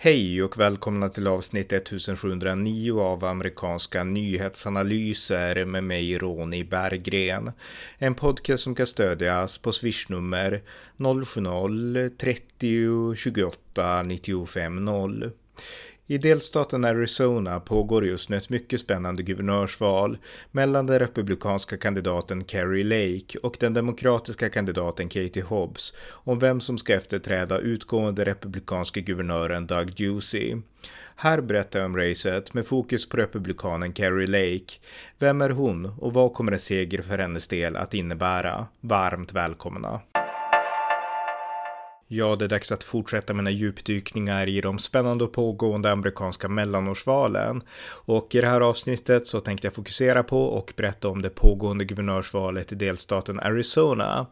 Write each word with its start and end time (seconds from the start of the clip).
Hej 0.00 0.42
och 0.42 0.58
välkomna 0.58 1.08
till 1.08 1.26
avsnitt 1.26 1.72
1709 1.72 3.00
av 3.00 3.24
amerikanska 3.24 4.04
nyhetsanalyser 4.04 5.64
med 5.64 5.84
mig 5.84 6.18
Ronny 6.18 6.64
Berggren. 6.64 7.52
En 7.98 8.14
podcast 8.14 8.64
som 8.64 8.74
kan 8.74 8.86
stödjas 8.86 9.58
på 9.58 9.72
swishnummer 9.72 10.62
070-30 10.96 13.14
28 13.14 14.02
95 14.02 14.84
0. 14.84 15.30
I 16.10 16.18
delstaten 16.18 16.84
Arizona 16.84 17.60
pågår 17.60 18.06
just 18.06 18.28
nu 18.28 18.36
ett 18.36 18.50
mycket 18.50 18.80
spännande 18.80 19.22
guvernörsval 19.22 20.18
mellan 20.50 20.86
den 20.86 20.98
republikanska 20.98 21.76
kandidaten 21.76 22.44
Carrie 22.44 22.84
Lake 22.84 23.38
och 23.38 23.56
den 23.60 23.74
demokratiska 23.74 24.50
kandidaten 24.50 25.08
Katie 25.08 25.42
Hobbs 25.42 25.94
om 26.10 26.38
vem 26.38 26.60
som 26.60 26.78
ska 26.78 26.94
efterträda 26.94 27.58
utgående 27.58 28.24
republikanske 28.24 29.00
guvernören 29.00 29.66
Doug 29.66 29.94
Ducey. 29.96 30.56
Här 31.16 31.40
berättar 31.40 31.78
jag 31.78 31.86
om 31.86 31.96
racet 31.96 32.54
med 32.54 32.66
fokus 32.66 33.08
på 33.08 33.16
republikanen 33.16 33.92
Carrie 33.92 34.26
Lake. 34.26 34.74
Vem 35.18 35.40
är 35.40 35.50
hon 35.50 35.92
och 35.98 36.12
vad 36.12 36.34
kommer 36.34 36.52
en 36.52 36.58
seger 36.58 37.02
för 37.02 37.18
hennes 37.18 37.48
del 37.48 37.76
att 37.76 37.94
innebära? 37.94 38.66
Varmt 38.80 39.32
välkomna! 39.32 40.00
Ja, 42.10 42.36
det 42.36 42.44
är 42.44 42.48
dags 42.48 42.72
att 42.72 42.84
fortsätta 42.84 43.34
mina 43.34 43.50
djupdykningar 43.50 44.48
i 44.48 44.60
de 44.60 44.78
spännande 44.78 45.24
och 45.24 45.32
pågående 45.32 45.92
amerikanska 45.92 46.48
mellanårsvalen. 46.48 47.62
Och 47.90 48.34
i 48.34 48.40
det 48.40 48.46
här 48.46 48.60
avsnittet 48.60 49.26
så 49.26 49.40
tänkte 49.40 49.66
jag 49.66 49.74
fokusera 49.74 50.22
på 50.22 50.44
och 50.44 50.72
berätta 50.76 51.08
om 51.08 51.22
det 51.22 51.30
pågående 51.30 51.84
guvernörsvalet 51.84 52.72
i 52.72 52.74
delstaten 52.74 53.40
Arizona. 53.40 54.26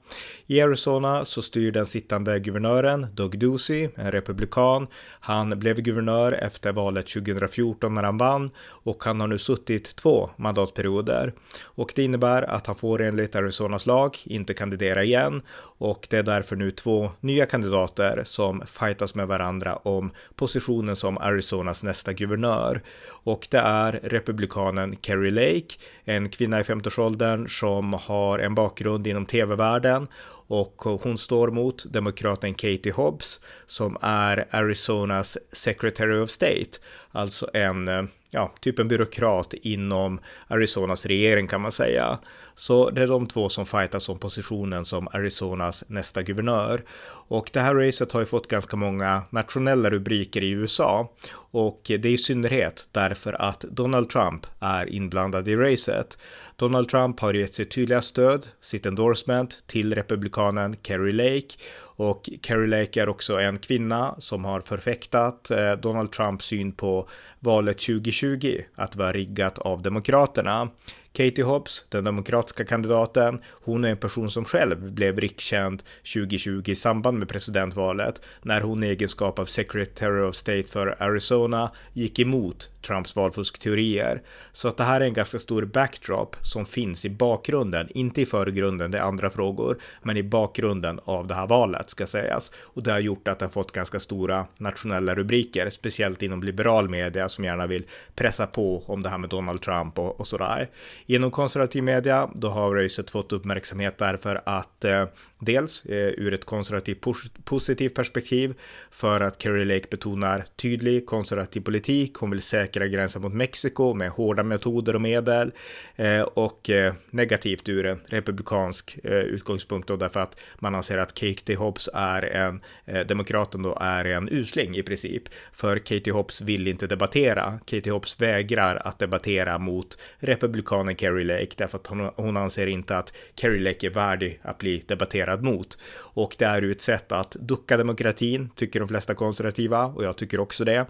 I 0.46 0.60
Arizona 0.60 1.24
så 1.24 1.42
styr 1.42 1.72
den 1.72 1.86
sittande 1.86 2.40
guvernören 2.40 3.06
Doug 3.14 3.38
Ducey, 3.38 3.88
en 3.94 4.12
republikan. 4.12 4.86
Han 5.20 5.58
blev 5.58 5.80
guvernör 5.80 6.32
efter 6.32 6.72
valet 6.72 7.06
2014 7.06 7.94
när 7.94 8.02
han 8.02 8.18
vann 8.18 8.50
och 8.68 9.04
han 9.04 9.20
har 9.20 9.28
nu 9.28 9.38
suttit 9.38 9.96
två 9.96 10.30
mandatperioder. 10.36 11.32
Och 11.62 11.92
det 11.94 12.02
innebär 12.02 12.42
att 12.42 12.66
han 12.66 12.76
får 12.76 13.02
enligt 13.02 13.36
Arizonas 13.36 13.86
lag 13.86 14.16
inte 14.24 14.54
kandidera 14.54 15.04
igen 15.04 15.42
och 15.78 16.06
det 16.10 16.16
är 16.16 16.22
därför 16.22 16.56
nu 16.56 16.70
två 16.70 17.10
nya 17.20 17.46
kandidater 17.46 17.65
kandidater 17.66 18.24
som 18.24 18.62
fightas 18.66 19.14
med 19.14 19.26
varandra 19.26 19.76
om 19.76 20.10
positionen 20.34 20.96
som 20.96 21.18
Arizonas 21.18 21.82
nästa 21.82 22.12
guvernör. 22.12 22.82
Och 23.24 23.48
det 23.50 23.58
är 23.58 24.00
republikanen 24.02 24.96
Kerry 25.02 25.30
Lake, 25.30 25.74
en 26.04 26.28
kvinna 26.28 26.60
i 26.60 26.62
50-årsåldern 26.62 27.48
som 27.48 27.92
har 27.92 28.38
en 28.38 28.54
bakgrund 28.54 29.06
inom 29.06 29.26
tv-världen 29.26 30.06
och 30.48 30.82
hon 31.02 31.18
står 31.18 31.50
mot 31.50 31.92
demokraten 31.92 32.54
Katie 32.54 32.92
Hobbs 32.92 33.40
som 33.66 33.96
är 34.00 34.46
Arizonas 34.50 35.38
Secretary 35.52 36.18
of 36.18 36.30
State, 36.30 36.78
alltså 37.12 37.50
en 37.52 37.88
eh, 37.88 38.02
ja, 38.36 38.52
typ 38.60 38.78
en 38.78 38.88
byråkrat 38.88 39.54
inom 39.54 40.20
Arizonas 40.48 41.06
regering 41.06 41.46
kan 41.46 41.60
man 41.60 41.72
säga. 41.72 42.18
Så 42.54 42.90
det 42.90 43.02
är 43.02 43.06
de 43.06 43.26
två 43.26 43.48
som 43.48 43.66
fightas 43.66 44.08
om 44.08 44.18
positionen 44.18 44.84
som 44.84 45.08
Arizonas 45.08 45.84
nästa 45.86 46.22
guvernör. 46.22 46.84
Och 47.28 47.50
det 47.52 47.60
här 47.60 47.74
racet 47.74 48.12
har 48.12 48.20
ju 48.20 48.26
fått 48.26 48.48
ganska 48.48 48.76
många 48.76 49.22
nationella 49.30 49.90
rubriker 49.90 50.42
i 50.42 50.50
USA. 50.50 51.12
Och 51.50 51.80
det 51.84 51.94
är 51.94 52.06
i 52.06 52.18
synnerhet 52.18 52.88
därför 52.92 53.42
att 53.42 53.60
Donald 53.60 54.10
Trump 54.10 54.46
är 54.60 54.92
inblandad 54.92 55.48
i 55.48 55.56
racet. 55.56 56.18
Donald 56.56 56.88
Trump 56.88 57.20
har 57.20 57.34
gett 57.34 57.54
sitt 57.54 57.70
tydliga 57.70 58.02
stöd, 58.02 58.46
sitt 58.60 58.86
endorsement 58.86 59.64
till 59.66 59.94
republikanen 59.94 60.76
Kerry 60.82 61.12
Lake 61.12 61.56
och 61.98 62.30
Carrie 62.42 62.80
Lake 62.80 63.02
är 63.02 63.08
också 63.08 63.40
en 63.40 63.58
kvinna 63.58 64.14
som 64.18 64.44
har 64.44 64.60
förfäktat 64.60 65.50
eh, 65.50 65.72
Donald 65.72 66.12
Trumps 66.12 66.44
syn 66.44 66.72
på 66.72 67.08
valet 67.40 67.78
2020 67.78 68.60
att 68.74 68.96
vara 68.96 69.12
riggat 69.12 69.58
av 69.58 69.82
Demokraterna. 69.82 70.68
Katie 71.16 71.44
Hobbs, 71.44 71.86
den 71.88 72.04
demokratiska 72.04 72.64
kandidaten, 72.64 73.40
hon 73.64 73.84
är 73.84 73.90
en 73.90 73.96
person 73.96 74.30
som 74.30 74.44
själv 74.44 74.92
blev 74.92 75.20
rikskänd 75.20 75.82
2020 76.14 76.62
i 76.66 76.74
samband 76.74 77.18
med 77.18 77.28
presidentvalet 77.28 78.22
när 78.42 78.60
hon 78.60 78.84
i 78.84 78.86
egenskap 78.86 79.38
av 79.38 79.44
Secretary 79.44 80.22
of 80.22 80.34
State 80.34 80.62
för 80.62 81.02
Arizona 81.02 81.70
gick 81.92 82.18
emot 82.18 82.70
Trumps 82.86 83.16
valfuskteorier. 83.16 84.22
Så 84.52 84.68
att 84.68 84.76
det 84.76 84.84
här 84.84 85.00
är 85.00 85.04
en 85.04 85.14
ganska 85.14 85.38
stor 85.38 85.64
backdrop 85.64 86.36
som 86.42 86.66
finns 86.66 87.04
i 87.04 87.10
bakgrunden, 87.10 87.88
inte 87.90 88.22
i 88.22 88.26
förgrunden, 88.26 88.90
det 88.90 88.98
är 88.98 89.02
andra 89.02 89.30
frågor, 89.30 89.78
men 90.02 90.16
i 90.16 90.22
bakgrunden 90.22 91.00
av 91.04 91.26
det 91.26 91.34
här 91.34 91.46
valet 91.46 91.90
ska 91.90 92.06
sägas. 92.06 92.52
Och 92.62 92.82
det 92.82 92.92
har 92.92 93.00
gjort 93.00 93.28
att 93.28 93.38
det 93.38 93.44
har 93.44 93.50
fått 93.50 93.72
ganska 93.72 94.00
stora 94.00 94.46
nationella 94.58 95.14
rubriker, 95.14 95.70
speciellt 95.70 96.22
inom 96.22 96.42
liberal 96.42 96.88
media 96.88 97.28
som 97.28 97.44
gärna 97.44 97.66
vill 97.66 97.84
pressa 98.14 98.46
på 98.46 98.82
om 98.86 99.02
det 99.02 99.08
här 99.08 99.18
med 99.18 99.30
Donald 99.30 99.60
Trump 99.60 99.98
och, 99.98 100.20
och 100.20 100.26
sådär. 100.26 100.70
Inom 101.06 101.30
konservativ 101.30 101.82
media, 101.82 102.30
då 102.34 102.48
har 102.48 102.74
racet 102.74 103.10
fått 103.10 103.32
uppmärksamhet 103.32 103.98
därför 103.98 104.42
att 104.44 104.84
eh, 104.84 105.04
dels 105.38 105.84
eh, 105.86 105.96
ur 105.96 106.32
ett 106.32 106.44
konservativt 106.44 107.04
positivt 107.44 107.94
perspektiv 107.94 108.54
för 108.90 109.20
att 109.20 109.42
Kerry 109.42 109.64
Lake 109.64 109.86
betonar 109.90 110.44
tydlig 110.56 111.06
konservativ 111.06 111.60
politik. 111.60 112.14
Hon 112.14 112.30
vill 112.30 112.42
säkra 112.42 112.75
säkra 112.76 112.88
gränsen 112.88 113.22
mot 113.22 113.32
Mexiko 113.32 113.94
med 113.94 114.10
hårda 114.10 114.42
metoder 114.42 114.94
och 114.94 115.00
medel 115.00 115.52
eh, 115.96 116.22
och 116.22 116.70
eh, 116.70 116.94
negativt 117.10 117.68
ur 117.68 117.86
en 117.86 118.00
republikansk 118.06 118.98
eh, 119.04 119.12
utgångspunkt 119.12 119.88
då 119.88 119.96
därför 119.96 120.20
att 120.20 120.38
man 120.58 120.74
anser 120.74 120.98
att 120.98 121.14
Katie 121.14 121.56
Hobbs 121.56 121.88
är 121.94 122.22
en 122.22 122.60
demokraten 123.06 123.62
då 123.62 123.76
är 123.80 124.04
en 124.04 124.28
usling 124.28 124.76
i 124.76 124.82
princip 124.82 125.22
för 125.52 125.78
Katie 125.78 126.12
Hobbs 126.12 126.40
vill 126.40 126.68
inte 126.68 126.86
debattera. 126.86 127.58
Katie 127.66 127.92
Hobbs 127.92 128.20
vägrar 128.20 128.76
att 128.84 128.98
debattera 128.98 129.58
mot 129.58 129.98
republikanen 130.18 130.96
Kerry 130.96 131.24
Lake 131.24 131.54
därför 131.56 131.78
att 131.78 131.86
hon, 131.86 132.10
hon 132.16 132.36
anser 132.36 132.66
inte 132.66 132.98
att 132.98 133.12
Kerry 133.34 133.58
Lake 133.58 133.86
är 133.86 133.90
värdig 133.90 134.40
att 134.42 134.58
bli 134.58 134.82
debatterad 134.86 135.42
mot. 135.42 135.78
Och 136.16 136.36
det 136.38 136.44
är 136.44 136.62
ju 136.62 136.72
ett 136.72 136.80
sätt 136.80 137.12
att 137.12 137.36
ducka 137.40 137.76
demokratin, 137.76 138.50
tycker 138.56 138.80
de 138.80 138.88
flesta 138.88 139.14
konservativa, 139.14 139.86
och 139.86 140.04
jag 140.04 140.16
tycker 140.16 140.40
också 140.40 140.64
det. 140.64 140.86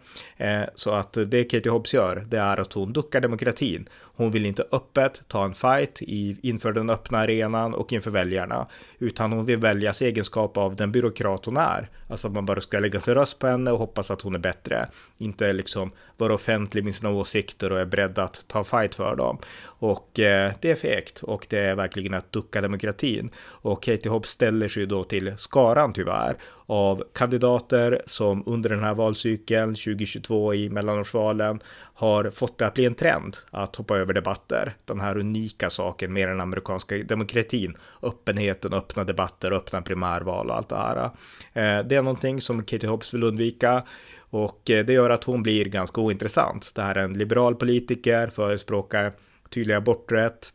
Så 0.74 0.90
att 0.90 1.16
det 1.26 1.44
Katie 1.44 1.72
Hobbs 1.76 1.94
gör, 1.94 2.24
det 2.28 2.38
är 2.38 2.60
att 2.60 2.72
hon 2.72 2.92
duckar 2.92 3.20
demokratin. 3.20 3.88
Hon 4.16 4.30
vill 4.30 4.46
inte 4.46 4.64
öppet 4.72 5.22
ta 5.28 5.44
en 5.44 5.54
fight 5.54 6.02
i, 6.02 6.36
inför 6.42 6.72
den 6.72 6.90
öppna 6.90 7.18
arenan 7.18 7.74
och 7.74 7.92
inför 7.92 8.10
väljarna, 8.10 8.66
utan 8.98 9.32
hon 9.32 9.44
vill 9.44 9.58
väljas 9.58 10.02
egenskap 10.02 10.56
av 10.56 10.76
den 10.76 10.92
byråkrat 10.92 11.44
hon 11.44 11.56
är. 11.56 11.90
Alltså 12.08 12.26
att 12.26 12.34
man 12.34 12.46
bara 12.46 12.60
ska 12.60 12.78
lägga 12.78 13.00
sin 13.00 13.14
röst 13.14 13.38
på 13.38 13.46
henne 13.46 13.70
och 13.70 13.78
hoppas 13.78 14.10
att 14.10 14.22
hon 14.22 14.34
är 14.34 14.38
bättre. 14.38 14.88
Inte 15.18 15.52
liksom 15.52 15.90
vara 16.16 16.34
offentlig 16.34 16.84
med 16.84 16.94
sina 16.94 17.10
åsikter 17.10 17.72
och 17.72 17.80
är 17.80 17.84
beredd 17.84 18.18
att 18.18 18.44
ta 18.48 18.64
fight 18.64 18.94
för 18.94 19.16
dem. 19.16 19.38
Och 19.64 20.20
eh, 20.20 20.52
det 20.60 20.70
är 20.70 20.76
fegt 20.76 21.22
och 21.22 21.46
det 21.50 21.58
är 21.58 21.74
verkligen 21.74 22.14
att 22.14 22.32
ducka 22.32 22.60
demokratin. 22.60 23.30
Och 23.46 23.82
Katie 23.82 24.12
Hobbs 24.12 24.30
ställer 24.30 24.68
sig 24.68 24.86
då 24.86 25.04
till 25.04 25.34
skaran 25.38 25.92
tyvärr 25.92 26.36
av 26.66 27.04
kandidater 27.12 28.02
som 28.06 28.42
under 28.46 28.70
den 28.70 28.84
här 28.84 28.94
valcykeln 28.94 29.74
2022 29.74 30.54
i 30.54 30.70
mellanårsvalen 30.70 31.60
har 31.96 32.30
fått 32.30 32.58
det 32.58 32.66
att 32.66 32.74
bli 32.74 32.84
en 32.84 32.94
trend 32.94 33.36
att 33.50 33.76
hoppa 33.76 33.98
över 33.98 34.14
debatter. 34.14 34.76
Den 34.84 35.00
här 35.00 35.18
unika 35.18 35.70
saken 35.70 36.12
med 36.12 36.28
den 36.28 36.40
amerikanska 36.40 36.96
demokratin, 36.96 37.76
öppenheten, 38.02 38.72
öppna 38.72 39.04
debatter, 39.04 39.52
öppna 39.52 39.82
primärval 39.82 40.50
och 40.50 40.56
allt 40.56 40.68
det 40.68 40.76
här. 40.76 41.04
Eh, 41.52 41.86
det 41.86 41.96
är 41.96 42.02
någonting 42.02 42.40
som 42.40 42.62
Katie 42.62 42.88
Hobbs 42.88 43.14
vill 43.14 43.22
undvika. 43.22 43.82
Och 44.18 44.70
eh, 44.70 44.84
det 44.84 44.92
gör 44.92 45.10
att 45.10 45.24
hon 45.24 45.42
blir 45.42 45.64
ganska 45.64 46.00
ointressant. 46.00 46.72
Det 46.74 46.82
här 46.82 46.94
är 46.94 47.02
en 47.02 47.18
liberal 47.18 47.54
politiker, 47.54 48.28
förespråkar 48.28 49.12
tydlig 49.50 49.74
aborträtt, 49.74 50.52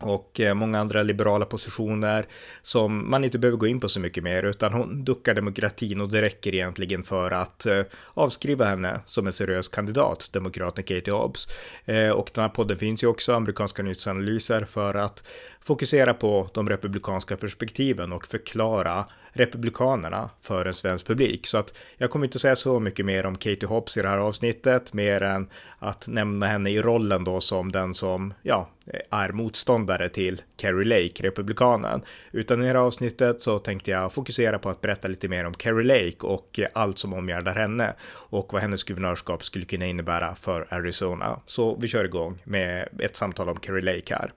och 0.00 0.40
eh, 0.40 0.54
många 0.54 0.78
andra 0.78 1.02
liberala 1.02 1.44
positioner 1.44 2.26
som 2.62 3.10
man 3.10 3.24
inte 3.24 3.38
behöver 3.38 3.58
gå 3.58 3.66
in 3.66 3.80
på 3.80 3.88
så 3.88 4.00
mycket 4.00 4.24
mer 4.24 4.42
utan 4.42 4.72
hon 4.72 5.04
duckar 5.04 5.34
demokratin 5.34 6.00
och 6.00 6.08
det 6.08 6.22
räcker 6.22 6.54
egentligen 6.54 7.02
för 7.02 7.30
att 7.30 7.66
eh, 7.66 7.82
avskriva 8.14 8.64
henne 8.64 9.00
som 9.06 9.26
en 9.26 9.32
seriös 9.32 9.68
kandidat, 9.68 10.28
demokraten 10.32 10.84
Katie 10.84 11.14
Hobbs. 11.14 11.48
Eh, 11.84 12.10
och 12.10 12.30
den 12.34 12.42
här 12.42 12.48
podden 12.48 12.78
finns 12.78 13.02
ju 13.02 13.06
också, 13.06 13.32
amerikanska 13.32 13.82
nyhetsanalyser, 13.82 14.64
för 14.64 14.94
att 14.94 15.24
fokusera 15.64 16.14
på 16.14 16.48
de 16.54 16.68
republikanska 16.68 17.36
perspektiven 17.36 18.12
och 18.12 18.26
förklara 18.26 19.04
republikanerna 19.32 20.30
för 20.40 20.66
en 20.66 20.74
svensk 20.74 21.06
publik. 21.06 21.46
Så 21.46 21.58
att 21.58 21.74
jag 21.96 22.10
kommer 22.10 22.26
inte 22.26 22.38
säga 22.38 22.56
så 22.56 22.80
mycket 22.80 23.06
mer 23.06 23.26
om 23.26 23.34
Katie 23.36 23.66
Hobbs 23.68 23.96
i 23.96 24.02
det 24.02 24.08
här 24.08 24.18
avsnittet, 24.18 24.92
mer 24.92 25.22
än 25.22 25.48
att 25.78 26.08
nämna 26.08 26.46
henne 26.46 26.70
i 26.70 26.82
rollen 26.82 27.24
då 27.24 27.40
som 27.40 27.72
den 27.72 27.94
som, 27.94 28.34
ja, 28.42 28.70
är 29.10 29.32
motståndare 29.32 30.08
till 30.08 30.42
Kerry 30.56 30.84
Lake, 30.84 31.22
republikanen. 31.22 32.02
Utan 32.32 32.58
i 32.58 32.62
det 32.62 32.68
här 32.68 32.74
avsnittet 32.74 33.42
så 33.42 33.58
tänkte 33.58 33.90
jag 33.90 34.12
fokusera 34.12 34.58
på 34.58 34.68
att 34.68 34.80
berätta 34.80 35.08
lite 35.08 35.28
mer 35.28 35.44
om 35.46 35.54
Kerry 35.54 35.84
Lake 35.84 36.26
och 36.26 36.60
allt 36.72 36.98
som 36.98 37.12
omgärdar 37.12 37.54
henne 37.54 37.94
och 38.12 38.52
vad 38.52 38.62
hennes 38.62 38.84
guvernörskap 38.84 39.44
skulle 39.44 39.64
kunna 39.64 39.86
innebära 39.86 40.34
för 40.34 40.66
Arizona. 40.70 41.40
Så 41.46 41.76
vi 41.80 41.88
kör 41.88 42.04
igång 42.04 42.38
med 42.44 42.88
ett 42.98 43.16
samtal 43.16 43.48
om 43.48 43.58
Kerry 43.60 43.82
Lake 43.82 44.14
här. 44.14 44.32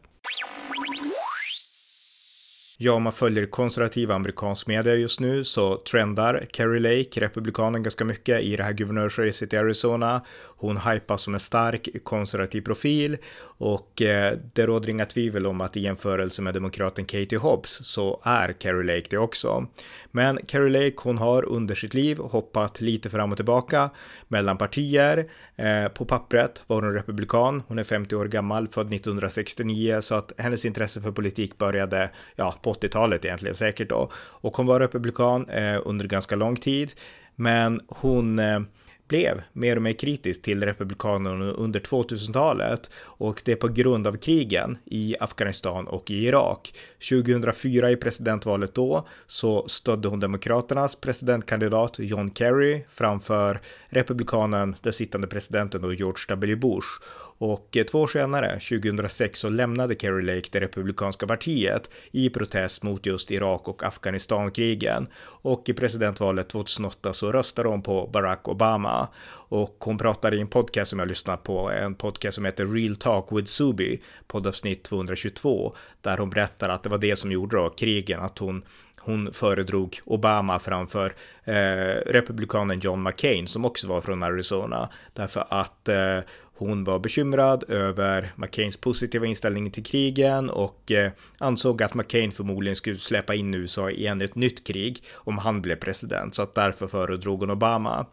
Ja, 2.85 2.94
om 2.94 3.03
man 3.03 3.13
följer 3.13 3.45
konservativ 3.45 4.12
amerikansk 4.12 4.68
media 4.68 4.95
just 4.95 5.19
nu 5.19 5.44
så 5.44 5.77
trendar 5.77 6.45
Kerry 6.51 6.80
Lake, 6.80 7.21
republikanen, 7.21 7.83
ganska 7.83 8.06
mycket 8.06 8.41
i 8.41 8.56
det 8.56 8.63
här 8.63 8.74
guvernörsracet 8.74 9.53
i 9.53 9.57
Arizona. 9.57 10.21
Hon 10.63 10.77
hypas 10.77 11.21
som 11.21 11.33
en 11.33 11.39
stark 11.39 11.89
konservativ 12.04 12.62
profil 12.62 13.18
och 13.44 14.01
eh, 14.01 14.38
det 14.54 14.65
råder 14.65 14.89
inga 14.89 15.06
tvivel 15.06 15.45
om 15.45 15.62
att 15.62 15.77
i 15.77 15.81
jämförelse 15.81 16.42
med 16.42 16.54
demokraten 16.54 17.06
Katie 17.06 17.39
Hobbs 17.39 17.80
så 17.83 18.21
är 18.24 18.54
Carrie 18.54 18.95
Lake 18.95 19.07
det 19.10 19.18
också. 19.18 19.68
Men 20.12 20.39
Carrie 20.48 20.69
Lake, 20.69 20.95
hon 20.98 21.18
har 21.18 21.45
under 21.45 21.75
sitt 21.75 21.94
liv 21.94 22.18
hoppat 22.18 22.81
lite 22.81 23.10
fram 23.10 23.31
och 23.31 23.38
tillbaka 23.38 23.89
mellan 24.27 24.57
partier. 24.57 25.30
Eh, 25.56 25.88
på 25.88 26.06
pappret 26.06 26.63
var 26.68 26.81
hon 26.81 26.94
republikan. 26.94 27.63
Hon 27.68 27.80
är 27.80 27.83
50 27.83 28.16
år 28.16 28.25
gammal, 28.25 28.68
född 28.68 28.94
1969, 28.94 30.01
så 30.01 30.16
att 30.16 30.33
hennes 30.38 30.66
intresse 30.66 31.01
för 31.01 31.12
politik 31.12 31.57
började 31.57 32.09
ja, 32.36 32.56
på 32.62 32.74
80-talet 32.74 33.25
egentligen 33.25 33.56
säkert 33.56 33.89
då. 33.89 34.12
Och 34.16 34.57
hon 34.57 34.66
var 34.66 34.80
republikan 34.80 35.50
eh, 35.50 35.81
under 35.86 36.07
ganska 36.07 36.36
lång 36.36 36.56
tid. 36.56 36.92
Men 37.36 37.81
hon 37.88 38.39
eh, 38.39 38.59
blev 39.08 39.42
mer 39.54 39.76
och 39.76 39.82
mer 39.82 39.94
kritisk 39.94 40.42
till 40.42 40.64
republikanerna 40.64 41.52
under 41.52 41.80
2000-talet 41.80 42.92
och 43.04 43.42
det 43.46 43.56
på 43.56 43.68
grund 43.68 44.08
av 44.08 44.18
krigen 44.18 44.78
i 44.86 45.16
Afghanistan 45.20 45.88
och 45.88 46.12
i 46.12 46.26
Irak. 46.26 46.74
2004 47.10 47.92
i 47.92 47.96
presidentvalet 47.96 48.76
då 48.76 49.08
så 49.28 49.68
stödde 49.68 50.08
hon 50.08 50.20
demokraternas 50.20 50.96
presidentkandidat 50.96 52.00
John 52.00 52.34
Kerry 52.34 52.84
framför 52.92 53.62
republikanen, 53.86 54.76
den 54.82 54.94
sittande 54.94 55.28
presidenten 55.28 55.84
och 55.84 55.94
George 55.94 56.26
W. 56.28 56.56
Bush 56.56 56.88
och 57.38 57.77
eh, 57.77 57.83
två 57.83 58.01
år 58.01 58.07
senare, 58.07 58.59
2006, 58.59 59.39
så 59.39 59.50
lämnade 59.50 59.95
Kerry 59.95 60.21
Lake 60.21 60.50
det 60.51 60.59
republikanska 60.59 61.27
partiet 61.27 61.89
i 62.12 62.30
protest 62.30 62.83
mot 62.83 63.06
just 63.06 63.31
Irak 63.31 63.68
och 63.68 63.83
Afghanistankrigen. 63.83 65.07
Och 65.24 65.69
i 65.69 65.74
presidentvalet 65.74 66.50
2008 66.50 67.13
så 67.13 67.31
röstade 67.31 67.69
hon 67.69 67.81
på 67.81 68.09
Barack 68.13 68.47
Obama. 68.47 69.07
Och 69.33 69.75
hon 69.80 69.97
pratade 69.97 70.38
i 70.38 70.41
en 70.41 70.47
podcast 70.47 70.89
som 70.89 71.00
jag 71.00 71.07
lyssnat 71.07 71.44
på, 71.44 71.69
en 71.69 71.95
podcast 71.95 72.35
som 72.35 72.45
heter 72.45 72.65
Real 72.65 72.95
Talk 72.95 73.27
with 73.31 73.47
Subi, 73.47 74.01
poddavsnitt 74.27 74.83
222, 74.83 75.75
där 76.01 76.18
hon 76.18 76.30
berättar 76.30 76.69
att 76.69 76.83
det 76.83 76.89
var 76.89 76.97
det 76.97 77.15
som 77.15 77.31
gjorde 77.31 77.57
då 77.57 77.69
krigen, 77.69 78.19
att 78.19 78.39
hon 78.39 78.63
hon 79.06 79.33
föredrog 79.33 80.00
Obama 80.06 80.59
framför 80.59 81.15
eh, 81.44 82.12
republikanen 82.12 82.80
John 82.80 83.03
McCain 83.03 83.47
som 83.47 83.65
också 83.65 83.88
var 83.88 84.01
från 84.01 84.24
Arizona 84.24 84.89
därför 85.13 85.45
att 85.50 85.89
eh, 85.89 86.19
hon 86.56 86.84
var 86.84 87.00
bekymrad 87.00 87.64
över 87.68 88.34
McCains 88.36 88.78
positiva 88.78 89.26
inställning 89.26 89.72
till 89.72 89.84
krigen 89.84 90.50
och 90.50 90.92
eh, 90.92 91.12
ansåg 91.38 91.84
att 91.84 91.94
McCain 91.94 92.32
förmodligen 92.32 92.76
skulle 92.76 92.96
släppa 92.96 93.36
in 93.36 93.54
USA 93.54 93.90
i 93.90 94.08
ännu 94.08 94.26
ett 94.26 94.36
nytt 94.36 94.68
krig 94.68 95.04
om 95.14 95.38
han 95.38 95.62
blev 95.62 95.76
president, 95.76 96.36
så 96.36 96.42
att 96.42 96.56
därför 96.56 96.88
föredrog 96.88 97.40
hon 97.40 97.50
Obama. 97.50 98.06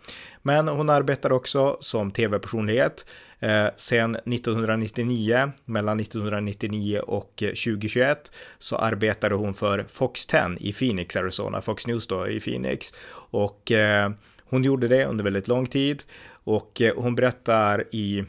Men 0.42 0.68
hon 0.68 0.90
arbetar 0.90 1.32
också 1.32 1.76
som 1.80 2.10
tv-personlighet 2.10 3.06
eh, 3.38 3.66
sen 3.76 4.16
1999, 4.16 5.52
mellan 5.64 6.00
1999 6.00 6.98
och 6.98 7.42
eh, 7.42 7.48
2021, 7.48 8.32
så 8.58 8.76
arbetade 8.76 9.34
hon 9.34 9.54
för 9.54 9.84
Fox 9.88 10.26
10 10.26 10.56
i 10.60 10.72
Phoenix, 10.72 11.16
Arizona, 11.16 11.60
Fox 11.60 11.86
News 11.86 12.06
då 12.06 12.28
i 12.28 12.40
Phoenix. 12.40 12.94
Och 13.30 13.72
eh, 13.72 14.10
hon 14.50 14.64
gjorde 14.64 14.88
det 14.88 15.04
under 15.04 15.24
väldigt 15.24 15.48
lång 15.48 15.66
tid 15.66 16.02
och 16.44 16.80
eh, 16.80 16.94
hon 16.96 17.14
berättar 17.14 17.84
i 17.90 18.24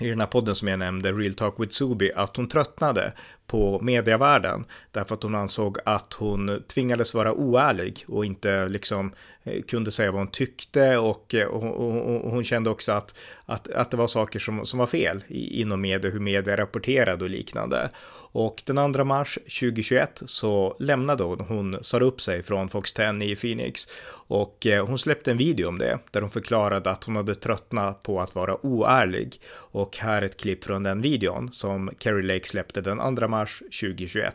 i 0.00 0.08
den 0.08 0.20
här 0.20 0.26
podden 0.26 0.54
som 0.54 0.68
jag 0.68 0.78
nämnde, 0.78 1.12
Real 1.12 1.34
Talk 1.34 1.60
with 1.60 1.72
Subi, 1.72 2.12
att 2.12 2.36
hon 2.36 2.48
tröttnade 2.48 3.12
på 3.46 3.80
medievärlden 3.80 4.64
därför 4.92 5.14
att 5.14 5.22
hon 5.22 5.34
ansåg 5.34 5.78
att 5.84 6.12
hon 6.12 6.62
tvingades 6.68 7.14
vara 7.14 7.32
oärlig 7.32 8.04
och 8.08 8.24
inte 8.24 8.68
liksom 8.68 9.12
eh, 9.44 9.62
kunde 9.62 9.90
säga 9.90 10.10
vad 10.10 10.20
hon 10.20 10.30
tyckte 10.30 10.84
eh, 10.84 10.96
och, 10.96 11.34
och, 11.48 11.62
och, 11.62 12.24
och 12.24 12.30
hon 12.30 12.44
kände 12.44 12.70
också 12.70 12.92
att, 12.92 13.18
att, 13.46 13.68
att 13.68 13.90
det 13.90 13.96
var 13.96 14.06
saker 14.06 14.38
som, 14.38 14.66
som 14.66 14.78
var 14.78 14.86
fel 14.86 15.24
i, 15.28 15.60
inom 15.60 15.80
media, 15.80 16.10
hur 16.10 16.20
media 16.20 16.56
rapporterade 16.56 17.24
och 17.24 17.30
liknande. 17.30 17.90
Och 18.38 18.62
den 18.66 18.92
2 18.92 19.04
mars 19.04 19.38
2021 19.60 20.22
så 20.26 20.76
lämnade 20.78 21.24
hon, 21.24 21.40
hon 21.40 21.78
sa 21.82 21.98
upp 21.98 22.20
sig 22.20 22.42
från 22.42 22.68
Fox 22.68 22.92
10 22.92 23.22
i 23.22 23.36
Phoenix 23.36 23.88
och 24.28 24.66
eh, 24.66 24.86
hon 24.86 24.98
släppte 24.98 25.30
en 25.30 25.38
video 25.38 25.68
om 25.68 25.78
det 25.78 25.98
där 26.10 26.20
hon 26.20 26.30
förklarade 26.30 26.90
att 26.90 27.04
hon 27.04 27.16
hade 27.16 27.34
tröttnat 27.34 28.02
på 28.02 28.20
att 28.20 28.34
vara 28.34 28.66
oärlig. 28.66 29.40
Och 29.54 29.96
här 29.96 30.22
är 30.22 30.26
ett 30.26 30.40
klipp 30.40 30.64
från 30.64 30.82
den 30.82 31.02
videon 31.02 31.52
som 31.52 31.90
Carrie 31.98 32.34
Lake 32.34 32.46
släppte 32.46 32.80
den 32.80 33.16
2 33.16 33.28
mars 33.28 33.35
2021. 33.44 34.34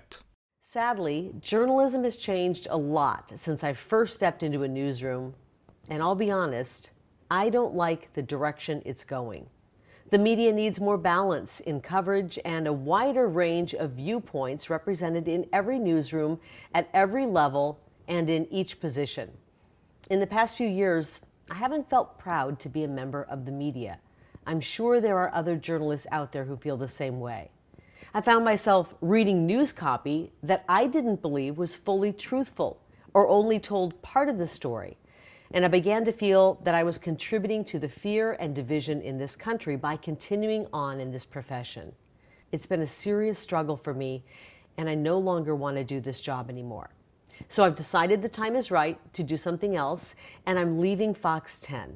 Sadly, 0.59 1.31
journalism 1.42 2.03
has 2.03 2.15
changed 2.15 2.68
a 2.69 2.77
lot 2.77 3.31
since 3.36 3.63
I 3.63 3.74
first 3.74 4.15
stepped 4.15 4.44
into 4.44 4.63
a 4.63 4.68
newsroom, 4.68 5.33
and 5.89 6.01
I'll 6.01 6.15
be 6.15 6.31
honest, 6.31 6.92
I 7.30 7.50
don't 7.50 7.74
like 7.74 8.13
the 8.13 8.21
direction 8.21 8.81
it's 8.86 9.03
going. 9.03 9.50
The 10.12 10.19
media 10.19 10.51
needs 10.51 10.80
more 10.80 10.98
balance 10.98 11.62
in 11.62 11.81
coverage 11.81 12.38
and 12.44 12.68
a 12.68 12.74
wider 12.74 13.27
range 13.27 13.74
of 13.74 13.92
viewpoints 13.92 14.69
represented 14.69 15.27
in 15.27 15.48
every 15.53 15.80
newsroom, 15.80 16.39
at 16.74 16.89
every 16.94 17.25
level, 17.25 17.80
and 18.07 18.30
in 18.30 18.45
each 18.51 18.80
position. 18.80 19.31
In 20.09 20.19
the 20.19 20.27
past 20.27 20.57
few 20.57 20.68
years, 20.68 21.21
I 21.50 21.56
haven't 21.56 21.89
felt 21.89 22.19
proud 22.19 22.59
to 22.59 22.69
be 22.69 22.83
a 22.83 22.88
member 22.88 23.24
of 23.24 23.45
the 23.45 23.51
media. 23.51 24.00
I'm 24.45 24.59
sure 24.59 25.00
there 25.00 25.18
are 25.18 25.33
other 25.33 25.56
journalists 25.56 26.07
out 26.12 26.31
there 26.31 26.44
who 26.44 26.57
feel 26.57 26.77
the 26.77 26.88
same 26.88 27.19
way. 27.19 27.51
I 28.13 28.19
found 28.19 28.43
myself 28.43 28.93
reading 28.99 29.45
news 29.45 29.71
copy 29.71 30.33
that 30.43 30.65
I 30.67 30.85
didn't 30.85 31.21
believe 31.21 31.57
was 31.57 31.77
fully 31.77 32.11
truthful 32.11 32.81
or 33.13 33.29
only 33.29 33.57
told 33.57 34.01
part 34.01 34.27
of 34.27 34.37
the 34.37 34.47
story. 34.47 34.97
And 35.53 35.63
I 35.63 35.69
began 35.69 36.03
to 36.03 36.11
feel 36.11 36.59
that 36.65 36.75
I 36.75 36.83
was 36.83 36.97
contributing 36.97 37.63
to 37.65 37.79
the 37.79 37.87
fear 37.87 38.33
and 38.33 38.53
division 38.53 39.01
in 39.01 39.17
this 39.17 39.37
country 39.37 39.77
by 39.77 39.95
continuing 39.95 40.65
on 40.73 40.99
in 40.99 41.11
this 41.11 41.25
profession. 41.25 41.93
It's 42.51 42.67
been 42.67 42.81
a 42.81 42.87
serious 42.87 43.39
struggle 43.39 43.77
for 43.77 43.93
me, 43.93 44.25
and 44.77 44.89
I 44.89 44.95
no 44.95 45.17
longer 45.17 45.55
want 45.55 45.77
to 45.77 45.83
do 45.85 46.01
this 46.01 46.19
job 46.19 46.49
anymore. 46.49 46.89
So 47.47 47.63
I've 47.63 47.75
decided 47.75 48.21
the 48.21 48.29
time 48.29 48.57
is 48.57 48.71
right 48.71 48.99
to 49.13 49.23
do 49.23 49.37
something 49.37 49.77
else, 49.77 50.15
and 50.45 50.59
I'm 50.59 50.79
leaving 50.79 51.13
Fox 51.13 51.59
10. 51.61 51.95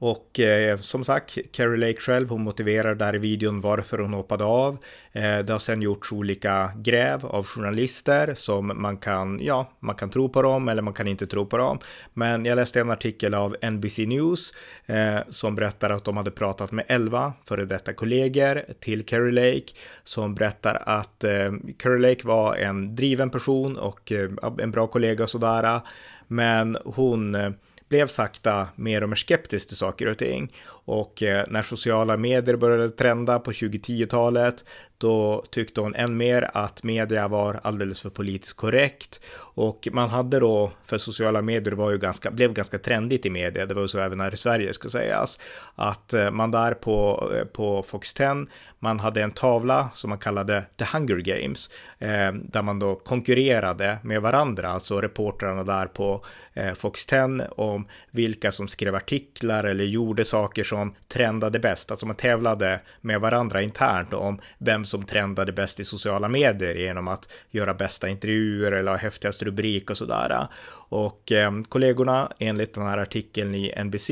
Och 0.00 0.40
eh, 0.40 0.78
som 0.78 1.04
sagt, 1.04 1.38
Carrie 1.52 1.86
Lake 1.86 2.00
själv, 2.00 2.28
hon 2.28 2.42
motiverar 2.42 2.94
där 2.94 3.14
i 3.14 3.18
videon 3.18 3.60
varför 3.60 3.98
hon 3.98 4.14
hoppade 4.14 4.44
av. 4.44 4.78
Eh, 5.12 5.38
det 5.38 5.52
har 5.52 5.58
sedan 5.58 5.82
gjorts 5.82 6.12
olika 6.12 6.70
gräv 6.76 7.26
av 7.26 7.46
journalister 7.46 8.34
som 8.34 8.72
man 8.82 8.96
kan, 8.96 9.40
ja, 9.42 9.72
man 9.80 9.94
kan 9.94 10.10
tro 10.10 10.28
på 10.28 10.42
dem 10.42 10.68
eller 10.68 10.82
man 10.82 10.94
kan 10.94 11.08
inte 11.08 11.26
tro 11.26 11.46
på 11.46 11.56
dem. 11.56 11.78
Men 12.14 12.44
jag 12.44 12.56
läste 12.56 12.80
en 12.80 12.90
artikel 12.90 13.34
av 13.34 13.56
NBC 13.70 13.98
News 14.06 14.52
eh, 14.86 15.18
som 15.28 15.54
berättar 15.54 15.90
att 15.90 16.04
de 16.04 16.16
hade 16.16 16.30
pratat 16.30 16.72
med 16.72 16.84
11 16.88 17.32
före 17.48 17.64
detta 17.64 17.92
kollegor 17.92 18.62
till 18.80 19.06
Carrie 19.06 19.32
Lake 19.32 19.72
som 20.04 20.34
berättar 20.34 20.82
att 20.86 21.24
eh, 21.24 21.52
Carrie 21.78 22.08
Lake 22.08 22.26
var 22.26 22.54
en 22.54 22.96
driven 22.96 23.30
person 23.30 23.76
och 23.76 24.12
eh, 24.12 24.30
en 24.58 24.70
bra 24.70 24.86
kollega 24.86 25.24
och 25.24 25.30
sådär. 25.30 25.80
Men 26.26 26.76
hon 26.84 27.34
eh, 27.34 27.50
blev 27.88 28.06
sakta 28.06 28.68
mer 28.76 29.02
och 29.02 29.08
mer 29.08 29.16
skeptisk 29.16 29.68
till 29.68 29.76
saker 29.76 30.06
och 30.06 30.18
ting. 30.18 30.52
Och 30.88 31.22
eh, 31.22 31.44
när 31.48 31.62
sociala 31.62 32.16
medier 32.16 32.56
började 32.56 32.90
trenda 32.90 33.38
på 33.38 33.52
2010-talet, 33.52 34.64
då 34.98 35.44
tyckte 35.50 35.80
hon 35.80 35.94
än 35.94 36.16
mer 36.16 36.50
att 36.54 36.82
media 36.82 37.28
var 37.28 37.60
alldeles 37.62 38.00
för 38.00 38.10
politiskt 38.10 38.56
korrekt. 38.56 39.20
Och 39.38 39.88
man 39.92 40.08
hade 40.10 40.38
då, 40.40 40.72
för 40.84 40.98
sociala 40.98 41.42
medier 41.42 41.72
var 41.72 41.90
ju 41.90 41.98
ganska, 41.98 42.30
blev 42.30 42.52
ganska 42.52 42.78
trendigt 42.78 43.26
i 43.26 43.30
media, 43.30 43.66
det 43.66 43.74
var 43.74 43.82
ju 43.82 43.88
så 43.88 43.98
även 43.98 44.20
här 44.20 44.34
i 44.34 44.36
Sverige 44.36 44.72
ska 44.72 44.88
sägas, 44.88 45.38
att 45.74 46.12
eh, 46.12 46.30
man 46.30 46.50
där 46.50 46.74
på, 46.74 47.30
eh, 47.36 47.44
på 47.44 47.82
Fox 47.82 48.14
10, 48.14 48.46
man 48.78 49.00
hade 49.00 49.22
en 49.22 49.30
tavla 49.30 49.90
som 49.94 50.10
man 50.10 50.18
kallade 50.18 50.64
The 50.78 50.84
Hunger 50.84 51.16
Games, 51.16 51.70
eh, 51.98 52.32
där 52.32 52.62
man 52.62 52.78
då 52.78 52.94
konkurrerade 52.94 53.98
med 54.02 54.22
varandra, 54.22 54.68
alltså 54.68 55.00
reportrarna 55.00 55.64
där 55.64 55.86
på 55.86 56.24
eh, 56.54 56.74
Fox 56.74 57.06
10 57.06 57.48
om 57.56 57.86
vilka 58.10 58.52
som 58.52 58.68
skrev 58.68 58.94
artiklar 58.94 59.64
eller 59.64 59.84
gjorde 59.84 60.24
saker 60.24 60.64
som 60.64 60.77
som 60.78 60.94
trendade 61.08 61.58
bäst, 61.58 61.90
alltså 61.90 62.06
man 62.06 62.16
tävlade 62.16 62.80
med 63.00 63.20
varandra 63.20 63.62
internt 63.62 64.14
om 64.14 64.40
vem 64.58 64.84
som 64.84 65.04
trendade 65.04 65.52
bäst 65.52 65.80
i 65.80 65.84
sociala 65.84 66.28
medier 66.28 66.74
genom 66.74 67.08
att 67.08 67.28
göra 67.50 67.74
bästa 67.74 68.08
intervjuer 68.08 68.72
eller 68.72 68.90
ha 68.90 68.98
häftigast 68.98 69.42
rubrik 69.42 69.90
och 69.90 69.98
sådär. 69.98 70.48
Och 70.90 71.32
eh, 71.32 71.50
kollegorna, 71.68 72.32
enligt 72.38 72.74
den 72.74 72.86
här 72.86 72.98
artikeln 72.98 73.54
i 73.54 73.84
NBC, 73.84 74.10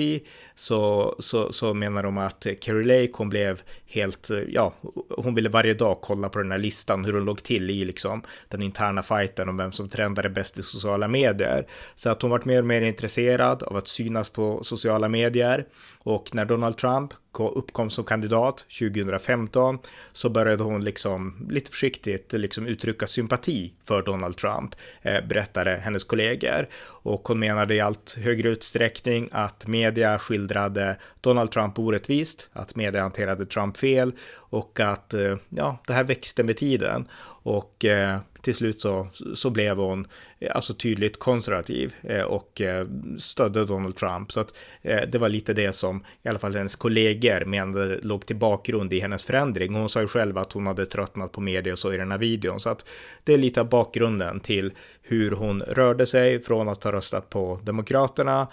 så, 0.54 1.14
så, 1.18 1.52
så 1.52 1.74
menar 1.74 2.02
de 2.02 2.18
att 2.18 2.46
Carrie 2.60 3.00
Lake, 3.00 3.12
hon 3.14 3.28
blev 3.28 3.62
helt, 3.86 4.30
ja, 4.48 4.74
hon 5.16 5.34
ville 5.34 5.48
varje 5.48 5.74
dag 5.74 5.98
kolla 6.00 6.28
på 6.28 6.38
den 6.38 6.50
här 6.50 6.58
listan, 6.58 7.04
hur 7.04 7.12
hon 7.12 7.24
låg 7.24 7.42
till 7.42 7.70
i 7.70 7.84
liksom 7.84 8.22
den 8.48 8.62
interna 8.62 9.02
fighten 9.02 9.48
om 9.48 9.56
vem 9.56 9.72
som 9.72 9.88
trendade 9.88 10.30
bäst 10.30 10.58
i 10.58 10.62
sociala 10.62 11.08
medier. 11.08 11.66
Så 11.94 12.10
att 12.10 12.22
hon 12.22 12.30
vart 12.30 12.44
mer 12.44 12.58
och 12.58 12.66
mer 12.66 12.82
intresserad 12.82 13.62
av 13.62 13.76
att 13.76 13.88
synas 13.88 14.30
på 14.30 14.64
sociala 14.64 15.08
medier. 15.08 15.66
Och 15.98 16.34
när 16.34 16.44
då 16.44 16.55
Donald 16.56 16.76
Trump 16.76 17.14
uppkom 17.38 17.90
som 17.90 18.04
kandidat 18.04 18.66
2015 18.78 19.78
så 20.12 20.30
började 20.30 20.62
hon 20.62 20.84
liksom 20.84 21.46
lite 21.50 21.70
försiktigt 21.70 22.32
liksom 22.32 22.66
uttrycka 22.66 23.06
sympati 23.06 23.72
för 23.84 24.02
Donald 24.02 24.36
Trump, 24.36 24.74
eh, 25.02 25.26
berättade 25.28 25.70
hennes 25.70 26.04
kollegor. 26.04 26.68
Och 26.86 27.28
hon 27.28 27.38
menade 27.38 27.74
i 27.74 27.80
allt 27.80 28.18
högre 28.20 28.48
utsträckning 28.48 29.28
att 29.32 29.66
media 29.66 30.18
skildrade 30.18 30.96
Donald 31.20 31.50
Trump 31.50 31.78
orättvist, 31.78 32.48
att 32.52 32.76
media 32.76 33.02
hanterade 33.02 33.46
Trump 33.46 33.76
fel 33.76 34.12
och 34.32 34.80
att 34.80 35.14
eh, 35.14 35.36
ja, 35.48 35.82
det 35.86 35.92
här 35.92 36.04
växte 36.04 36.44
med 36.44 36.56
tiden. 36.56 37.08
Och 37.42 37.84
eh, 37.84 38.18
till 38.46 38.54
slut 38.54 38.80
så, 38.80 39.08
så 39.34 39.50
blev 39.50 39.76
hon 39.76 40.06
eh, 40.38 40.56
alltså 40.56 40.74
tydligt 40.74 41.18
konservativ 41.18 41.94
eh, 42.02 42.22
och 42.22 42.60
eh, 42.60 42.86
stödde 43.18 43.64
Donald 43.64 43.96
Trump. 43.96 44.32
Så 44.32 44.40
att 44.40 44.54
det 44.82 45.18
var 45.18 45.28
lite 45.28 45.52
det 45.52 45.72
som 45.72 46.04
i 46.22 46.28
alla 46.28 46.38
fall 46.38 46.56
hennes 46.56 46.76
kollegor 46.76 47.44
menade 47.44 47.98
låg 48.02 48.26
till 48.26 48.36
bakgrund 48.36 48.92
i 48.92 49.00
hennes 49.00 49.24
förändring. 49.24 49.74
Hon 49.74 49.88
sa 49.88 50.00
ju 50.00 50.08
själv 50.08 50.38
att 50.38 50.52
hon 50.52 50.66
hade 50.66 50.86
tröttnat 50.86 51.32
på 51.32 51.40
media 51.40 51.72
och 51.72 51.78
så 51.78 51.92
i 51.92 51.96
den 51.96 52.10
här 52.10 52.18
videon. 52.18 52.60
Så 52.60 52.70
att 52.70 52.88
det 53.24 53.34
är 53.34 53.38
lite 53.38 53.60
av 53.60 53.68
bakgrunden 53.68 54.40
till 54.40 54.72
hur 55.02 55.30
hon 55.30 55.62
rörde 55.62 56.06
sig 56.06 56.42
från 56.42 56.68
att 56.68 56.84
ha 56.84 56.92
röstat 56.92 57.30
på 57.30 57.60
Demokraterna 57.62 58.48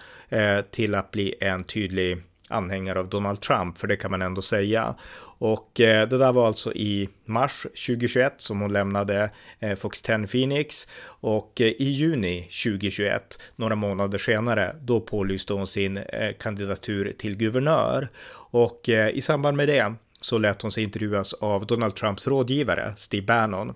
till 0.71 0.95
att 0.95 1.11
bli 1.11 1.35
en 1.39 1.63
tydlig 1.63 2.23
anhängare 2.53 2.99
av 2.99 3.09
Donald 3.09 3.41
Trump, 3.41 3.77
för 3.77 3.87
det 3.87 3.95
kan 3.95 4.11
man 4.11 4.21
ändå 4.21 4.41
säga. 4.41 4.95
Och 5.37 5.79
eh, 5.79 6.09
det 6.09 6.17
där 6.17 6.33
var 6.33 6.47
alltså 6.47 6.73
i 6.73 7.09
mars 7.25 7.61
2021 7.61 8.33
som 8.37 8.61
hon 8.61 8.73
lämnade 8.73 9.31
eh, 9.59 9.75
Fox 9.75 10.01
10 10.01 10.27
Phoenix 10.27 10.87
och 11.05 11.61
eh, 11.61 11.67
i 11.67 11.83
juni 11.83 12.41
2021, 12.41 13.39
några 13.55 13.75
månader 13.75 14.17
senare, 14.17 14.75
då 14.81 15.01
pålyste 15.01 15.53
hon 15.53 15.67
sin 15.67 15.97
eh, 15.97 16.33
kandidatur 16.39 17.13
till 17.17 17.35
guvernör. 17.35 18.09
Och 18.51 18.89
eh, 18.89 19.09
i 19.09 19.21
samband 19.21 19.57
med 19.57 19.67
det 19.67 19.93
så 20.21 20.37
lät 20.37 20.61
hon 20.61 20.71
sig 20.71 20.83
intervjuas 20.83 21.33
av 21.33 21.65
Donald 21.65 21.95
Trumps 21.95 22.27
rådgivare 22.27 22.93
Steve 22.97 23.25
Bannon. 23.25 23.73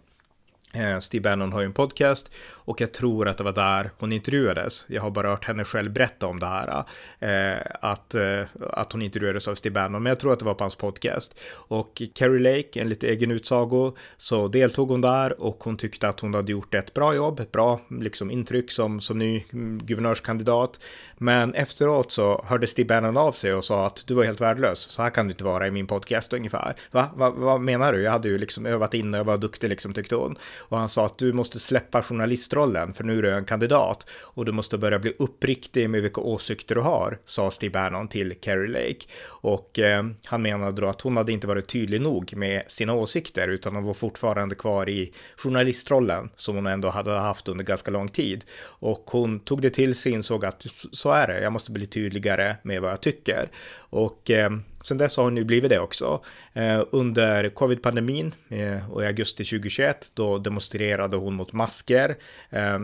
Eh, 0.78 1.00
Steve 1.00 1.22
Bannon 1.22 1.54
har 1.54 1.60
ju 1.60 1.66
en 1.66 1.74
podcast 1.74 2.32
och 2.50 2.82
jag 2.82 2.94
tror 2.94 3.28
att 3.28 3.38
det 3.38 3.44
var 3.44 3.54
där 3.54 3.92
hon 4.00 4.12
intervjuades. 4.12 4.86
Jag 4.90 5.02
har 5.02 5.12
bara 5.12 5.30
hört 5.30 5.46
henne 5.46 5.64
själv 5.64 5.94
berätta 5.94 6.28
om 6.28 6.40
det 6.40 6.46
här, 6.46 6.84
eh, 7.20 7.62
att, 7.82 8.16
eh, 8.16 8.42
att 8.74 8.92
hon 8.92 9.02
intervjuades 9.02 9.48
av 9.48 9.56
Steve 9.56 9.74
Bannon, 9.74 10.04
men 10.04 10.10
jag 10.10 10.20
tror 10.20 10.34
att 10.34 10.40
det 10.40 10.46
var 10.46 10.54
på 10.54 10.64
hans 10.64 10.76
podcast. 10.76 11.40
Och 11.54 12.02
Carrie 12.14 12.40
Lake, 12.40 12.82
enligt 12.82 13.04
egen 13.04 13.32
utsago, 13.32 13.96
så 14.18 14.48
deltog 14.48 14.90
hon 14.90 15.02
där 15.02 15.42
och 15.42 15.64
hon 15.64 15.78
tyckte 15.78 16.08
att 16.08 16.20
hon 16.20 16.34
hade 16.34 16.52
gjort 16.52 16.74
ett 16.74 16.94
bra 16.94 17.16
jobb, 17.16 17.40
ett 17.40 17.52
bra 17.52 17.82
liksom, 17.90 18.32
intryck 18.32 18.72
som, 18.72 19.02
som 19.02 19.20
ny 19.20 19.44
guvernörskandidat. 19.82 20.80
Men 21.18 21.54
efteråt 21.54 22.12
så 22.12 22.46
hörde 22.48 22.68
Steve 22.68 22.88
Bannon 22.88 23.18
av 23.18 23.32
sig 23.32 23.54
och 23.54 23.66
sa 23.66 23.88
att 23.88 24.04
du 24.08 24.14
var 24.14 24.24
helt 24.24 24.42
värdelös, 24.42 24.80
så 24.80 25.02
här 25.02 25.10
kan 25.10 25.26
du 25.28 25.32
inte 25.32 25.44
vara 25.44 25.68
i 25.68 25.72
min 25.72 25.88
podcast 25.88 26.34
ungefär. 26.34 26.76
Va? 26.92 27.10
Va? 27.16 27.30
Vad 27.30 27.62
menar 27.62 27.94
du? 27.94 28.02
Jag 28.02 28.12
hade 28.12 28.28
ju 28.28 28.38
liksom 28.38 28.66
övat 28.66 28.94
in 28.94 29.14
och 29.14 29.20
jag 29.20 29.26
var 29.26 29.38
duktig 29.38 29.70
liksom 29.70 29.94
tyckte 29.94 30.16
hon. 30.16 30.38
Och 30.70 30.78
han 30.78 30.90
sa 30.90 31.06
att 31.06 31.18
du 31.18 31.34
måste 31.34 31.60
släppa 31.60 32.02
journalistrollen 32.02 32.94
för 32.94 33.04
nu 33.04 33.18
är 33.18 33.22
du 33.22 33.34
en 33.34 33.46
kandidat 33.46 34.10
och 34.10 34.46
du 34.46 34.52
måste 34.52 34.78
börja 34.78 35.00
bli 35.00 35.14
uppriktig 35.20 35.90
med 35.90 36.02
vilka 36.02 36.22
åsikter 36.22 36.76
du 36.76 36.82
har, 36.82 37.20
sa 37.26 37.52
Steve 37.52 37.72
Bannon 37.72 38.08
till 38.08 38.34
Carrie 38.42 38.70
Lake. 38.70 39.06
Och 39.26 39.80
eh, 39.80 40.06
han 40.26 40.42
menade 40.42 40.82
då 40.82 40.88
att 40.88 41.02
hon 41.02 41.18
hade 41.18 41.32
inte 41.32 41.48
varit 41.48 41.68
tydlig 41.68 42.02
nog 42.02 42.34
med 42.36 42.64
sina 42.68 42.94
åsikter, 42.94 43.48
utan 43.48 43.76
hon 43.76 43.84
var 43.84 43.94
fortfarande 43.94 44.56
kvar 44.56 44.90
i 44.90 45.14
journalistrollen 45.38 46.30
som 46.36 46.56
hon 46.56 46.68
ändå 46.68 46.90
hade 46.90 47.12
haft 47.12 47.48
under 47.48 47.66
ganska 47.66 47.92
lång 47.92 48.10
tid. 48.10 48.46
Och 48.60 49.04
hon 49.12 49.40
tog 49.40 49.62
det 49.62 49.70
till 49.70 49.96
sig 49.96 50.12
och 50.12 50.16
insåg 50.16 50.46
att 50.46 50.66
så 50.92 51.12
är 51.12 51.28
det, 51.28 51.42
jag 51.42 51.54
måste 51.54 51.72
bli 51.72 51.88
tydligare 51.88 52.56
med 52.64 52.82
vad 52.82 52.92
jag 52.92 53.02
tycker. 53.02 53.50
Och 53.90 54.32
eh, 54.32 54.50
sen 54.88 54.98
dess 54.98 55.18
har 55.18 55.24
hon 55.24 55.38
ju 55.38 55.44
blivit 55.44 55.70
det 55.70 55.80
också. 55.80 56.24
Eh, 56.54 56.84
under 56.92 57.50
covid-pandemin 57.50 58.34
eh, 58.50 58.92
och 58.92 59.04
i 59.04 59.06
augusti 59.06 59.44
2021 59.44 60.12
då 60.14 60.38
demonstrerade 60.38 61.18
hon 61.18 61.34
mot 61.34 61.54
masker 61.54 62.18
eh, 62.50 62.80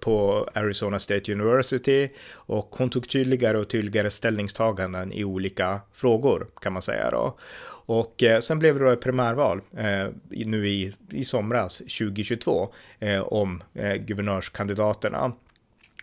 på 0.00 0.48
Arizona 0.54 0.98
State 0.98 1.32
University 1.32 2.08
och 2.32 2.74
hon 2.78 2.90
tog 2.90 3.08
tydligare 3.08 3.58
och 3.58 3.68
tydligare 3.68 4.10
ställningstaganden 4.10 5.12
i 5.12 5.24
olika 5.24 5.80
frågor 5.92 6.46
kan 6.62 6.72
man 6.72 6.82
säga 6.82 7.10
då. 7.10 7.38
Och 7.88 8.22
eh, 8.22 8.40
sen 8.40 8.58
blev 8.58 8.78
det 8.78 8.84
då 8.84 8.90
ett 8.90 9.00
primärval 9.00 9.60
eh, 9.76 10.06
nu 10.30 10.68
i, 10.68 10.92
i 11.10 11.24
somras 11.24 11.78
2022 11.78 12.68
eh, 12.98 13.20
om 13.20 13.62
eh, 13.74 13.94
guvernörskandidaterna. 13.94 15.32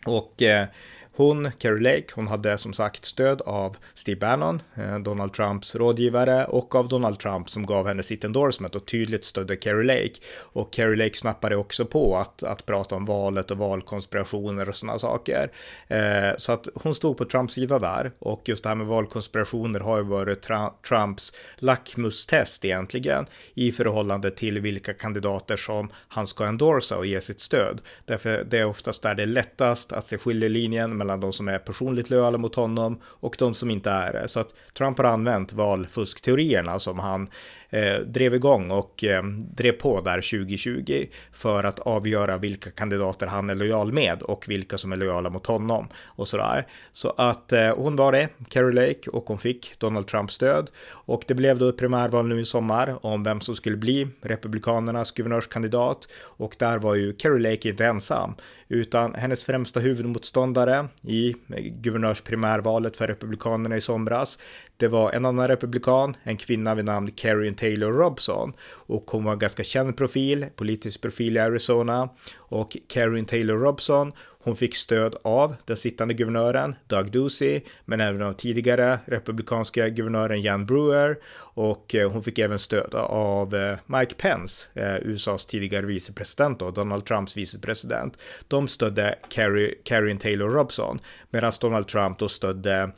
Och 0.06 0.42
eh, 0.42 0.68
hon, 1.16 1.52
Carrie 1.58 1.82
Lake, 1.84 2.06
hon 2.16 2.28
hade 2.28 2.58
som 2.58 2.74
sagt 2.74 3.06
stöd 3.06 3.42
av 3.42 3.78
Steve 3.94 4.20
Bannon, 4.20 4.62
eh, 4.76 5.00
Donald 5.00 5.34
Trumps 5.34 5.76
rådgivare, 5.76 6.46
och 6.46 6.76
av 6.76 6.88
Donald 6.88 7.20
Trump 7.20 7.50
som 7.50 7.66
gav 7.66 7.88
henne 7.88 8.04
sitt 8.04 8.24
endorsement 8.24 8.76
och 8.76 8.86
tydligt 8.86 9.26
stödde 9.26 9.56
Carrie 9.56 9.84
Lake. 9.84 10.14
Och 10.38 10.74
Carrie 10.74 10.96
Lake 10.96 11.16
snappade 11.16 11.56
också 11.56 11.86
på 11.86 12.18
att, 12.18 12.44
att 12.44 12.66
prata 12.66 12.96
om 12.96 13.06
valet 13.06 13.52
och 13.52 13.58
valkonspirationer 13.58 14.70
och 14.70 14.76
sådana 14.76 15.00
saker. 15.00 15.52
Eh, 15.88 16.38
så 16.38 16.52
att 16.52 16.68
hon 16.76 16.96
stod 16.96 17.18
på 17.18 17.26
Trumps 17.26 17.54
sida 17.54 17.80
där. 17.80 18.12
Och 18.20 18.42
just 18.46 18.64
det 18.64 18.70
här 18.70 18.76
med 18.76 18.88
valkonspirationer 18.88 19.80
har 19.80 19.98
ju 19.98 20.04
varit 20.04 20.48
Trumps 20.88 21.34
lackmustest 21.56 22.66
egentligen 22.66 23.26
i 23.54 23.72
förhållande 23.72 24.32
till 24.32 24.60
vilka 24.60 24.94
kandidater 24.94 25.58
som 25.58 25.90
han 26.08 26.28
ska 26.28 26.46
endorsa 26.46 26.98
och 26.98 27.06
ge 27.06 27.22
sitt 27.22 27.42
stöd. 27.42 27.82
Därför 28.06 28.44
det 28.50 28.58
är 28.58 28.66
oftast 28.66 29.04
där 29.04 29.16
det 29.16 29.24
är 29.24 29.28
lättast 29.28 29.92
att 29.92 30.08
se 30.08 30.18
skiljelinjen 30.18 30.98
mellan 31.06 31.20
de 31.20 31.34
som 31.34 31.48
är 31.48 31.60
personligt 31.60 32.10
lojala 32.10 32.38
mot 32.38 32.56
honom 32.56 33.00
och 33.04 33.36
de 33.40 33.54
som 33.54 33.72
inte 33.72 33.90
är 33.90 34.14
det. 34.14 34.28
Så 34.28 34.40
att 34.40 34.54
Trump 34.78 34.98
har 34.98 35.06
använt 35.06 35.54
valfuskteorierna 35.54 36.80
som 36.80 37.00
han 37.00 37.30
eh, 37.76 38.00
drev 38.00 38.34
igång 38.34 38.72
och 38.72 39.04
eh, 39.04 39.24
drev 39.56 39.72
på 39.72 40.02
där 40.02 40.16
2020 40.16 41.06
för 41.34 41.64
att 41.64 41.80
avgöra 41.80 42.38
vilka 42.38 42.72
kandidater 42.72 43.28
han 43.28 43.50
är 43.50 43.56
lojal 43.56 43.94
med 43.94 44.22
och 44.22 44.46
vilka 44.48 44.78
som 44.78 44.92
är 44.92 44.98
lojala 44.98 45.30
mot 45.30 45.48
honom 45.48 45.88
och 46.06 46.28
sådär. 46.28 46.68
Så 46.92 47.10
att 47.10 47.52
eh, 47.52 47.76
hon 47.76 47.96
var 47.96 48.12
det, 48.12 48.30
Carrie 48.50 48.88
Lake, 48.88 49.10
och 49.10 49.24
hon 49.28 49.38
fick 49.38 49.80
Donald 49.80 50.08
Trumps 50.08 50.34
stöd 50.34 50.72
och 50.90 51.24
det 51.28 51.34
blev 51.34 51.58
då 51.58 51.70
ett 51.70 51.78
primärval 51.78 52.28
nu 52.28 52.40
i 52.40 52.46
sommar 52.46 53.06
om 53.06 53.24
vem 53.24 53.42
som 53.42 53.56
skulle 53.56 53.78
bli 53.78 54.08
Republikanernas 54.22 55.12
guvernörskandidat 55.12 56.08
och 56.22 56.56
där 56.60 56.78
var 56.78 56.96
ju 56.96 57.14
Carrie 57.14 57.52
Lake 57.52 57.70
inte 57.70 57.86
ensam 57.86 58.36
utan 58.68 59.14
hennes 59.14 59.44
främsta 59.44 59.80
huvudmotståndare 59.80 60.88
i 61.02 61.36
guvernörsprimärvalet 61.82 62.98
för 62.98 63.08
Republikanerna 63.08 63.78
i 63.78 63.82
somras 63.82 64.38
det 64.78 64.88
var 64.88 65.12
en 65.12 65.26
annan 65.26 65.48
republikan, 65.48 66.16
en 66.24 66.38
kvinna 66.38 66.76
vid 66.76 66.86
namn 66.86 67.12
Karen 67.12 67.56
Taylor 67.56 67.92
Robson 67.92 68.54
och 68.72 69.12
hon 69.12 69.24
var 69.24 69.34
en 69.34 69.40
ganska 69.40 69.64
känd 69.64 69.98
profil, 69.98 70.46
politisk 70.56 71.02
profil 71.02 71.38
i 71.38 71.40
Arizona 71.40 72.10
och 72.36 72.78
Karen 72.88 73.26
Taylor 73.26 73.58
Robson 73.58 74.12
hon 74.46 74.56
fick 74.56 74.76
stöd 74.76 75.16
av 75.24 75.56
den 75.66 75.78
sittande 75.78 76.14
guvernören 76.14 76.76
Doug 76.88 77.12
Ducey, 77.12 77.62
men 77.86 78.02
även 78.02 78.22
av 78.22 78.34
tidigare 78.34 79.00
republikanska 79.06 79.90
guvernören 79.90 80.42
Jan 80.42 80.66
Brewer 80.66 81.18
och 81.38 81.96
eh, 81.96 82.12
hon 82.12 82.24
fick 82.24 82.40
även 82.40 82.60
stöd 82.60 82.96
av 82.96 83.56
eh, 83.56 83.78
Mike 83.86 84.16
Pence, 84.16 84.68
eh, 84.74 84.96
USAs 85.02 85.46
tidigare 85.46 85.86
vicepresident 85.86 86.62
och 86.62 86.74
Donald 86.74 87.06
Trumps 87.06 87.38
vicepresident. 87.38 88.18
De 88.48 88.68
stödde 88.68 89.16
Carrie, 89.30 90.18
Taylor 90.18 90.50
Robson 90.50 91.00
medan 91.30 91.52
Donald 91.62 91.88
Trump 91.88 92.20
då 92.20 92.30
stödde 92.30 92.92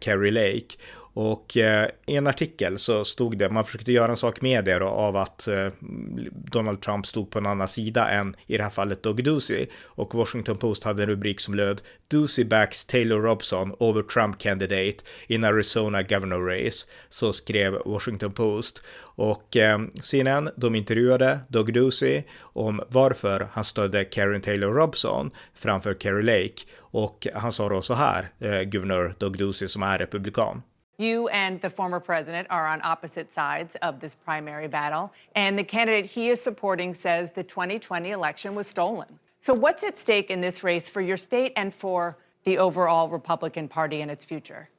Carrie 0.00 0.30
Lake. 0.30 0.76
Och 1.20 1.56
eh, 1.56 1.88
i 2.06 2.16
en 2.16 2.26
artikel 2.26 2.78
så 2.78 3.04
stod 3.04 3.38
det, 3.38 3.50
man 3.50 3.64
försökte 3.64 3.92
göra 3.92 4.10
en 4.10 4.16
sak 4.16 4.40
med 4.40 4.64
det 4.64 4.78
då, 4.78 4.86
av 4.86 5.16
att 5.16 5.48
eh, 5.48 5.68
Donald 6.30 6.80
Trump 6.80 7.06
stod 7.06 7.30
på 7.30 7.38
en 7.38 7.46
annan 7.46 7.68
sida 7.68 8.08
än 8.08 8.36
i 8.46 8.56
det 8.56 8.62
här 8.62 8.70
fallet 8.70 9.02
Doug 9.02 9.24
Ducey. 9.24 9.66
Och 9.84 10.14
Washington 10.14 10.58
Post 10.58 10.84
hade 10.84 11.02
en 11.02 11.08
rubrik 11.08 11.40
som 11.40 11.54
löd 11.54 11.82
Ducey 12.08 12.44
backs 12.44 12.84
Taylor 12.84 13.22
Robson 13.22 13.74
over 13.78 14.02
Trump 14.02 14.38
candidate 14.38 15.04
in 15.26 15.44
Arizona 15.44 16.02
governor 16.02 16.64
race. 16.64 16.86
Så 17.08 17.32
skrev 17.32 17.78
Washington 17.84 18.32
Post. 18.32 18.82
Och 19.00 19.56
eh, 19.56 19.78
CNN, 20.02 20.50
de 20.56 20.74
intervjuade 20.74 21.38
Doug 21.48 21.74
Ducey 21.74 22.22
om 22.40 22.80
varför 22.88 23.48
han 23.52 23.64
stödde 23.64 24.04
Karen 24.04 24.40
Taylor 24.40 24.72
Robson 24.72 25.30
framför 25.54 25.94
Kerry 25.94 26.22
Lake. 26.22 26.62
Och 26.78 27.26
han 27.34 27.52
sa 27.52 27.68
då 27.68 27.82
så 27.82 27.94
här, 27.94 28.30
eh, 28.38 28.62
guvernör 28.62 29.14
Doug 29.18 29.38
Ducey 29.38 29.68
som 29.68 29.82
är 29.82 29.98
republikan. 29.98 30.62
You 31.00 31.28
and 31.28 31.60
the 31.60 31.70
former 31.70 32.00
president 32.00 32.48
are 32.50 32.66
on 32.66 32.80
opposite 32.82 33.32
sides 33.32 33.76
of 33.76 34.00
this 34.00 34.16
primary 34.16 34.66
battle, 34.66 35.12
and 35.36 35.56
the 35.56 35.62
candidate 35.62 36.06
he 36.06 36.28
is 36.28 36.42
supporting 36.42 36.92
says 36.92 37.30
the 37.30 37.44
2020 37.44 38.10
election 38.10 38.56
was 38.56 38.66
stolen. 38.66 39.20
So, 39.38 39.54
what's 39.54 39.84
at 39.84 39.96
stake 39.96 40.28
in 40.28 40.40
this 40.40 40.64
race 40.64 40.88
for 40.88 41.00
your 41.00 41.16
state 41.16 41.52
and 41.54 41.72
for 41.72 42.18
the 42.42 42.58
overall 42.58 43.08
Republican 43.08 43.68
Party 43.68 44.00
and 44.00 44.10
its 44.10 44.24
future? 44.24 44.70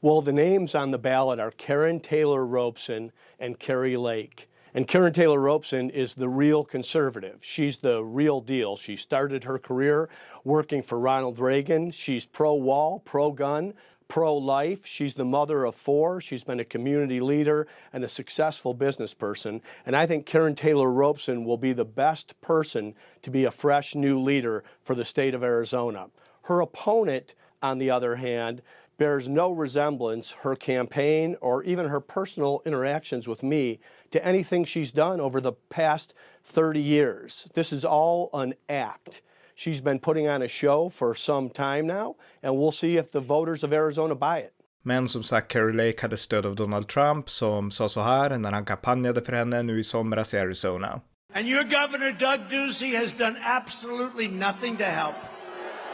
Well, 0.00 0.20
the 0.20 0.32
names 0.32 0.74
on 0.74 0.90
the 0.90 0.98
ballot 0.98 1.38
are 1.38 1.52
Karen 1.52 2.00
Taylor 2.00 2.44
Robeson 2.44 3.12
and 3.38 3.56
Kerry 3.56 3.96
Lake. 3.96 4.48
And 4.74 4.88
Karen 4.88 5.12
Taylor 5.12 5.38
Robeson 5.38 5.90
is 5.90 6.14
the 6.14 6.30
real 6.30 6.64
conservative. 6.64 7.38
She's 7.42 7.78
the 7.78 8.02
real 8.02 8.40
deal. 8.40 8.76
She 8.76 8.96
started 8.96 9.44
her 9.44 9.58
career 9.58 10.08
working 10.44 10.82
for 10.82 10.98
Ronald 10.98 11.38
Reagan. 11.38 11.90
She's 11.90 12.24
pro 12.24 12.54
wall, 12.54 12.98
pro 13.00 13.30
gun, 13.30 13.74
pro 14.12 14.36
life. 14.36 14.84
She's 14.84 15.14
the 15.14 15.24
mother 15.24 15.64
of 15.64 15.74
four. 15.74 16.20
She's 16.20 16.44
been 16.44 16.60
a 16.60 16.66
community 16.66 17.18
leader 17.18 17.66
and 17.94 18.04
a 18.04 18.08
successful 18.08 18.74
business 18.74 19.14
person. 19.14 19.62
And 19.86 19.96
I 19.96 20.04
think 20.04 20.26
Karen 20.26 20.54
Taylor 20.54 20.90
Robeson 20.90 21.46
will 21.46 21.56
be 21.56 21.72
the 21.72 21.86
best 21.86 22.38
person 22.42 22.94
to 23.22 23.30
be 23.30 23.44
a 23.44 23.50
fresh 23.50 23.94
new 23.94 24.20
leader 24.20 24.64
for 24.82 24.94
the 24.94 25.06
state 25.06 25.32
of 25.32 25.42
Arizona. 25.42 26.08
Her 26.42 26.60
opponent, 26.60 27.34
on 27.62 27.78
the 27.78 27.88
other 27.88 28.16
hand, 28.16 28.60
bears 28.98 29.30
no 29.30 29.50
resemblance, 29.50 30.32
her 30.42 30.56
campaign 30.56 31.34
or 31.40 31.64
even 31.64 31.88
her 31.88 32.00
personal 32.00 32.60
interactions 32.66 33.26
with 33.26 33.42
me, 33.42 33.80
to 34.10 34.22
anything 34.22 34.66
she's 34.66 34.92
done 34.92 35.22
over 35.22 35.40
the 35.40 35.54
past 35.70 36.12
30 36.44 36.80
years. 36.80 37.48
This 37.54 37.72
is 37.72 37.82
all 37.82 38.28
an 38.34 38.52
act. 38.68 39.22
She's 39.54 39.80
been 39.80 39.98
putting 39.98 40.28
on 40.28 40.42
a 40.42 40.48
show 40.48 40.88
for 40.88 41.14
some 41.14 41.50
time 41.50 41.86
now, 41.86 42.14
and 42.42 42.56
we'll 42.56 42.72
see 42.72 42.96
if 42.96 43.10
the 43.10 43.20
voters 43.20 43.64
of 43.64 43.72
Arizona 43.72 44.14
buy 44.14 44.38
it. 44.38 44.52
Men 44.84 45.08
som 45.08 45.22
sagt, 45.22 45.52
Carrie 45.52 45.72
Lake 45.72 46.02
hade 46.02 46.16
stöd 46.16 46.46
av 46.46 46.54
Donald 46.54 46.88
Trump 46.88 47.30
som 47.30 47.70
sa 47.70 47.88
så 47.88 48.00
här 48.00 48.38
när 48.38 48.52
han 48.52 48.64
kampanjade 48.64 49.22
för 49.22 49.32
henne 49.32 49.62
nu 49.62 49.78
i 49.78 49.84
somras 49.84 50.34
i 50.34 50.38
Arizona. 50.38 51.00
And 51.34 51.46
your 51.46 51.64
governor, 51.64 52.12
Doug 52.12 52.50
Ducey, 52.50 52.94
has 52.94 53.14
done 53.14 53.36
absolutely 53.42 54.28
nothing 54.28 54.76
to 54.76 54.84
help. 54.84 55.14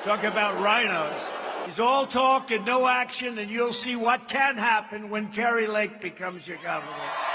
Talk 0.04 0.24
about 0.24 0.54
rhinos. 0.60 1.22
He's 1.66 1.78
all 1.78 2.06
talk 2.06 2.50
and 2.50 2.66
no 2.66 2.86
action, 2.86 3.38
and 3.38 3.50
you'll 3.50 3.72
see 3.72 3.94
what 3.94 4.28
can 4.28 4.56
happen 4.56 5.10
when 5.10 5.28
Kerry 5.28 5.66
Lake 5.66 6.00
becomes 6.00 6.48
your 6.48 6.58
governor. 6.58 7.27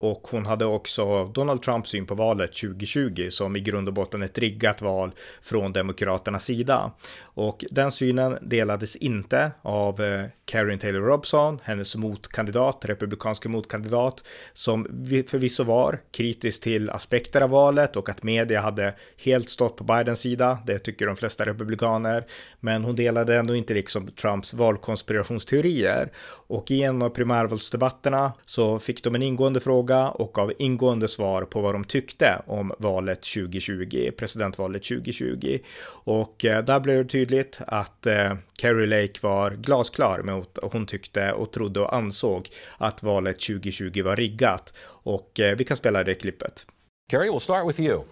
Och 0.00 0.28
hon 0.30 0.46
hade 0.46 0.64
också 0.64 1.24
Donald 1.24 1.62
Trumps 1.62 1.90
syn 1.90 2.06
på 2.06 2.14
valet 2.14 2.54
2020 2.54 3.28
som 3.30 3.56
i 3.56 3.60
grund 3.60 3.88
och 3.88 3.94
botten 3.94 4.22
ett 4.22 4.38
riggat 4.38 4.82
val 4.82 5.10
från 5.42 5.72
Demokraternas 5.72 6.44
sida. 6.44 6.92
Och 7.20 7.64
den 7.70 7.92
synen 7.92 8.38
delades 8.40 8.96
inte 8.96 9.52
av 9.62 10.00
eh, 10.00 10.24
Karen 10.44 10.78
Taylor 10.78 11.00
Robson, 11.00 11.60
hennes 11.62 11.96
motkandidat, 11.96 12.84
republikanska 12.84 13.48
motkandidat, 13.48 14.24
som 14.52 14.84
förvisso 15.26 15.64
var 15.64 16.00
kritisk 16.12 16.62
till 16.62 16.90
aspekter 16.90 17.40
av 17.40 17.50
valet 17.50 17.96
och 17.96 18.08
att 18.08 18.22
media 18.22 18.60
hade 18.60 18.94
helt 19.24 19.50
stått 19.50 19.76
på 19.76 19.84
Bidens 19.84 20.20
sida. 20.20 20.58
Det 20.66 20.78
tycker 20.78 21.06
de 21.06 21.16
flesta 21.16 21.46
republikaner. 21.46 22.26
Men 22.60 22.84
hon 22.84 22.96
delade 22.96 23.36
ändå 23.36 23.54
inte 23.54 23.74
liksom 23.74 24.06
Trumps 24.06 24.54
valkonspirationsteorier. 24.54 26.10
Och 26.48 26.70
i 26.70 26.82
en 26.82 27.02
av 27.02 27.08
primärvalsdebatterna 27.08 28.32
så 28.44 28.78
fick 28.78 29.04
de 29.04 29.14
en 29.14 29.22
ingående 29.22 29.60
fråga 29.60 29.85
och 29.94 30.38
av 30.38 30.52
ingående 30.58 31.08
svar 31.08 31.42
på 31.42 31.60
vad 31.60 31.74
de 31.74 31.84
tyckte 31.84 32.42
om 32.46 32.72
valet 32.78 33.22
2020, 33.22 34.10
presidentvalet 34.16 34.82
2020. 34.82 35.58
Och 35.88 36.44
eh, 36.44 36.64
där 36.64 36.80
blev 36.80 37.04
det 37.04 37.10
tydligt 37.10 37.60
att 37.66 38.06
eh, 38.06 38.32
Carrie 38.58 38.86
Lake 38.86 39.18
var 39.22 39.50
glasklar 39.50 40.22
med 40.22 40.34
vad 40.34 40.72
hon 40.72 40.86
tyckte 40.86 41.32
och 41.32 41.52
trodde 41.52 41.80
och 41.80 41.94
ansåg 41.94 42.48
att 42.78 43.02
valet 43.02 43.40
2020 43.40 44.02
var 44.02 44.16
riggat. 44.16 44.74
Och 44.88 45.40
eh, 45.40 45.56
vi 45.56 45.64
kan 45.64 45.76
spela 45.76 46.04
det 46.04 46.14
klippet. 46.14 46.66
Carrie, 47.10 47.30
we'll 47.30 47.38
start 47.38 47.68
with 47.68 47.80
you. 47.80 48.02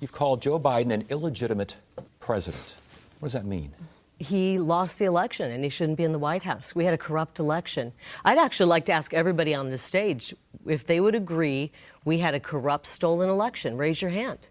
You've 0.00 0.12
called 0.12 0.46
Joe 0.46 0.58
Biden 0.58 0.92
an 0.92 1.04
illegitimate 1.08 1.74
president. 2.26 2.76
What 3.18 3.32
does 3.32 3.32
that 3.32 3.44
mean? 3.44 3.74
He 4.18 4.58
lost 4.58 4.98
the 4.98 5.04
election 5.04 5.50
and 5.50 5.62
he 5.62 5.70
shouldn't 5.70 5.96
be 5.96 6.04
in 6.04 6.12
the 6.12 6.18
White 6.18 6.42
House. 6.42 6.74
We 6.74 6.84
had 6.84 6.94
a 6.94 6.98
corrupt 6.98 7.38
election. 7.38 7.92
I'd 8.24 8.38
actually 8.38 8.68
like 8.68 8.86
to 8.86 8.92
ask 8.92 9.14
everybody 9.14 9.54
on 9.54 9.70
this 9.70 9.82
stage 9.82 10.34
if 10.66 10.84
they 10.84 11.00
would 11.00 11.14
agree 11.14 11.72
we 12.04 12.18
had 12.18 12.34
a 12.34 12.40
corrupt, 12.40 12.86
stolen 12.86 13.28
election. 13.28 13.76
Raise 13.76 14.02
your 14.02 14.10
hand. 14.10 14.48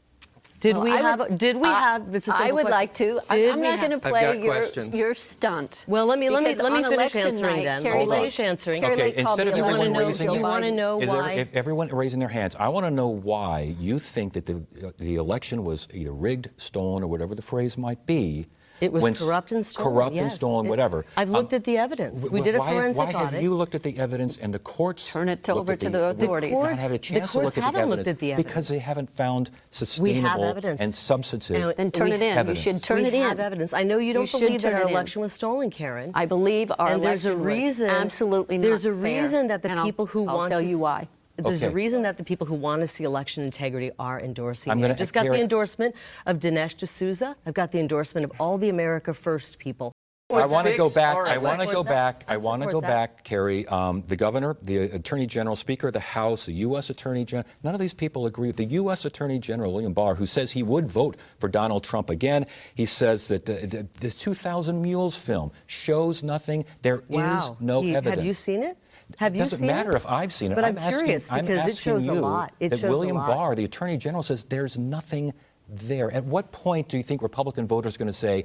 Did 0.60 0.76
well, 0.76 0.86
we 0.86 0.90
have? 0.90 1.20
Would, 1.20 1.38
did 1.38 1.56
we 1.58 1.68
uh, 1.68 1.74
have? 1.74 2.16
It's 2.16 2.28
a 2.28 2.34
I 2.36 2.52
would 2.52 2.66
question. 2.66 2.72
like 2.72 2.94
to. 2.96 3.22
Did 3.30 3.52
I'm 3.52 3.62
not 3.62 3.80
going 3.80 3.92
to 3.92 4.00
play 4.00 4.42
your, 4.42 4.64
your 4.92 5.14
stunt. 5.14 5.86
Well, 5.88 6.08
let 6.08 6.18
me 6.18 6.32
let 6.32 6.42
me 6.42 6.56
let 6.56 6.74
me 6.74 6.84
finish 6.84 7.16
answering 7.16 7.58
night, 7.58 7.64
then. 7.64 7.84
Carrie 7.84 8.06
let 8.06 8.16
me 8.16 8.22
finish 8.22 8.40
answering. 8.40 8.84
Okay, 8.84 8.96
Lake 8.96 9.16
instead 9.18 9.48
of 9.48 9.54
everyone 9.54 9.94
raising, 9.94 10.34
you 10.34 10.42
want 10.42 10.64
to 10.64 10.72
know 10.72 10.98
why? 10.98 11.06
There, 11.06 11.32
if 11.34 11.56
everyone 11.56 11.90
raising 11.90 12.20
their 12.20 12.30
hands, 12.30 12.56
I 12.56 12.70
want 12.70 12.88
to 12.88 12.92
know 12.92 13.10
why 13.10 13.76
you 13.80 14.00
think 14.00 14.34
that 14.34 14.48
the 14.48 14.66
the 14.98 15.18
election 15.18 15.64
was 15.64 15.88
either 15.94 16.12
rigged, 16.12 16.50
stolen, 16.58 17.04
or 17.04 17.08
whatever 17.08 17.36
the 17.36 17.44
phrase 17.44 17.78
might 17.78 18.08
be 18.08 18.48
it 18.82 18.92
was 18.92 19.20
corrupt 19.20 19.52
and 19.52 19.66
stolen. 19.66 19.92
Corrupt 19.92 20.16
yes. 20.16 20.24
and 20.24 20.34
stolen, 20.34 20.68
whatever. 20.68 21.06
I've 21.16 21.30
looked 21.30 21.54
um, 21.54 21.58
at 21.58 21.64
the 21.64 21.78
evidence. 21.78 22.30
We 22.30 22.42
did 22.42 22.56
a 22.56 22.60
why, 22.60 22.72
forensic 22.72 22.98
why 23.00 23.06
audit. 23.06 23.16
Why 23.16 23.30
have 23.32 23.44
you 23.44 23.56
looked 23.56 23.76
at 23.76 23.84
the 23.84 23.98
evidence 23.98 24.38
and 24.38 24.54
the 24.54 24.60
courts 24.60 25.12
turn 25.12 25.30
it 25.30 25.50
over 25.50 25.76
to 25.76 25.86
the, 25.86 25.92
the 25.92 26.06
authorities? 26.06 26.52
The 26.52 26.56
courts, 26.56 26.70
not 26.72 26.80
had 26.80 26.92
a 26.92 26.98
chance 26.98 27.32
to 27.32 27.40
look 27.40 27.58
at 27.58 27.74
the, 27.74 27.80
evidence 27.80 28.08
at 28.08 28.20
the 28.20 28.32
evidence 28.34 28.48
because 28.48 28.68
they 28.68 28.80
haven't 28.80 29.10
found 29.10 29.50
sustainable 29.72 30.44
and 30.80 30.94
substantive. 30.94 31.56
And 31.56 31.74
then 31.78 31.92
turn 31.92 32.12
it 32.12 32.22
in. 32.22 32.38
Evidence. 32.38 32.66
You 32.66 32.74
should 32.74 32.84
turn 32.84 33.02
we 33.02 33.08
it 33.08 33.14
in. 33.14 33.22
have 33.24 33.40
evidence. 33.40 33.74
I 33.74 33.84
know 33.84 33.98
you 33.98 34.14
don't 34.14 34.32
you 34.32 34.40
believe 34.40 34.62
that 34.62 34.74
our 34.74 34.90
election 34.90 35.22
was 35.22 35.34
stolen, 35.34 35.70
Karen. 35.70 36.12
I 36.14 36.26
believe 36.26 36.72
our 36.78 36.94
and 36.94 37.02
election 37.02 37.04
there's 37.04 37.26
a 37.26 37.38
reason, 37.38 37.88
was 37.88 38.02
absolutely 38.02 38.58
not 38.58 38.64
There's 38.64 38.86
a 38.86 38.94
fair. 38.94 39.22
reason 39.22 39.48
that 39.48 39.62
the 39.62 39.72
and 39.72 39.84
people 39.84 40.06
I'll, 40.06 40.08
who 40.08 40.28
I'll 40.28 40.38
want 40.38 40.50
tell 40.50 40.60
to 40.60 40.66
you 40.66 40.80
why. 40.80 41.08
There's 41.38 41.64
okay. 41.64 41.72
a 41.72 41.76
reason 41.76 42.02
that 42.02 42.18
the 42.18 42.24
people 42.24 42.48
who 42.48 42.56
want 42.56 42.82
to 42.82 42.88
see 42.88 43.04
election 43.04 43.44
integrity 43.44 43.92
are 44.00 44.20
endorsing 44.20 44.72
I'm 44.72 44.84
it. 44.84 44.92
I've 44.92 44.98
just 44.98 45.14
got 45.14 45.24
the 45.24 45.40
endorsement 45.40 45.96
of 46.26 46.40
Dinesh 46.40 46.76
D'Souza. 46.78 47.36
I've 47.46 47.54
got 47.54 47.72
the 47.72 47.80
endorsement 47.80 48.26
of 48.26 48.42
all 48.42 48.58
the 48.58 48.70
America 48.70 49.14
First 49.14 49.60
people. 49.60 49.94
I 50.30 50.46
want 50.46 50.68
to 50.68 50.76
go 50.76 50.90
back. 50.90 51.16
I 51.16 51.38
want 51.38 51.62
to 51.62 51.68
go 51.68 51.84
back. 51.86 52.26
I 52.28 52.36
want 52.36 52.62
to 52.62 52.70
go 52.70 52.82
back, 52.82 53.24
Kerry. 53.24 53.66
Um, 53.68 54.04
the 54.08 54.18
governor, 54.18 54.58
the 54.62 54.80
attorney 54.80 55.26
general, 55.26 55.56
speaker 55.56 55.88
of 55.88 55.94
the 55.94 56.02
House, 56.02 56.48
the 56.48 56.54
U.S. 56.54 56.90
attorney 56.90 57.24
general. 57.24 57.48
None 57.64 57.74
of 57.74 57.80
these 57.80 57.94
people 57.94 58.26
agree 58.26 58.48
with 58.48 58.58
the 58.58 58.66
U.S. 58.66 59.06
attorney 59.06 59.40
general, 59.40 59.72
William 59.72 59.94
Barr, 59.94 60.16
who 60.16 60.26
says 60.26 60.52
he 60.52 60.64
would 60.64 60.88
vote 60.88 61.16
for 61.40 61.48
Donald 61.48 61.86
Trump 61.86 62.10
again. 62.10 62.46
He 62.76 62.86
says 62.86 63.30
that 63.30 63.46
the, 63.46 63.54
the, 63.54 63.88
the 64.02 64.12
2,000 64.12 64.82
Mules 64.82 65.16
film 65.16 65.52
shows 65.66 66.24
nothing. 66.24 66.66
There 66.82 67.04
wow. 67.08 67.38
is 67.38 67.52
no 67.62 67.82
he, 67.82 67.96
evidence. 67.96 68.18
Have 68.18 68.26
you 68.26 68.34
seen 68.34 68.64
it? 68.64 68.78
Have 69.20 69.34
it 69.34 69.38
you 69.38 69.44
doesn't 69.44 69.60
seen 69.60 69.68
matter 69.68 69.94
it? 69.94 69.96
if 69.96 70.08
I've 70.08 70.34
seen 70.34 70.52
it. 70.52 70.56
But 70.56 70.66
I'm, 70.66 70.78
I'm 70.78 70.90
curious 70.90 71.32
asking, 71.32 71.48
because 71.48 71.64
I'm 71.64 71.70
it 71.70 71.78
shows 71.78 72.08
you 72.08 72.14
a 72.14 72.20
lot. 72.20 72.54
It 72.60 72.70
that 72.70 72.80
shows 72.80 72.92
William 72.92 73.18
a 73.18 73.20
lot. 73.20 73.28
Barr, 73.30 73.56
the 73.56 73.66
attorney 73.66 73.98
general, 73.98 74.24
says 74.24 74.44
there's 74.44 74.78
nothing 74.78 75.34
there. 75.70 76.12
At 76.12 76.26
what 76.26 76.52
point 76.52 76.90
do 76.90 76.98
you 76.98 77.04
think 77.04 77.22
Republican 77.22 77.68
voters 77.68 77.96
are 77.96 78.00
going 78.00 78.08
to 78.08 78.14
say, 78.14 78.44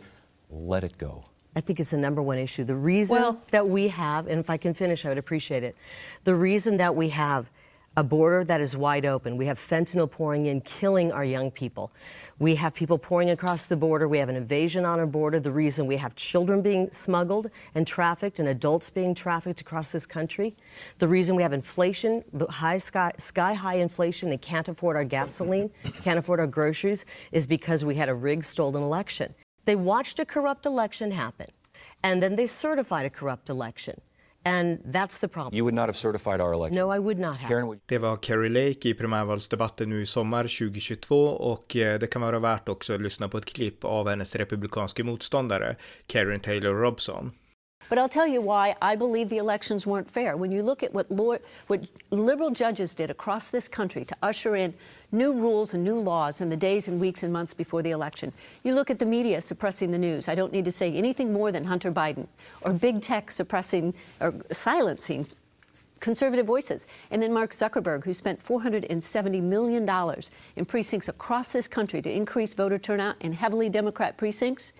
let 0.50 0.84
it 0.84 0.98
go? 0.98 1.24
I 1.54 1.60
think 1.60 1.80
it's 1.80 1.90
the 1.90 1.98
number 1.98 2.22
one 2.22 2.38
issue. 2.38 2.64
The 2.64 2.76
reason 2.76 3.16
well, 3.20 3.42
that 3.50 3.68
we 3.68 3.88
have, 3.88 4.26
and 4.26 4.40
if 4.40 4.48
I 4.48 4.56
can 4.56 4.72
finish, 4.72 5.04
I 5.04 5.10
would 5.10 5.18
appreciate 5.18 5.62
it. 5.62 5.76
The 6.24 6.34
reason 6.34 6.78
that 6.78 6.94
we 6.94 7.10
have 7.10 7.50
a 7.96 8.02
border 8.02 8.42
that 8.44 8.60
is 8.60 8.74
wide 8.74 9.04
open, 9.04 9.36
we 9.36 9.46
have 9.46 9.58
fentanyl 9.58 10.10
pouring 10.10 10.46
in, 10.46 10.62
killing 10.62 11.12
our 11.12 11.24
young 11.24 11.50
people. 11.50 11.92
We 12.38 12.56
have 12.56 12.74
people 12.74 12.98
pouring 12.98 13.30
across 13.30 13.66
the 13.66 13.76
border. 13.76 14.08
We 14.08 14.18
have 14.18 14.28
an 14.28 14.36
invasion 14.36 14.84
on 14.84 14.98
our 14.98 15.06
border. 15.06 15.38
The 15.38 15.52
reason 15.52 15.86
we 15.86 15.98
have 15.98 16.14
children 16.16 16.62
being 16.62 16.90
smuggled 16.92 17.48
and 17.74 17.86
trafficked 17.86 18.38
and 18.38 18.48
adults 18.48 18.90
being 18.90 19.14
trafficked 19.14 19.60
across 19.60 19.92
this 19.92 20.06
country. 20.06 20.54
The 20.98 21.08
reason 21.08 21.36
we 21.36 21.42
have 21.42 21.52
inflation, 21.52 22.22
high 22.50 22.78
sky, 22.78 23.12
sky 23.18 23.54
high 23.54 23.76
inflation, 23.76 24.30
and 24.30 24.40
can't 24.40 24.68
afford 24.68 24.96
our 24.96 25.04
gasoline, 25.04 25.70
can't 26.02 26.18
afford 26.18 26.40
our 26.40 26.46
groceries, 26.46 27.04
is 27.30 27.46
because 27.46 27.84
we 27.84 27.96
had 27.96 28.08
a 28.08 28.14
rigged, 28.14 28.44
stolen 28.44 28.82
election. 28.82 29.34
They 29.64 29.76
watched 29.76 30.18
a 30.18 30.24
corrupt 30.24 30.66
election 30.66 31.12
happen, 31.12 31.46
and 32.02 32.22
then 32.22 32.36
they 32.36 32.46
certified 32.46 33.06
a 33.06 33.10
corrupt 33.10 33.48
election. 33.48 34.00
And 34.44 34.78
that's 34.92 35.18
the 35.20 35.28
problem. 35.28 35.54
You 35.54 35.64
would 35.64 35.74
not 35.74 35.86
have 35.86 35.96
certified 35.96 36.40
our 36.40 36.52
election. 36.52 36.76
No, 36.76 36.96
I 36.96 36.98
would 36.98 37.18
not 37.18 37.36
have. 37.36 37.48
Karen, 37.48 37.66
would... 37.66 37.80
Det 37.86 37.98
var 37.98 38.16
Kerry 38.16 38.48
Lake 38.48 38.88
i 38.88 38.94
primärvalsdebatten 38.94 39.90
nu 39.90 40.02
i 40.02 40.06
sommar 40.06 40.42
2022 40.42 41.26
och 41.26 41.76
eh, 41.76 41.98
det 41.98 42.06
kan 42.06 42.22
vara 42.22 42.38
värt 42.38 42.68
också 42.68 42.94
att 42.94 43.00
lyssna 43.00 43.28
på 43.28 43.38
ett 43.38 43.44
klipp 43.44 43.84
av 43.84 44.08
hennes 44.08 44.36
republikanske 44.36 45.04
motståndare 45.04 45.76
Karen 46.06 46.40
Taylor 46.40 46.74
Robson. 46.74 47.32
But 47.88 47.98
I'll 47.98 48.08
tell 48.08 48.28
you 48.28 48.40
why 48.40 48.74
I 48.80 48.96
believe 48.96 49.28
the 49.28 49.38
elections 49.38 49.86
weren't 49.86 50.10
fair. 50.10 50.36
When 50.36 50.52
you 50.52 50.62
look 50.62 50.82
at 50.82 50.94
what, 50.94 51.10
Lord, 51.10 51.40
what 51.66 51.80
liberal 52.10 52.50
judges 52.50 52.94
did 52.94 53.10
across 53.10 53.50
this 53.50 53.68
country 53.68 54.04
to 54.04 54.14
usher 54.22 54.56
in 54.56 54.74
new 55.12 55.32
rules 55.32 55.74
and 55.74 55.84
new 55.84 55.98
laws 56.00 56.40
in 56.40 56.48
the 56.48 56.56
days 56.56 56.88
and 56.88 57.00
weeks 57.00 57.22
and 57.22 57.32
months 57.32 57.54
before 57.54 57.82
the 57.82 57.90
election, 57.90 58.32
you 58.64 58.74
look 58.74 58.90
at 58.90 58.98
the 58.98 59.06
media 59.06 59.40
suppressing 59.40 59.90
the 59.90 59.98
news. 59.98 60.28
I 60.28 60.34
don't 60.34 60.52
need 60.52 60.64
to 60.64 60.72
say 60.72 60.92
anything 60.92 61.32
more 61.32 61.52
than 61.52 61.64
Hunter 61.64 61.92
Biden, 61.92 62.26
or 62.62 62.72
big 62.72 63.00
tech 63.00 63.30
suppressing 63.30 63.94
or 64.20 64.34
silencing 64.50 65.26
conservative 66.00 66.44
voices. 66.44 66.86
And 67.10 67.22
then 67.22 67.32
Mark 67.32 67.52
Zuckerberg, 67.52 68.04
who 68.04 68.12
spent 68.12 68.44
$470 68.44 69.42
million 69.42 69.88
in 70.56 70.64
precincts 70.64 71.08
across 71.08 71.52
this 71.52 71.68
country 71.68 72.02
to 72.02 72.10
increase 72.10 72.52
voter 72.52 72.78
turnout 72.78 73.16
in 73.20 73.32
heavily 73.32 73.68
Democrat 73.68 74.16
precincts, 74.16 74.72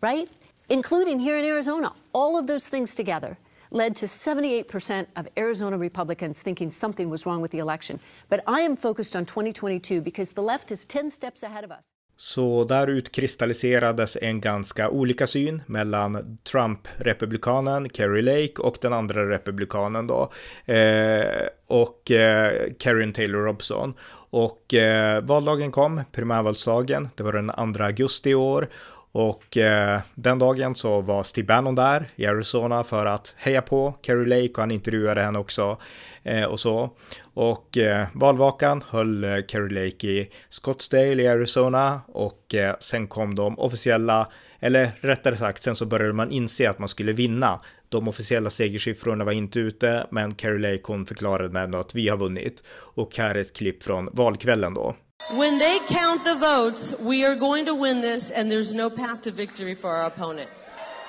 right? 0.00 0.28
including 0.70 1.18
here 1.18 1.36
in 1.36 1.44
Arizona. 1.44 1.92
All 2.14 2.38
of 2.38 2.46
those 2.46 2.68
things 2.68 2.94
together 2.94 3.36
led 3.70 3.94
to 3.96 4.06
78% 4.06 5.06
of 5.16 5.28
Arizona 5.36 5.78
Republicans 5.78 6.42
thinking 6.42 6.70
something 6.70 7.10
was 7.10 7.26
wrong 7.26 7.42
with 7.42 7.52
the 7.52 7.58
election. 7.58 8.00
But 8.28 8.40
I 8.46 8.62
am 8.62 8.76
focused 8.76 9.14
on 9.16 9.24
2022 9.24 10.00
because 10.00 10.32
the 10.32 10.42
left 10.42 10.72
is 10.72 10.86
10 10.86 11.10
steps 11.10 11.42
ahead 11.42 11.64
of 11.64 11.70
us. 11.70 11.92
Så 12.20 12.64
där 12.64 12.86
utkristalliserades 12.86 14.16
en 14.22 14.40
ganska 14.40 14.90
olika 14.90 15.26
syn 15.26 15.62
mellan 15.66 16.38
Trump-republikanen 16.52 17.90
Kerry 17.90 18.22
Lake 18.22 18.62
och 18.62 18.78
den 18.80 18.92
andra 18.92 19.30
republikanen 19.30 20.06
då. 20.06 20.32
Eh, 20.64 21.46
och 21.66 22.10
eh, 22.10 22.52
Karen 22.78 23.12
Taylor 23.12 23.40
Robson. 23.40 23.94
Och 24.30 24.74
eh, 24.74 25.22
valdagen 25.22 25.72
kom, 25.72 26.02
primärvalsdagen, 26.12 27.08
det 27.14 27.22
var 27.22 27.32
den 27.32 27.74
2 27.74 27.84
augusti 27.84 28.30
i 28.30 28.34
år. 28.34 28.68
Och 29.12 29.56
eh, 29.56 30.00
den 30.14 30.38
dagen 30.38 30.74
så 30.74 31.00
var 31.00 31.22
Steve 31.22 31.46
Bannon 31.46 31.74
där 31.74 32.10
i 32.16 32.26
Arizona 32.26 32.84
för 32.84 33.06
att 33.06 33.34
heja 33.38 33.62
på 33.62 33.94
Carrie 34.02 34.26
Lake 34.26 34.52
och 34.52 34.58
han 34.58 34.70
intervjuade 34.70 35.22
henne 35.22 35.38
också 35.38 35.78
eh, 36.22 36.44
och 36.44 36.60
så. 36.60 36.90
Och 37.34 37.78
eh, 37.78 38.06
valvakan 38.14 38.84
höll 38.88 39.24
eh, 39.24 39.36
Carrie 39.48 39.84
Lake 39.84 40.06
i 40.06 40.30
Scottsdale 40.48 41.22
i 41.22 41.28
Arizona 41.28 42.00
och 42.08 42.54
eh, 42.54 42.74
sen 42.80 43.08
kom 43.08 43.34
de 43.34 43.58
officiella, 43.58 44.28
eller 44.60 44.90
rättare 45.00 45.36
sagt, 45.36 45.62
sen 45.62 45.74
så 45.74 45.86
började 45.86 46.12
man 46.12 46.30
inse 46.30 46.70
att 46.70 46.78
man 46.78 46.88
skulle 46.88 47.12
vinna. 47.12 47.60
De 47.88 48.08
officiella 48.08 48.50
segersiffrorna 48.50 49.24
var 49.24 49.32
inte 49.32 49.60
ute, 49.60 50.06
men 50.10 50.34
Carrie 50.34 50.72
Lake 50.72 50.82
hon 50.84 51.06
förklarade 51.06 51.60
ändå 51.60 51.78
att 51.78 51.94
vi 51.94 52.08
har 52.08 52.16
vunnit. 52.16 52.62
Och 52.70 53.16
här 53.16 53.34
är 53.34 53.40
ett 53.40 53.56
klipp 53.56 53.82
från 53.82 54.08
valkvällen 54.12 54.74
då. 54.74 54.96
When 55.28 55.58
they 55.58 55.78
count 55.86 56.24
the 56.24 56.34
votes, 56.34 56.98
we 56.98 57.24
are 57.24 57.36
going 57.36 57.66
to 57.66 57.74
win 57.74 58.00
this, 58.00 58.30
and 58.30 58.50
there's 58.50 58.74
no 58.74 58.90
path 58.90 59.22
to 59.22 59.30
victory 59.30 59.74
for 59.74 59.94
our 59.94 60.06
opponent. 60.06 60.50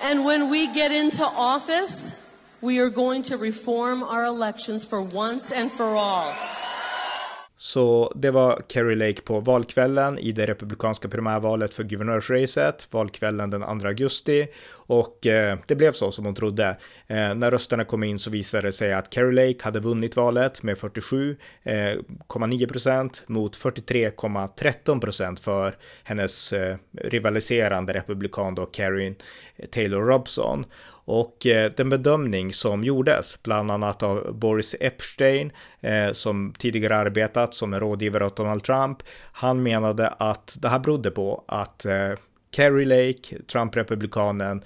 And 0.03 0.25
when 0.25 0.49
we 0.49 0.71
get 0.73 0.91
into 0.91 1.23
office, 1.23 2.17
we 2.61 2.79
are 2.79 2.89
going 2.89 3.23
to 3.23 3.37
reform 3.37 4.03
our 4.03 4.25
elections 4.25 4.85
for 4.85 5.01
once 5.01 5.51
and 5.51 5.71
for 5.71 5.95
all. 5.95 6.35
Så 7.63 8.13
det 8.15 8.31
var 8.31 8.61
Kerry 8.67 8.95
Lake 8.95 9.21
på 9.21 9.39
valkvällen 9.39 10.19
i 10.19 10.31
det 10.31 10.45
republikanska 10.45 11.07
primärvalet 11.09 11.73
för 11.73 11.83
guvernörsracet, 11.83 12.87
valkvällen 12.91 13.49
den 13.49 13.79
2 13.79 13.87
augusti. 13.87 14.47
Och 14.71 15.25
eh, 15.25 15.57
det 15.67 15.75
blev 15.75 15.91
så 15.91 16.11
som 16.11 16.25
hon 16.25 16.35
trodde. 16.35 16.77
Eh, 17.07 17.35
när 17.35 17.51
rösterna 17.51 17.85
kom 17.85 18.03
in 18.03 18.19
så 18.19 18.29
visade 18.29 18.67
det 18.67 18.71
sig 18.71 18.93
att 18.93 19.13
Kerry 19.13 19.31
Lake 19.31 19.63
hade 19.63 19.79
vunnit 19.79 20.15
valet 20.15 20.63
med 20.63 20.77
47,9 20.77 22.61
eh, 22.61 22.67
procent 22.67 23.23
mot 23.27 23.57
43,13 23.57 24.99
procent 24.99 25.39
för 25.39 25.77
hennes 26.03 26.53
eh, 26.53 26.77
rivaliserande 26.97 27.93
republikan 27.93 28.55
då 28.55 28.65
Karin 28.65 29.15
Taylor 29.71 30.05
Robson. 30.05 30.65
Och 31.05 31.45
eh, 31.45 31.71
den 31.77 31.89
bedömning 31.89 32.53
som 32.53 32.83
gjordes, 32.83 33.43
bland 33.43 33.71
annat 33.71 34.03
av 34.03 34.39
Boris 34.39 34.75
Epstein, 34.79 35.51
eh, 35.81 36.11
som 36.11 36.53
tidigare 36.57 36.97
arbetat 36.97 37.53
som 37.53 37.73
en 37.73 37.79
rådgivare 37.79 38.25
åt 38.25 38.37
Donald 38.37 38.63
Trump, 38.63 39.03
han 39.31 39.63
menade 39.63 40.07
att 40.07 40.57
det 40.61 40.69
här 40.69 40.79
berodde 40.79 41.11
på 41.11 41.43
att 41.47 41.85
eh, 41.85 42.11
Kerry 42.55 42.85
Lake, 42.85 43.37
Trump-republikanen, 43.51 44.63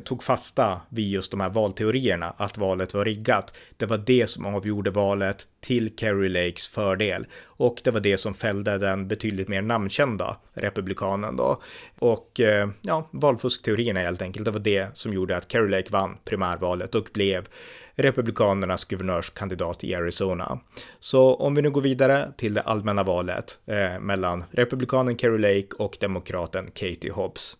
tog 0.00 0.22
fasta 0.22 0.80
vid 0.88 1.10
just 1.10 1.30
de 1.30 1.40
här 1.40 1.50
valteorierna, 1.50 2.34
att 2.36 2.58
valet 2.58 2.94
var 2.94 3.04
riggat. 3.04 3.56
Det 3.76 3.86
var 3.86 3.98
det 3.98 4.26
som 4.26 4.46
avgjorde 4.46 4.90
valet 4.90 5.46
till 5.60 5.96
Kerry 5.96 6.28
Lakes 6.28 6.68
fördel 6.68 7.26
och 7.44 7.80
det 7.84 7.90
var 7.90 8.00
det 8.00 8.18
som 8.18 8.34
fällde 8.34 8.78
den 8.78 9.08
betydligt 9.08 9.48
mer 9.48 9.62
namnkända 9.62 10.36
republikanen 10.54 11.36
då. 11.36 11.62
Och 11.98 12.40
eh, 12.40 12.68
ja, 12.82 13.08
valfuskteorierna 13.10 14.00
helt 14.00 14.22
enkelt, 14.22 14.44
det 14.44 14.50
var 14.50 14.60
det 14.60 14.88
som 14.94 15.12
gjorde 15.12 15.36
att 15.36 15.52
Kerry 15.52 15.68
Lake 15.68 15.88
vann 15.90 16.18
primärvalet 16.24 16.94
och 16.94 17.08
blev 17.14 17.48
republikanernas 17.94 18.84
guvernörskandidat 18.84 19.84
i 19.84 19.94
Arizona. 19.94 20.58
Så 21.00 21.34
om 21.34 21.54
vi 21.54 21.62
nu 21.62 21.70
går 21.70 21.82
vidare 21.82 22.32
till 22.36 22.54
det 22.54 22.60
allmänna 22.60 23.02
valet 23.02 23.58
eh, 23.66 24.00
mellan 24.00 24.44
republikanen 24.50 25.18
Kerry 25.18 25.38
Lake 25.38 25.76
och 25.78 25.96
demokraten 26.00 26.70
Katie 26.74 27.12
Hobbs. 27.12 27.56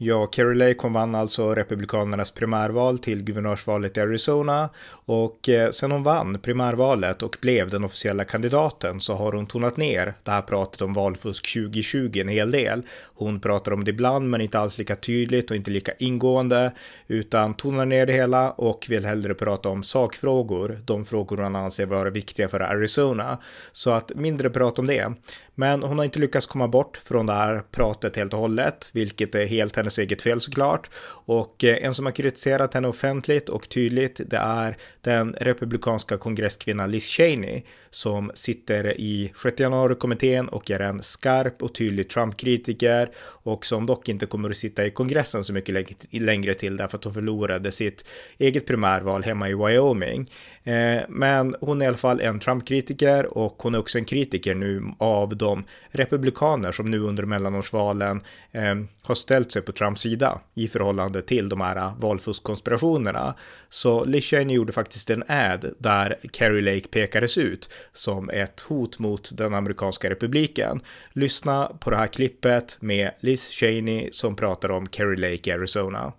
Ja, 0.00 0.28
Kerry 0.32 0.54
Lake 0.54 0.78
hon 0.78 0.92
vann 0.92 1.14
alltså 1.14 1.54
Republikanernas 1.54 2.30
primärval 2.30 2.98
till 2.98 3.22
guvernörsvalet 3.22 3.96
i 3.96 4.00
Arizona 4.00 4.70
och 4.90 5.48
eh, 5.48 5.70
sen 5.70 5.92
hon 5.92 6.02
vann 6.02 6.38
primärvalet 6.38 7.22
och 7.22 7.36
blev 7.40 7.70
den 7.70 7.84
officiella 7.84 8.24
kandidaten 8.24 9.00
så 9.00 9.14
har 9.14 9.32
hon 9.32 9.46
tonat 9.46 9.76
ner 9.76 10.14
det 10.22 10.30
här 10.30 10.42
pratet 10.42 10.82
om 10.82 10.92
valfusk 10.92 11.54
2020 11.54 12.20
en 12.20 12.28
hel 12.28 12.50
del. 12.50 12.82
Hon 13.14 13.40
pratar 13.40 13.72
om 13.72 13.84
det 13.84 13.90
ibland 13.90 14.30
men 14.30 14.40
inte 14.40 14.58
alls 14.58 14.78
lika 14.78 14.96
tydligt 14.96 15.50
och 15.50 15.56
inte 15.56 15.70
lika 15.70 15.92
ingående 15.98 16.72
utan 17.06 17.54
tonar 17.54 17.86
ner 17.86 18.06
det 18.06 18.12
hela 18.12 18.50
och 18.50 18.86
vill 18.88 19.04
hellre 19.06 19.34
prata 19.34 19.68
om 19.68 19.82
sakfrågor, 19.82 20.78
de 20.84 21.04
frågor 21.04 21.36
hon 21.36 21.56
anser 21.56 21.86
vara 21.86 22.10
viktiga 22.10 22.48
för 22.48 22.60
Arizona. 22.60 23.38
Så 23.72 23.90
att 23.90 24.12
mindre 24.14 24.50
prat 24.50 24.78
om 24.78 24.86
det. 24.86 25.12
Men 25.60 25.82
hon 25.82 25.98
har 25.98 26.04
inte 26.04 26.18
lyckats 26.18 26.46
komma 26.46 26.68
bort 26.68 26.96
från 26.96 27.26
det 27.26 27.32
här 27.32 27.62
pratet 27.70 28.16
helt 28.16 28.34
och 28.34 28.40
hållet, 28.40 28.90
vilket 28.92 29.34
är 29.34 29.46
helt 29.46 29.76
hennes 29.76 29.98
eget 29.98 30.22
fel 30.22 30.40
såklart. 30.40 30.90
Och 31.08 31.64
eh, 31.64 31.84
en 31.84 31.94
som 31.94 32.04
har 32.04 32.12
kritiserat 32.12 32.74
henne 32.74 32.88
offentligt 32.88 33.48
och 33.48 33.68
tydligt, 33.68 34.20
det 34.26 34.36
är 34.36 34.76
den 35.00 35.32
republikanska 35.40 36.16
kongresskvinnan 36.16 36.90
Liz 36.90 37.06
Cheney 37.06 37.62
som 37.90 38.30
sitter 38.34 39.00
i 39.00 39.32
6 39.42 39.60
januari-kommittén 39.60 40.48
och 40.48 40.70
är 40.70 40.80
en 40.80 41.02
skarp 41.02 41.62
och 41.62 41.74
tydlig 41.74 42.10
Trump-kritiker 42.10 43.10
och 43.18 43.66
som 43.66 43.86
dock 43.86 44.08
inte 44.08 44.26
kommer 44.26 44.50
att 44.50 44.56
sitta 44.56 44.86
i 44.86 44.90
kongressen 44.90 45.44
så 45.44 45.52
mycket 45.52 45.96
längre 46.10 46.54
till 46.54 46.76
därför 46.76 46.98
att 46.98 47.04
hon 47.04 47.14
förlorade 47.14 47.72
sitt 47.72 48.04
eget 48.38 48.66
primärval 48.66 49.22
hemma 49.22 49.48
i 49.48 49.54
Wyoming. 49.54 50.30
Eh, 50.64 51.02
men 51.08 51.56
hon 51.60 51.82
är 51.82 51.84
i 51.84 51.88
alla 51.88 51.96
fall 51.96 52.20
en 52.20 52.40
Trump-kritiker 52.40 53.38
och 53.38 53.62
hon 53.62 53.74
är 53.74 53.78
också 53.78 53.98
en 53.98 54.04
kritiker 54.04 54.54
nu 54.54 54.82
av 54.98 55.36
de 55.48 55.64
republikaner 55.90 56.72
som 56.72 56.90
nu 56.90 57.00
under 57.00 57.24
mellanårsvalen 57.24 58.22
eh, 58.52 58.74
har 59.02 59.14
ställt 59.14 59.52
sig 59.52 59.62
på 59.62 59.72
Trumps 59.72 60.00
sida 60.00 60.40
i 60.54 60.68
förhållande 60.68 61.22
till 61.22 61.48
de 61.48 61.60
här 61.60 61.92
valfuskkonspirationerna. 62.00 63.34
Så 63.68 64.04
Liz 64.04 64.32
gjorde 64.32 64.72
faktiskt 64.72 65.10
en 65.10 65.24
ad 65.28 65.74
där 65.78 66.18
Kerry 66.32 66.60
Lake 66.60 66.88
pekades 66.88 67.38
ut 67.38 67.70
som 67.92 68.30
ett 68.30 68.60
hot 68.60 68.98
mot 68.98 69.36
den 69.36 69.54
amerikanska 69.54 70.10
republiken. 70.10 70.80
Lyssna 71.12 71.72
på 71.80 71.90
det 71.90 71.96
här 71.96 72.06
klippet 72.06 72.76
med 72.80 73.10
Liz 73.20 73.48
Cheney 73.48 74.08
som 74.12 74.36
pratar 74.36 74.70
om 74.70 74.86
Kerry 74.86 75.16
Lake 75.16 75.50
i 75.50 75.52
Arizona. 75.52 76.12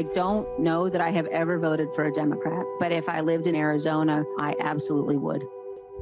I 0.00 0.02
don't 0.02 0.44
know 0.58 0.90
that 0.90 1.00
I 1.00 1.10
have 1.16 1.28
ever 1.32 1.58
voted 1.58 1.88
for 1.96 2.04
a 2.04 2.12
Democrat, 2.14 2.66
but 2.80 2.92
if 2.92 3.08
I 3.08 3.22
lived 3.22 3.46
in 3.46 3.56
Arizona, 3.56 4.24
I 4.38 4.54
absolutely 4.60 5.16
would. 5.16 5.57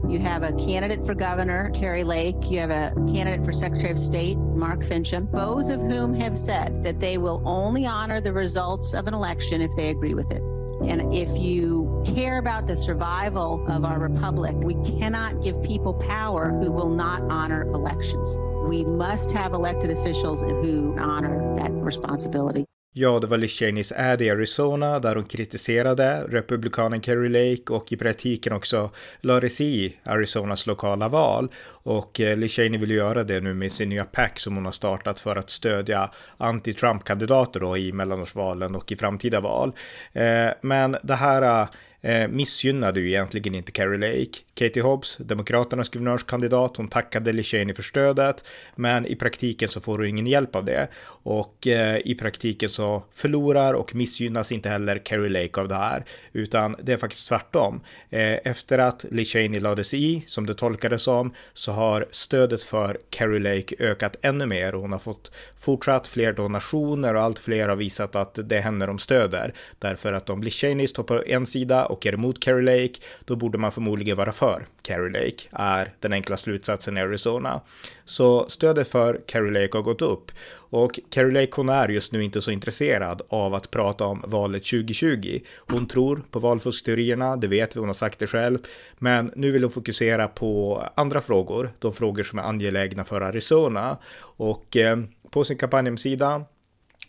You 0.09 0.21
have 0.21 0.43
a 0.45 0.53
candidate 0.53 1.05
for 1.05 1.15
governor, 1.15 1.71
Carrie 1.71 2.05
Lake. 2.05 2.51
You 2.51 2.61
have 2.61 2.71
a 2.71 2.93
candidate 3.13 3.45
for 3.45 3.53
Secretary 3.53 3.91
of 3.91 3.99
State, 3.99 4.39
Mark 4.39 4.85
Fincham, 4.85 5.29
both 5.31 5.69
of 5.69 5.83
whom 5.83 6.15
have 6.15 6.39
said 6.39 6.85
that 6.85 7.01
they 7.01 7.19
will 7.19 7.43
only 7.45 7.87
honor 7.87 8.21
the 8.21 8.33
results 8.33 8.95
of 8.95 9.09
an 9.09 9.15
election 9.15 9.61
if 9.61 9.73
they 9.75 9.89
agree 9.89 10.15
with 10.15 10.31
it. 10.31 10.43
And 10.85 11.13
if 11.13 11.37
you 11.39 12.05
care 12.07 12.39
about 12.39 12.67
the 12.67 12.77
survival 12.77 13.65
of 13.67 13.85
our 13.85 13.99
republic, 13.99 14.55
we 14.59 14.75
cannot 14.99 15.43
give 15.43 15.61
people 15.63 15.95
power 15.95 16.51
who 16.51 16.71
will 16.71 16.91
not 16.91 17.23
honor 17.23 17.63
elections. 17.63 18.39
We 18.69 18.85
must 18.85 19.33
have 19.33 19.55
elected 19.55 19.91
officials 19.91 20.43
who 20.43 20.95
honor 20.99 21.57
that 21.57 21.73
responsibility. 21.73 22.67
Ja, 22.99 23.21
det 23.21 23.27
var 23.27 23.39
Liz 23.39 23.51
Cheneys 23.59 23.93
ad 23.93 24.23
i 24.23 24.31
Arizona 24.31 24.99
där 24.99 25.15
hon 25.15 25.25
kritiserade 25.25 26.25
republikanen 26.29 27.03
Kerry 27.03 27.29
Lake 27.29 27.73
och 27.73 27.93
i 27.93 27.97
praktiken 27.97 28.53
också 28.53 28.91
lade 29.21 29.49
sig 29.49 29.85
i 29.85 29.97
Arizonas 30.03 30.67
lokala 30.67 31.09
val. 31.09 31.49
Och 31.67 32.11
Lishani 32.19 32.37
Liz 32.37 32.53
Cheney 32.53 32.81
vill 32.81 32.91
göra 32.91 33.25
det 33.25 33.41
nu 33.41 33.55
med 33.55 33.73
sin 33.73 33.89
nya 33.89 34.05
pack 34.05 34.39
som 34.39 34.55
hon 34.55 34.65
har 34.65 34.73
startat 34.73 35.21
för 35.21 35.37
att 35.37 35.51
stödja 35.51 36.11
anti-Trump-kandidater 36.37 37.61
då 37.61 37.77
i 37.77 37.93
mellanårsvalen 37.93 38.75
och 38.75 38.93
i 38.93 38.97
framtida 38.97 39.41
val. 39.41 39.73
Eh, 40.13 40.49
men 40.61 40.97
det 41.03 41.15
här 41.15 41.43
eh, 41.43 41.69
eh, 42.01 42.29
missgynnade 42.29 43.01
ju 43.01 43.09
egentligen 43.09 43.55
inte 43.55 43.73
Carrie 43.73 43.99
Lake. 43.99 44.39
Katie 44.55 44.83
Hobbs, 44.83 45.17
Demokraternas 45.17 45.89
guvernörskandidat, 45.89 46.77
hon 46.77 46.89
tackade 46.89 47.33
Lishani 47.33 47.75
för 47.75 47.83
stödet, 47.83 48.45
men 48.77 49.07
i 49.07 49.17
praktiken 49.17 49.69
så 49.69 49.81
får 49.81 49.99
hon 49.99 50.07
ingen 50.07 50.27
hjälp 50.27 50.57
av 50.57 50.65
det. 50.65 50.89
Och 51.23 51.67
eh, 51.67 51.99
i 52.05 52.15
praktiken 52.15 52.69
så 52.69 53.03
förlorar 53.13 53.75
och 53.75 53.95
missgynnas 53.95 54.53
inte 54.53 54.69
heller 54.69 54.99
Carrie 54.99 55.43
Lake 55.43 55.61
av 55.61 55.69
det 55.69 55.75
här, 55.75 56.05
utan 56.33 56.77
det 56.83 56.93
är 56.93 56.97
faktiskt 56.97 57.29
tvärtom. 57.29 57.81
Eh, 58.11 58.35
efter 58.45 58.79
att 58.79 59.05
Lishani 59.11 59.47
Cheney 59.47 59.61
lades 59.61 59.95
i, 59.95 60.25
som 60.27 60.47
det 60.47 60.55
tolkades 60.55 61.03
som, 61.03 61.35
så 61.53 61.73
har 61.73 62.07
stödet 62.11 62.63
för 62.63 62.99
Carrie 63.11 63.39
Lake 63.57 63.75
ökat 63.79 64.17
ännu 64.23 64.47
mer 64.47 64.75
och 64.75 64.81
hon 64.81 64.93
har 64.93 64.99
fått 64.99 65.33
fortsatt 65.59 66.09
fler 66.09 66.33
donationer 66.33 67.15
och 67.15 67.23
allt 67.23 67.39
fler 67.39 67.69
har 67.69 67.77
visat 67.77 68.17
att 68.17 68.39
det 68.45 68.57
är 68.57 68.61
henne 68.61 68.87
de 68.87 68.99
stöder. 68.99 69.55
Därför 69.79 70.13
att 70.13 70.31
om 70.31 70.43
Lishani 70.43 70.77
Cheney 70.77 70.87
står 70.87 71.03
på 71.03 71.23
en 71.27 71.47
sida 71.47 71.86
och 71.87 72.07
är 72.07 72.13
emot 72.13 72.41
Carrie 72.41 72.83
Lake, 72.83 73.01
då 73.25 73.37
borde 73.37 73.59
man 73.59 73.73
förmodligen 73.73 74.17
vara 74.17 74.33
för 74.33 74.67
Carrie 74.83 75.13
Lake, 75.13 75.49
är 75.53 75.93
den 76.01 76.13
enkla 76.13 76.37
slutsatsen 76.37 76.97
i 76.97 77.01
Arizona. 77.01 77.61
Så 78.05 78.49
stödet 78.49 78.89
för 78.89 79.21
Carrie 79.27 79.61
Lake 79.61 79.77
har 79.79 79.83
gått 79.83 80.03
upp 80.03 80.33
och 80.71 81.01
Carrie 81.11 81.41
Lake 81.41 81.53
hon 81.57 81.69
är 81.69 81.89
just 81.89 82.13
nu 82.13 82.25
inte 82.25 82.43
så 82.43 82.51
intresserad 82.51 83.23
av 83.29 83.55
att 83.55 83.71
prata 83.71 84.07
om 84.07 84.25
valet 84.27 84.65
2020. 84.65 85.41
Hon 85.57 85.89
tror 85.89 86.23
på 86.31 86.39
valfuskteorierna, 86.39 87.37
det 87.37 87.47
vet 87.47 87.77
vi, 87.77 87.81
hon 87.81 87.89
har 87.89 87.95
sagt 87.95 88.19
det 88.19 88.27
själv, 88.27 88.59
men 88.99 89.33
nu 89.37 89.51
vill 89.51 89.63
hon 89.63 89.73
fokusera 89.73 90.29
på 90.29 90.83
andra 90.95 91.21
frågor, 91.21 91.73
de 91.79 91.93
frågor 91.93 92.23
som 92.23 92.39
är 92.39 92.43
angelägna 92.43 93.05
för 93.05 93.21
Arizona 93.21 93.99
och 94.21 94.77
eh, 94.77 94.97
på 95.31 95.45
sin 95.45 95.59
kampanjhemsida 95.59 96.45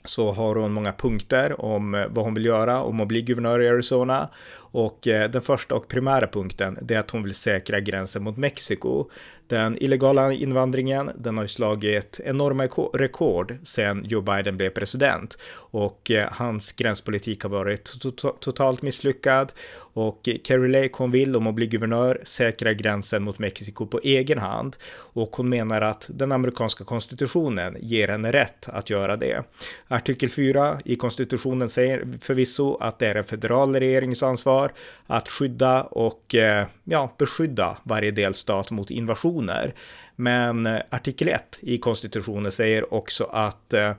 så 0.05 0.31
har 0.31 0.55
hon 0.55 0.73
många 0.73 0.93
punkter 0.93 1.61
om 1.61 1.95
eh, 1.95 2.05
vad 2.09 2.25
hon 2.25 2.33
vill 2.33 2.45
göra 2.45 2.81
om 2.81 2.99
att 2.99 3.07
bli 3.07 3.21
guvernör 3.21 3.61
i 3.61 3.69
Arizona 3.69 4.29
och 4.71 5.07
eh, 5.07 5.29
den 5.29 5.41
första 5.41 5.75
och 5.75 5.87
primära 5.87 6.27
punkten 6.27 6.77
är 6.89 6.97
att 6.97 7.11
hon 7.11 7.23
vill 7.23 7.35
säkra 7.35 7.79
gränsen 7.79 8.23
mot 8.23 8.37
Mexiko. 8.37 9.09
Den 9.47 9.83
illegala 9.83 10.33
invandringen, 10.33 11.11
den 11.17 11.37
har 11.37 11.43
ju 11.43 11.47
slagit 11.47 12.19
enorma 12.23 12.67
rekord 12.93 13.57
sedan 13.63 14.05
Joe 14.07 14.21
Biden 14.21 14.57
blev 14.57 14.69
president 14.69 15.37
och 15.55 16.11
eh, 16.11 16.27
hans 16.31 16.71
gränspolitik 16.71 17.43
har 17.43 17.49
varit 17.49 17.93
totalt 18.39 18.81
misslyckad 18.81 19.53
och 19.77 20.27
eh, 20.27 20.35
Carrie 20.43 20.81
Lake 20.81 20.93
hon 20.97 21.11
vill 21.11 21.35
om 21.35 21.47
att 21.47 21.55
bli 21.55 21.67
guvernör 21.67 22.21
säkra 22.23 22.73
gränsen 22.73 23.23
mot 23.23 23.39
Mexiko 23.39 23.85
på 23.85 23.99
egen 24.03 24.37
hand 24.37 24.77
och 24.93 25.35
hon 25.35 25.49
menar 25.49 25.81
att 25.81 26.09
den 26.13 26.31
amerikanska 26.31 26.83
konstitutionen 26.83 27.77
ger 27.79 28.07
henne 28.07 28.31
rätt 28.31 28.69
att 28.69 28.89
göra 28.89 29.17
det. 29.17 29.43
Artikel 29.87 30.29
4 30.29 30.79
i 30.85 30.95
konstitutionen 30.95 31.69
säger 31.69 32.07
förvisso 32.21 32.77
att 32.79 32.99
det 32.99 33.07
är 33.07 33.15
en 33.15 33.23
federal 33.23 33.75
regerings 33.75 34.23
ansvar 34.23 34.66
att 35.07 35.29
skydda 35.29 35.83
och 35.83 36.35
eh, 36.35 36.65
ja, 36.83 37.15
beskydda 37.17 37.77
varje 37.83 38.11
delstat 38.11 38.71
mot 38.71 38.91
invasioner. 38.91 39.73
Men 40.15 40.65
eh, 40.65 40.81
artikel 40.89 41.29
1 41.29 41.59
i 41.61 41.77
konstitutionen 41.77 42.51
säger 42.51 42.93
också 42.93 43.23
att 43.23 43.73
eh, 43.73 43.91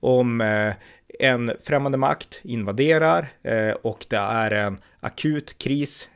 om 0.00 0.40
en 1.18 1.52
främmande 1.62 1.98
makt 1.98 2.40
invaderar 2.44 3.28
och 3.82 4.06
det 4.08 4.16
är 4.16 4.50
en 4.50 4.80
akut 5.00 5.58
kris 5.58 6.08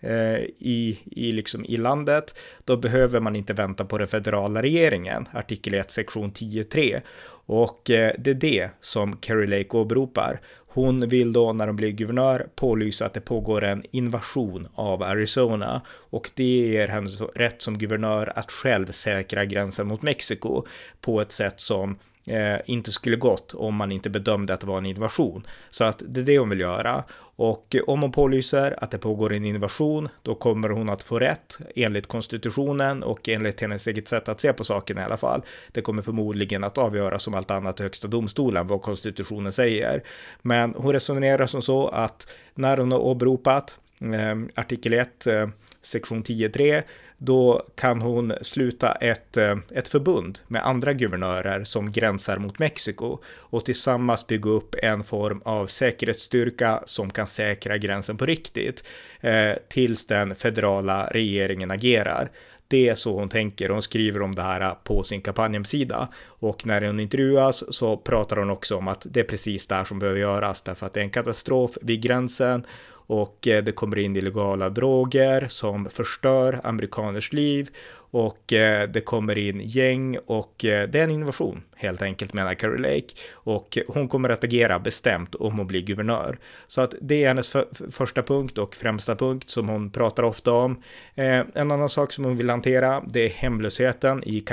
i, 0.59 0.99
i, 1.05 1.33
liksom 1.33 1.65
i 1.65 1.77
landet, 1.77 2.35
då 2.65 2.77
behöver 2.77 3.21
man 3.21 3.37
inte 3.37 3.53
vänta 3.53 3.85
på 3.85 3.99
den 3.99 4.09
federala 4.09 4.63
regeringen, 4.63 5.29
artikel 5.33 5.75
1, 5.75 5.91
sektion 5.91 6.33
10.3. 6.33 7.01
Och 7.47 7.81
det 7.85 8.27
är 8.27 8.35
det 8.35 8.71
som 8.81 9.19
Kerry 9.21 9.47
Lake 9.47 9.77
åberopar. 9.77 10.41
Hon 10.75 11.09
vill 11.09 11.33
då 11.33 11.53
när 11.53 11.67
hon 11.67 11.77
blir 11.77 11.91
guvernör 11.91 12.47
pålysa 12.55 13.07
att 13.07 13.15
det 13.15 13.21
pågår 13.21 13.65
en 13.65 13.85
invasion 13.91 14.69
av 14.75 15.03
Arizona. 15.03 15.83
Och 15.89 16.31
det 16.35 16.45
ger 16.45 16.89
henne 16.89 17.09
rätt 17.35 17.63
som 17.63 17.79
guvernör 17.79 18.33
att 18.37 18.51
själv 18.53 18.91
säkra 18.91 19.45
gränsen 19.45 19.87
mot 19.87 20.03
Mexiko 20.03 20.67
på 21.01 21.21
ett 21.21 21.33
sätt 21.33 21.61
som 21.61 21.97
eh, 22.25 22.57
inte 22.67 22.93
skulle 22.93 23.17
gått 23.17 23.55
om 23.55 23.75
man 23.75 23.93
inte 23.93 24.11
bedömde 24.11 24.55
att 24.55 24.61
det 24.61 24.67
var 24.67 24.79
en 24.79 24.87
invasion. 24.87 25.47
Så 25.71 25.85
att 25.85 26.03
det 26.07 26.21
är 26.21 26.25
det 26.25 26.39
hon 26.39 26.49
vill 26.49 26.61
göra. 26.61 27.05
Och 27.37 27.77
om 27.87 28.03
hon 28.03 28.13
pålyser 28.13 28.75
att 28.79 28.91
det 28.91 28.99
pågår 28.99 29.33
en 29.33 29.45
invasion, 29.45 30.09
då 30.23 30.35
kommer 30.35 30.69
hon 30.69 30.89
att 30.89 31.03
få 31.03 31.19
rätt 31.19 31.59
enligt 31.75 32.07
konstitutionen 32.07 33.03
och 33.03 33.29
enligt 33.29 33.61
hennes 33.61 33.87
eget 33.87 34.09
sätt 34.09 34.29
att 34.29 34.41
se 34.41 34.53
på 34.53 34.65
saken 34.65 34.99
i 34.99 35.03
alla 35.03 35.17
fall. 35.17 35.43
Det 35.73 35.81
kommer 35.81 36.03
förmodligen 36.03 36.65
att 36.65 36.79
avgöras 36.79 37.23
som 37.23 37.35
allt 37.35 37.51
annat 37.51 37.81
i 37.81 37.83
högsta 37.83 38.09
domstolen, 38.09 38.67
vad 38.67 38.83
konstitutionen 38.83 39.53
säger. 39.53 40.03
Men 40.43 40.75
hon 40.77 40.93
resonerar 40.93 41.47
som 41.47 41.63
så 41.63 41.89
att 41.89 42.29
när 42.55 42.79
hon 42.79 42.93
har 42.93 42.99
åberopat 42.99 43.79
eh, 44.01 44.61
artikel 44.61 44.93
1, 44.93 45.27
eh, 45.27 45.49
sektion 45.83 46.23
10.3, 46.23 46.83
då 47.19 47.67
kan 47.75 48.01
hon 48.01 48.33
sluta 48.43 48.93
ett, 48.93 49.37
eh, 49.37 49.57
ett 49.75 49.89
förbund 49.89 50.39
med 50.49 50.67
andra 50.67 50.93
guvernörer 50.93 51.65
som 51.65 51.93
gränsar 51.93 52.39
mot 52.39 52.59
Mexiko 52.59 53.19
och 53.27 53.65
tillsammans 53.65 54.27
bygga 54.27 54.51
upp 54.51 54.75
en 54.83 55.05
form 55.05 55.43
av 55.45 55.67
säkerhetsstyrka 55.67 56.83
som 56.87 57.11
kan 57.11 57.27
säkra 57.27 57.79
gränsen 57.79 58.17
på 58.17 58.27
riktigt 58.27 58.85
eh, 59.21 59.53
tills 59.69 60.07
den 60.07 60.35
federala 60.35 61.07
regeringen 61.07 61.71
agerar. 61.71 62.31
Det 62.69 62.89
är 62.89 62.95
så 62.95 63.19
hon 63.19 63.29
tänker. 63.29 63.69
Hon 63.69 63.83
skriver 63.83 64.23
om 64.23 64.35
det 64.35 64.43
här 64.43 64.75
på 64.85 65.03
sin 65.03 65.21
kampanjhemsida 65.21 66.09
och 66.27 66.67
när 66.67 66.83
hon 66.83 67.01
intervjuas 67.01 67.75
så 67.75 67.97
pratar 67.97 68.37
hon 68.37 68.51
också 68.51 68.77
om 68.77 68.89
att 68.89 69.07
det 69.11 69.21
är 69.21 69.25
precis 69.25 69.67
det 69.67 69.75
här 69.75 69.85
som 69.85 69.99
behöver 69.99 70.21
göras 70.21 70.63
därför 70.63 70.87
att 70.87 70.93
det 70.93 71.01
är 71.01 71.05
en 71.05 71.11
katastrof 71.11 71.79
vid 71.83 72.03
gränsen 72.03 72.67
och 73.13 73.49
eh, 73.49 73.65
det 73.65 73.73
kommer 73.73 73.99
in 73.99 74.17
illegala 74.17 74.71
droger 74.71 75.47
som 75.49 75.91
förstör 75.91 76.61
amerikaners 76.65 77.33
liv 77.33 77.71
och 77.95 78.53
eh, 78.53 78.89
det 78.89 79.01
kommer 79.01 79.39
in 79.39 79.61
gäng 79.65 80.19
och 80.27 80.65
eh, 80.65 80.89
det 80.89 80.99
är 80.99 81.05
en 81.05 81.11
innovation 81.11 81.63
helt 81.77 82.03
enkelt 82.03 82.33
menar 82.33 82.55
Carrie 82.55 82.79
Lake 82.79 83.15
och 83.33 83.79
hon 83.89 84.09
kommer 84.09 84.29
att 84.29 84.45
agera 84.45 84.79
bestämt 84.79 85.35
om 85.35 85.59
hon 85.59 85.67
blir 85.67 85.81
guvernör. 85.81 86.39
Så 86.67 86.81
att 86.81 86.95
det 87.01 87.25
är 87.25 87.29
hennes 87.29 87.57
första 87.91 88.23
punkt 88.23 88.59
och 88.59 88.75
främsta 88.75 89.17
punkt 89.17 89.51
som 89.51 89.69
hon 89.69 89.91
pratar 89.91 90.23
ofta 90.23 90.53
om. 90.53 90.83
en 91.15 91.71
annan 91.71 91.89
sak 91.89 92.13
som 92.13 92.25
hon 92.25 92.37
vill 92.37 92.51
hantera 92.51 93.03
det 93.09 93.25
är 93.25 93.29
hemlösheten 93.31 94.25
i, 94.25 94.45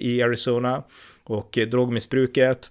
i 0.00 0.22
Arizona 0.22 0.82
och 1.24 1.58
drogmissbruket 1.70 2.70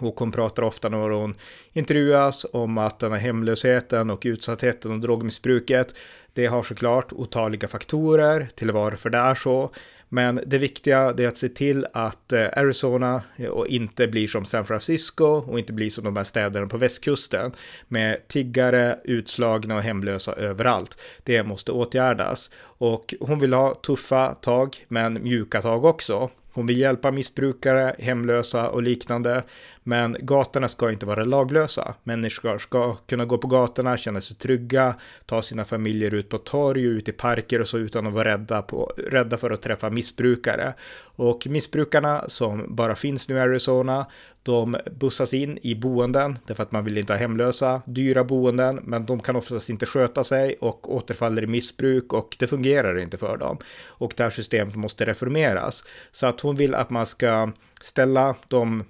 och 0.00 0.20
hon 0.20 0.32
pratar 0.32 0.62
ofta 0.62 0.88
när 0.88 1.10
hon 1.10 1.34
intervjuas 1.72 2.46
om 2.52 2.78
att 2.78 2.98
den 2.98 3.12
här 3.12 3.18
hemlösheten 3.18 4.10
och 4.10 4.22
utsattheten 4.24 4.92
och 4.92 5.00
drogmissbruket, 5.00 5.94
det 6.32 6.46
har 6.46 6.62
såklart 6.62 7.12
otaliga 7.12 7.68
faktorer 7.68 8.48
till 8.54 8.70
varför 8.70 9.10
det 9.10 9.18
är 9.18 9.34
så. 9.34 9.70
Men 10.14 10.40
det 10.46 10.58
viktiga 10.58 10.98
är 10.98 11.26
att 11.26 11.36
se 11.36 11.48
till 11.48 11.86
att 11.92 12.32
eh, 12.32 12.46
Arizona 12.56 13.22
eh, 13.36 13.46
och 13.46 13.66
inte 13.66 14.06
blir 14.06 14.28
som 14.28 14.44
San 14.44 14.64
Francisco 14.64 15.24
och 15.24 15.58
inte 15.58 15.72
blir 15.72 15.90
som 15.90 16.04
de 16.04 16.16
här 16.16 16.24
städerna 16.24 16.66
på 16.66 16.76
västkusten 16.76 17.52
med 17.88 18.28
tiggare, 18.28 18.98
utslagna 19.04 19.76
och 19.76 19.82
hemlösa 19.82 20.32
överallt. 20.32 21.00
Det 21.22 21.42
måste 21.42 21.72
åtgärdas 21.72 22.50
och 22.62 23.14
hon 23.20 23.38
vill 23.38 23.52
ha 23.52 23.74
tuffa 23.74 24.34
tag 24.34 24.76
men 24.88 25.22
mjuka 25.22 25.62
tag 25.62 25.84
också. 25.84 26.30
Hon 26.52 26.66
vill 26.66 26.78
hjälpa 26.78 27.10
missbrukare, 27.10 27.96
hemlösa 27.98 28.70
och 28.70 28.82
liknande. 28.82 29.42
Men 29.82 30.16
gatorna 30.20 30.68
ska 30.68 30.92
inte 30.92 31.06
vara 31.06 31.24
laglösa. 31.24 31.94
Människor 32.02 32.58
ska 32.58 32.94
kunna 32.94 33.24
gå 33.24 33.38
på 33.38 33.46
gatorna, 33.46 33.96
känna 33.96 34.20
sig 34.20 34.36
trygga, 34.36 34.94
ta 35.26 35.42
sina 35.42 35.64
familjer 35.64 36.14
ut 36.14 36.28
på 36.28 36.38
torg, 36.38 36.82
ut 36.82 37.08
i 37.08 37.12
parker 37.12 37.60
och 37.60 37.68
så 37.68 37.78
utan 37.78 38.06
att 38.06 38.12
vara 38.12 38.28
rädda, 38.28 38.62
på, 38.62 38.92
rädda 38.96 39.36
för 39.36 39.50
att 39.50 39.62
träffa 39.62 39.90
missbrukare. 39.90 40.74
Och 41.02 41.46
missbrukarna 41.46 42.24
som 42.28 42.74
bara 42.76 42.94
finns 42.94 43.28
nu 43.28 43.36
i 43.36 43.40
Arizona, 43.40 44.06
de 44.42 44.76
bussas 45.00 45.34
in 45.34 45.58
i 45.62 45.74
boenden 45.74 46.38
därför 46.46 46.62
att 46.62 46.72
man 46.72 46.84
vill 46.84 46.98
inte 46.98 47.12
ha 47.12 47.18
hemlösa, 47.18 47.82
dyra 47.86 48.24
boenden, 48.24 48.80
men 48.82 49.06
de 49.06 49.20
kan 49.20 49.36
oftast 49.36 49.70
inte 49.70 49.86
sköta 49.86 50.24
sig 50.24 50.56
och 50.60 50.94
återfaller 50.94 51.42
i 51.42 51.46
missbruk 51.46 52.12
och 52.12 52.36
det 52.38 52.46
fungerar 52.46 52.98
inte 52.98 53.16
för 53.16 53.36
dem. 53.36 53.58
Och 53.86 54.14
det 54.16 54.22
här 54.22 54.30
systemet 54.30 54.74
måste 54.74 55.04
reformeras. 55.04 55.84
Så 56.12 56.26
att 56.26 56.40
hon 56.40 56.56
vill 56.56 56.74
att 56.74 56.90
man 56.90 57.06
ska 57.06 57.52
ställa 57.80 58.34
de 58.48 58.84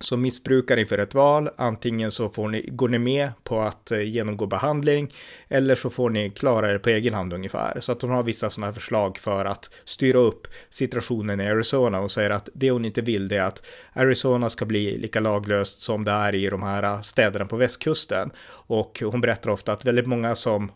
som 0.00 0.22
missbrukar 0.22 0.76
inför 0.76 0.98
ett 0.98 1.14
val. 1.14 1.50
Antingen 1.56 2.10
så 2.10 2.28
får 2.28 2.48
ni, 2.48 2.68
går 2.72 2.88
ni 2.88 2.98
med 2.98 3.30
på 3.44 3.60
att 3.60 3.90
eh, 3.90 4.02
genomgå 4.02 4.46
behandling 4.46 5.12
eller 5.48 5.74
så 5.74 5.90
får 5.90 6.10
ni 6.10 6.30
klara 6.30 6.72
er 6.72 6.78
på 6.78 6.90
egen 6.90 7.14
hand 7.14 7.32
ungefär. 7.32 7.80
Så 7.80 7.92
att 7.92 8.02
hon 8.02 8.10
har 8.10 8.22
vissa 8.22 8.50
sådana 8.50 8.66
här 8.66 8.72
förslag 8.72 9.18
för 9.18 9.44
att 9.44 9.70
styra 9.84 10.18
upp 10.18 10.46
situationen 10.70 11.40
i 11.40 11.48
Arizona 11.48 12.00
och 12.00 12.12
säger 12.12 12.30
att 12.30 12.48
det 12.54 12.70
hon 12.70 12.84
inte 12.84 13.00
vill 13.00 13.28
det 13.28 13.36
är 13.36 13.46
att 13.46 13.62
Arizona 13.92 14.50
ska 14.50 14.64
bli 14.64 14.98
lika 14.98 15.20
laglöst 15.20 15.82
som 15.82 16.04
det 16.04 16.10
är 16.10 16.34
i 16.34 16.50
de 16.50 16.62
här 16.62 16.82
eh, 16.82 17.00
städerna 17.00 17.44
på 17.44 17.56
västkusten. 17.56 18.30
Och 18.66 19.02
hon 19.04 19.20
berättar 19.20 19.50
ofta 19.50 19.72
att 19.72 19.84
väldigt 19.84 20.06
många 20.06 20.36
som 20.36 20.70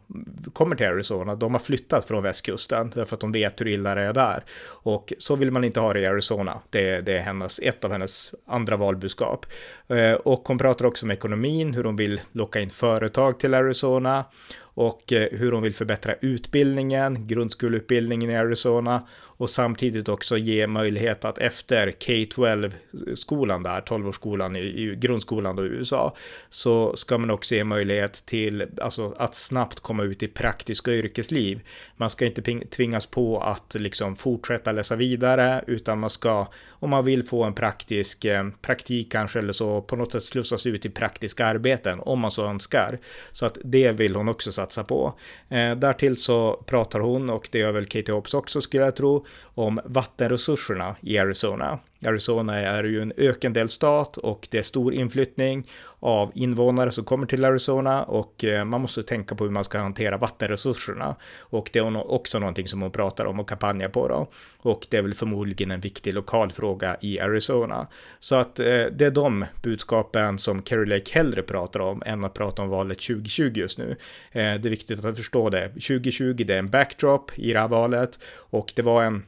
kommer 0.52 0.76
till 0.76 0.86
Arizona, 0.86 1.34
de 1.34 1.54
har 1.54 1.60
flyttat 1.60 2.04
från 2.04 2.22
västkusten 2.22 2.92
därför 2.94 3.14
att 3.14 3.20
de 3.20 3.32
vet 3.32 3.60
hur 3.60 3.68
illa 3.68 3.94
det 3.94 4.02
är 4.02 4.12
där. 4.12 4.44
Och 4.66 5.12
så 5.18 5.36
vill 5.36 5.50
man 5.50 5.64
inte 5.64 5.80
ha 5.80 5.92
det 5.92 6.00
i 6.00 6.06
Arizona. 6.06 6.60
Det, 6.70 7.00
det 7.00 7.18
är 7.18 7.22
hennes, 7.22 7.60
ett 7.62 7.84
av 7.84 7.92
hennes 7.92 8.34
andra 8.46 8.76
valbudskap. 8.76 9.17
Eh, 9.88 10.12
och 10.12 10.48
hon 10.48 10.58
pratar 10.58 10.84
också 10.84 11.06
om 11.06 11.10
ekonomin, 11.10 11.74
hur 11.74 11.84
hon 11.84 11.96
vill 11.96 12.20
locka 12.32 12.60
in 12.60 12.70
företag 12.70 13.40
till 13.40 13.54
Arizona 13.54 14.24
och 14.60 15.12
eh, 15.12 15.28
hur 15.32 15.52
hon 15.52 15.62
vill 15.62 15.74
förbättra 15.74 16.14
utbildningen, 16.14 17.26
grundskoleutbildningen 17.26 18.30
i 18.30 18.36
Arizona 18.36 19.06
och 19.38 19.50
samtidigt 19.50 20.08
också 20.08 20.38
ge 20.38 20.66
möjlighet 20.66 21.24
att 21.24 21.38
efter 21.38 21.90
K-12-skolan 21.90 23.62
där, 23.62 23.80
12-årsskolan 23.80 24.58
i, 24.58 24.82
i 24.82 24.96
grundskolan 24.96 25.56
då 25.56 25.66
i 25.66 25.68
USA, 25.68 26.16
så 26.48 26.96
ska 26.96 27.18
man 27.18 27.30
också 27.30 27.54
ge 27.54 27.64
möjlighet 27.64 28.26
till 28.26 28.66
alltså, 28.82 29.14
att 29.18 29.34
snabbt 29.34 29.80
komma 29.80 30.02
ut 30.02 30.22
i 30.22 30.28
praktiska 30.28 30.90
yrkesliv. 30.90 31.60
Man 31.96 32.10
ska 32.10 32.26
inte 32.26 32.60
tvingas 32.70 33.06
på 33.06 33.40
att 33.40 33.74
liksom 33.74 34.16
fortsätta 34.16 34.72
läsa 34.72 34.96
vidare, 34.96 35.64
utan 35.66 35.98
man 35.98 36.10
ska, 36.10 36.46
om 36.70 36.90
man 36.90 37.04
vill 37.04 37.26
få 37.26 37.44
en 37.44 37.54
praktisk 37.54 38.24
eh, 38.24 38.48
praktik 38.62 39.12
kanske 39.12 39.38
eller 39.38 39.52
så, 39.52 39.82
på 39.82 39.96
något 39.96 40.12
sätt 40.12 40.24
slussas 40.24 40.66
ut 40.66 40.86
i 40.86 40.90
praktiska 40.90 41.46
arbeten 41.46 42.00
om 42.00 42.20
man 42.20 42.30
så 42.30 42.44
önskar. 42.44 42.98
Så 43.32 43.46
att 43.46 43.58
det 43.64 43.92
vill 43.92 44.16
hon 44.16 44.28
också 44.28 44.52
satsa 44.52 44.84
på. 44.84 45.14
Eh, 45.48 45.76
därtill 45.76 46.16
så 46.16 46.64
pratar 46.66 47.00
hon, 47.00 47.30
och 47.30 47.48
det 47.52 47.58
gör 47.58 47.72
väl 47.72 47.86
Katie 47.86 48.14
Hobbs 48.14 48.34
också 48.34 48.60
skulle 48.60 48.84
jag 48.84 48.96
tro, 48.96 49.26
om 49.54 49.80
vattenresurserna 49.84 50.96
i 51.00 51.18
Arizona. 51.18 51.78
Arizona 52.06 52.60
är 52.60 52.84
ju 52.84 53.02
en 53.02 53.12
ökendelstat 53.16 54.16
och 54.16 54.48
det 54.50 54.58
är 54.58 54.62
stor 54.62 54.94
inflyttning 54.94 55.66
av 56.00 56.32
invånare 56.34 56.92
som 56.92 57.04
kommer 57.04 57.26
till 57.26 57.44
Arizona 57.44 58.02
och 58.02 58.44
eh, 58.44 58.64
man 58.64 58.80
måste 58.80 59.02
tänka 59.02 59.34
på 59.34 59.44
hur 59.44 59.50
man 59.50 59.64
ska 59.64 59.78
hantera 59.78 60.16
vattenresurserna. 60.16 61.16
Och 61.38 61.70
det 61.72 61.78
är 61.78 62.10
också 62.10 62.38
någonting 62.38 62.68
som 62.68 62.82
hon 62.82 62.90
pratar 62.90 63.24
om 63.24 63.40
och 63.40 63.48
kampanjar 63.48 63.88
på 63.88 64.08
då. 64.08 64.28
Och 64.58 64.86
det 64.90 64.96
är 64.96 65.02
väl 65.02 65.14
förmodligen 65.14 65.70
en 65.70 65.80
viktig 65.80 66.14
lokal 66.14 66.52
fråga 66.52 66.96
i 67.00 67.20
Arizona. 67.20 67.86
Så 68.20 68.34
att 68.34 68.60
eh, 68.60 68.66
det 68.66 69.06
är 69.06 69.10
de 69.10 69.44
budskapen 69.62 70.38
som 70.38 70.62
Kerry 70.62 70.86
Lake 70.86 71.12
hellre 71.12 71.42
pratar 71.42 71.80
om 71.80 72.02
än 72.06 72.24
att 72.24 72.34
prata 72.34 72.62
om 72.62 72.68
valet 72.68 72.98
2020 72.98 73.52
just 73.54 73.78
nu. 73.78 73.90
Eh, 74.32 74.34
det 74.34 74.40
är 74.40 74.70
viktigt 74.70 75.04
att 75.04 75.16
förstå 75.16 75.50
det. 75.50 75.68
2020 75.68 76.44
det 76.46 76.54
är 76.54 76.58
en 76.58 76.70
backdrop 76.70 77.38
i 77.38 77.52
det 77.52 77.60
här 77.60 77.68
valet 77.68 78.18
och 78.50 78.72
det 78.76 78.82
var 78.82 79.04
en 79.04 79.22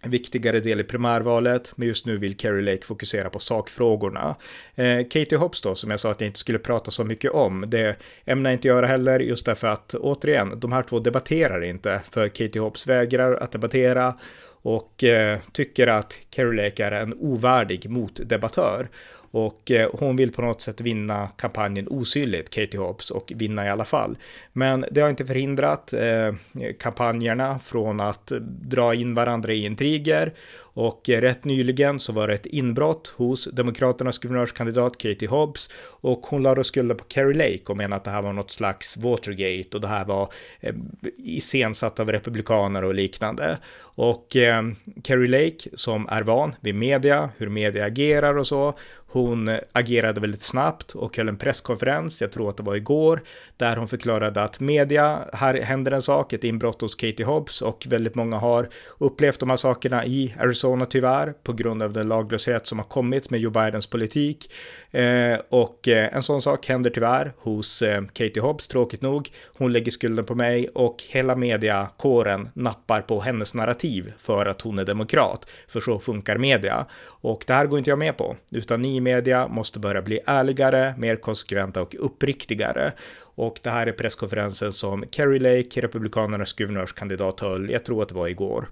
en 0.00 0.10
viktigare 0.10 0.60
del 0.60 0.80
i 0.80 0.84
primärvalet, 0.84 1.72
men 1.76 1.88
just 1.88 2.06
nu 2.06 2.18
vill 2.18 2.36
Kerry 2.36 2.62
Lake 2.62 2.86
fokusera 2.86 3.30
på 3.30 3.38
sakfrågorna. 3.38 4.36
Eh, 4.74 5.02
Katie 5.02 5.38
Hobbs 5.38 5.62
då, 5.62 5.74
som 5.74 5.90
jag 5.90 6.00
sa 6.00 6.10
att 6.10 6.20
jag 6.20 6.28
inte 6.28 6.38
skulle 6.38 6.58
prata 6.58 6.90
så 6.90 7.04
mycket 7.04 7.30
om, 7.30 7.64
det 7.68 7.96
ämnar 8.24 8.50
jag 8.50 8.56
inte 8.56 8.68
göra 8.68 8.86
heller, 8.86 9.20
just 9.20 9.46
därför 9.46 9.66
att 9.66 9.94
återigen, 9.94 10.60
de 10.60 10.72
här 10.72 10.82
två 10.82 10.98
debatterar 10.98 11.64
inte, 11.64 12.00
för 12.10 12.28
Katie 12.28 12.62
Hobbs 12.62 12.86
vägrar 12.86 13.34
att 13.34 13.52
debattera 13.52 14.14
och 14.62 15.04
eh, 15.04 15.38
tycker 15.52 15.86
att 15.86 16.18
Kerry 16.30 16.56
Lake 16.56 16.84
är 16.84 16.92
en 16.92 17.14
ovärdig 17.14 17.90
motdebattör. 17.90 18.88
Och 19.30 19.70
eh, 19.70 19.90
hon 19.92 20.16
vill 20.16 20.32
på 20.32 20.42
något 20.42 20.60
sätt 20.60 20.80
vinna 20.80 21.28
kampanjen 21.36 21.88
osynligt, 21.90 22.50
Katie 22.50 22.80
Hobbs, 22.80 23.10
och 23.10 23.32
vinna 23.36 23.66
i 23.66 23.68
alla 23.68 23.84
fall. 23.84 24.18
Men 24.52 24.84
det 24.90 25.00
har 25.00 25.10
inte 25.10 25.26
förhindrat 25.26 25.92
eh, 25.92 26.34
kampanjerna 26.78 27.58
från 27.58 28.00
att 28.00 28.32
dra 28.62 28.94
in 28.94 29.14
varandra 29.14 29.52
i 29.52 29.64
intriger 29.64 30.32
och 30.72 31.08
eh, 31.08 31.20
rätt 31.20 31.44
nyligen 31.44 31.98
så 31.98 32.12
var 32.12 32.28
det 32.28 32.34
ett 32.34 32.46
inbrott 32.46 33.12
hos 33.16 33.44
Demokraternas 33.44 34.18
guvernörskandidat 34.18 34.98
Katie 34.98 35.28
Hobbs 35.28 35.70
och 35.84 36.26
hon 36.26 36.42
lade 36.42 36.64
skulden 36.64 36.96
på 36.96 37.04
Kerry 37.08 37.34
Lake 37.34 37.62
och 37.66 37.76
menade 37.76 37.96
att 37.96 38.04
det 38.04 38.10
här 38.10 38.22
var 38.22 38.32
något 38.32 38.50
slags 38.50 38.96
Watergate 38.96 39.68
och 39.74 39.80
det 39.80 39.88
här 39.88 40.04
var 40.04 40.32
eh, 40.60 40.74
iscensatt 41.16 42.00
av 42.00 42.12
republikaner 42.12 42.84
och 42.84 42.94
liknande. 42.94 43.58
Och 43.80 44.36
eh, 44.36 44.62
Kerry 45.04 45.26
Lake 45.26 45.70
som 45.74 46.08
är 46.08 46.22
van 46.22 46.54
vid 46.60 46.74
media, 46.74 47.30
hur 47.36 47.48
media 47.48 47.84
agerar 47.84 48.38
och 48.38 48.46
så, 48.46 48.74
hon 49.12 49.58
agerade 49.72 50.20
väldigt 50.20 50.42
snabbt 50.42 50.92
och 50.92 51.16
höll 51.16 51.28
en 51.28 51.36
presskonferens, 51.36 52.20
jag 52.20 52.32
tror 52.32 52.48
att 52.48 52.56
det 52.56 52.62
var 52.62 52.76
igår, 52.76 53.22
där 53.56 53.76
hon 53.76 53.88
förklarade 53.88 54.42
att 54.42 54.60
media, 54.60 55.18
här 55.32 55.54
händer 55.54 55.92
en 55.92 56.02
sak, 56.02 56.32
ett 56.32 56.44
inbrott 56.44 56.80
hos 56.80 56.94
Katie 56.94 57.26
Hobbs 57.26 57.62
och 57.62 57.86
väldigt 57.88 58.14
många 58.14 58.36
har 58.38 58.68
upplevt 58.98 59.40
de 59.40 59.50
här 59.50 59.56
sakerna 59.56 60.06
i 60.06 60.34
Arizona 60.38 60.59
tyvärr 60.86 61.32
på 61.42 61.52
grund 61.52 61.82
av 61.82 61.92
den 61.92 62.08
laglöshet 62.08 62.66
som 62.66 62.78
har 62.78 62.86
kommit 62.86 63.30
med 63.30 63.40
Joe 63.40 63.50
Bidens 63.50 63.86
politik. 63.86 64.52
Eh, 64.90 65.38
och 65.48 65.88
eh, 65.88 66.14
en 66.14 66.22
sån 66.22 66.40
sak 66.40 66.66
händer 66.66 66.90
tyvärr 66.90 67.32
hos 67.38 67.82
eh, 67.82 68.02
Katie 68.06 68.42
Hobbs, 68.42 68.68
tråkigt 68.68 69.02
nog. 69.02 69.28
Hon 69.58 69.72
lägger 69.72 69.90
skulden 69.90 70.24
på 70.24 70.34
mig 70.34 70.68
och 70.68 70.96
hela 71.08 71.36
mediakåren 71.36 72.48
nappar 72.54 73.00
på 73.00 73.20
hennes 73.20 73.54
narrativ 73.54 74.12
för 74.18 74.46
att 74.46 74.62
hon 74.62 74.78
är 74.78 74.84
demokrat. 74.84 75.46
För 75.68 75.80
så 75.80 75.98
funkar 75.98 76.38
media. 76.38 76.86
Och 77.02 77.44
det 77.46 77.52
här 77.52 77.66
går 77.66 77.78
inte 77.78 77.90
jag 77.90 77.98
med 77.98 78.16
på, 78.16 78.36
utan 78.52 78.82
ni 78.82 78.96
i 78.96 79.00
media 79.00 79.48
måste 79.48 79.78
börja 79.78 80.02
bli 80.02 80.20
ärligare, 80.26 80.94
mer 80.98 81.16
konsekventa 81.16 81.82
och 81.82 81.96
uppriktigare. 81.98 82.92
Och 83.34 83.60
det 83.62 83.70
här 83.70 83.86
är 83.86 83.92
presskonferensen 83.92 84.72
som 84.72 85.04
Kerry 85.10 85.38
Lake, 85.38 85.80
Republikanernas 85.80 86.52
guvernörskandidat, 86.52 87.40
höll, 87.40 87.70
jag 87.70 87.84
tror 87.84 88.02
att 88.02 88.08
det 88.08 88.14
var 88.14 88.28
igår. 88.28 88.68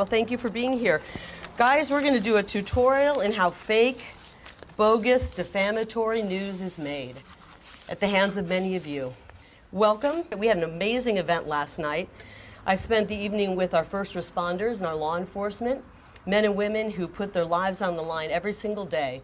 Well, 0.00 0.06
thank 0.06 0.30
you 0.30 0.38
for 0.38 0.48
being 0.48 0.72
here. 0.72 1.02
Guys, 1.58 1.90
we're 1.90 2.00
going 2.00 2.14
to 2.14 2.20
do 2.20 2.38
a 2.38 2.42
tutorial 2.42 3.20
in 3.20 3.32
how 3.32 3.50
fake, 3.50 4.06
bogus, 4.78 5.28
defamatory 5.28 6.22
news 6.22 6.62
is 6.62 6.78
made 6.78 7.16
at 7.86 8.00
the 8.00 8.06
hands 8.06 8.38
of 8.38 8.48
many 8.48 8.76
of 8.76 8.86
you. 8.86 9.12
Welcome. 9.72 10.24
We 10.38 10.46
had 10.46 10.56
an 10.56 10.64
amazing 10.64 11.18
event 11.18 11.48
last 11.48 11.78
night. 11.78 12.08
I 12.64 12.76
spent 12.76 13.08
the 13.08 13.14
evening 13.14 13.56
with 13.56 13.74
our 13.74 13.84
first 13.84 14.16
responders 14.16 14.78
and 14.78 14.86
our 14.86 14.96
law 14.96 15.18
enforcement, 15.18 15.84
men 16.24 16.46
and 16.46 16.56
women 16.56 16.90
who 16.90 17.06
put 17.06 17.34
their 17.34 17.44
lives 17.44 17.82
on 17.82 17.98
the 17.98 18.02
line 18.02 18.30
every 18.30 18.54
single 18.54 18.86
day 18.86 19.20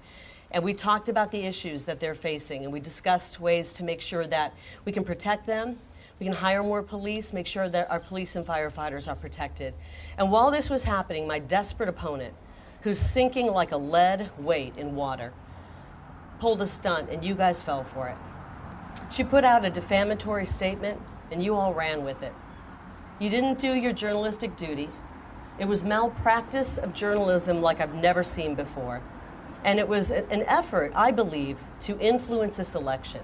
and 0.50 0.62
we 0.62 0.72
talked 0.72 1.08
about 1.08 1.32
the 1.32 1.40
issues 1.40 1.84
that 1.86 1.98
they're 2.00 2.14
facing, 2.14 2.64
and 2.64 2.72
we 2.72 2.80
discussed 2.80 3.40
ways 3.40 3.72
to 3.74 3.84
make 3.84 4.00
sure 4.00 4.26
that 4.28 4.54
we 4.84 4.92
can 4.92 5.04
protect 5.04 5.46
them. 5.46 5.78
We 6.18 6.24
can 6.24 6.34
hire 6.34 6.62
more 6.62 6.82
police, 6.82 7.32
make 7.32 7.46
sure 7.46 7.68
that 7.68 7.90
our 7.90 8.00
police 8.00 8.36
and 8.36 8.46
firefighters 8.46 9.06
are 9.08 9.16
protected. 9.16 9.74
And 10.16 10.30
while 10.30 10.50
this 10.50 10.70
was 10.70 10.84
happening, 10.84 11.26
my 11.26 11.38
desperate 11.38 11.88
opponent, 11.88 12.34
who's 12.80 12.98
sinking 12.98 13.48
like 13.48 13.72
a 13.72 13.76
lead 13.76 14.30
weight 14.38 14.76
in 14.78 14.94
water, 14.94 15.32
pulled 16.38 16.62
a 16.62 16.66
stunt, 16.66 17.10
and 17.10 17.24
you 17.24 17.34
guys 17.34 17.62
fell 17.62 17.84
for 17.84 18.08
it. 18.08 18.16
She 19.10 19.24
put 19.24 19.44
out 19.44 19.64
a 19.64 19.70
defamatory 19.70 20.46
statement, 20.46 21.00
and 21.30 21.42
you 21.42 21.54
all 21.54 21.74
ran 21.74 22.02
with 22.02 22.22
it. 22.22 22.32
You 23.18 23.28
didn't 23.28 23.58
do 23.58 23.74
your 23.74 23.92
journalistic 23.92 24.56
duty. 24.56 24.88
It 25.58 25.66
was 25.66 25.84
malpractice 25.84 26.78
of 26.78 26.94
journalism 26.94 27.60
like 27.60 27.80
I've 27.80 27.94
never 27.94 28.22
seen 28.22 28.54
before. 28.54 29.02
And 29.64 29.78
it 29.78 29.88
was 29.88 30.10
an 30.10 30.44
effort, 30.46 30.92
I 30.94 31.10
believe, 31.10 31.58
to 31.80 31.98
influence 31.98 32.58
this 32.58 32.74
election. 32.74 33.22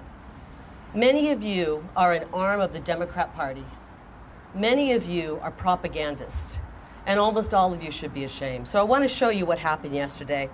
Many 0.95 1.31
of 1.31 1.43
you 1.43 1.89
are 1.97 2.13
an 2.13 2.29
arm 2.35 2.61
of 2.61 2.75
the 2.75 2.81
Democrat 2.81 3.35
Party. 3.35 3.65
Many 4.55 4.93
of 4.93 5.07
you 5.07 5.39
are 5.41 5.51
propagandists. 5.51 6.59
And 7.07 7.19
almost 7.19 7.55
all 7.55 7.73
of 7.73 7.83
you 7.83 7.91
should 7.91 8.13
be 8.13 8.25
ashamed. 8.25 8.69
So 8.69 8.79
I 8.79 8.83
want 8.83 9.03
to 9.03 9.09
show 9.09 9.31
you 9.31 9.47
what 9.47 9.59
happened 9.59 9.95
yesterday. 9.95 10.51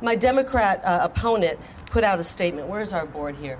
My 0.00 0.14
Democrat 0.14 0.80
uh, 0.84 1.00
opponent 1.02 1.58
put 1.86 2.04
out 2.04 2.20
a 2.20 2.24
statement. 2.24 2.68
Where's 2.68 2.92
our 2.92 3.04
board 3.04 3.34
here? 3.34 3.58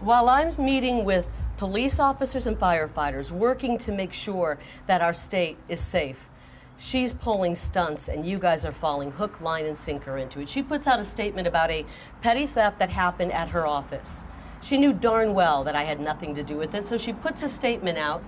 While 0.00 0.28
I'm 0.28 0.54
meeting 0.62 1.06
with 1.06 1.42
police 1.56 1.98
officers 2.00 2.46
and 2.46 2.58
firefighters 2.58 3.30
working 3.30 3.78
to 3.78 3.92
make 3.92 4.12
sure 4.12 4.58
that 4.84 5.00
our 5.00 5.14
state 5.14 5.56
is 5.70 5.80
safe, 5.80 6.28
she's 6.76 7.14
pulling 7.14 7.54
stunts 7.54 8.08
and 8.08 8.26
you 8.26 8.38
guys 8.38 8.66
are 8.66 8.72
falling 8.72 9.10
hook, 9.10 9.40
line, 9.40 9.64
and 9.64 9.76
sinker 9.76 10.18
into 10.18 10.40
it. 10.40 10.50
She 10.50 10.62
puts 10.62 10.86
out 10.86 11.00
a 11.00 11.04
statement 11.04 11.48
about 11.48 11.70
a 11.70 11.86
petty 12.20 12.46
theft 12.46 12.78
that 12.78 12.90
happened 12.90 13.32
at 13.32 13.48
her 13.48 13.66
office. 13.66 14.26
She 14.64 14.78
knew 14.78 14.94
darn 14.94 15.34
well 15.34 15.62
that 15.64 15.76
I 15.76 15.82
had 15.82 16.00
nothing 16.00 16.34
to 16.36 16.42
do 16.42 16.56
with 16.56 16.74
it, 16.74 16.86
so 16.86 16.96
she 16.96 17.12
puts 17.12 17.42
a 17.42 17.50
statement 17.50 17.98
out, 17.98 18.24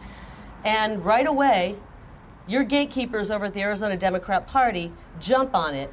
and 0.66 1.02
right 1.02 1.26
away, 1.26 1.76
your 2.46 2.62
gatekeepers 2.62 3.30
over 3.30 3.46
at 3.46 3.54
the 3.54 3.62
Arizona 3.62 3.96
Democrat 3.96 4.46
Party 4.46 4.92
jump 5.18 5.54
on 5.54 5.74
it, 5.74 5.90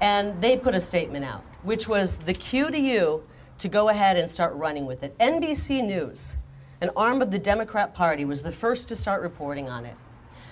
and 0.00 0.40
they 0.40 0.56
put 0.56 0.74
a 0.74 0.80
statement 0.80 1.26
out, 1.26 1.44
which 1.62 1.88
was 1.88 2.20
the 2.20 2.32
cue 2.32 2.70
to 2.70 2.78
you 2.78 3.22
to 3.58 3.68
go 3.68 3.90
ahead 3.90 4.16
and 4.16 4.30
start 4.30 4.54
running 4.54 4.86
with 4.86 5.02
it. 5.02 5.16
NBC 5.18 5.86
News, 5.86 6.38
an 6.80 6.88
arm 6.96 7.20
of 7.20 7.30
the 7.30 7.38
Democrat 7.38 7.92
Party, 7.92 8.24
was 8.24 8.42
the 8.42 8.50
first 8.50 8.88
to 8.88 8.96
start 8.96 9.20
reporting 9.20 9.68
on 9.68 9.84
it. 9.84 9.96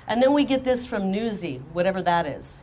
And 0.06 0.22
then 0.22 0.34
we 0.34 0.44
get 0.44 0.64
this 0.64 0.84
from 0.84 1.10
Newsy, 1.10 1.62
whatever 1.72 2.02
that 2.02 2.26
is. 2.26 2.62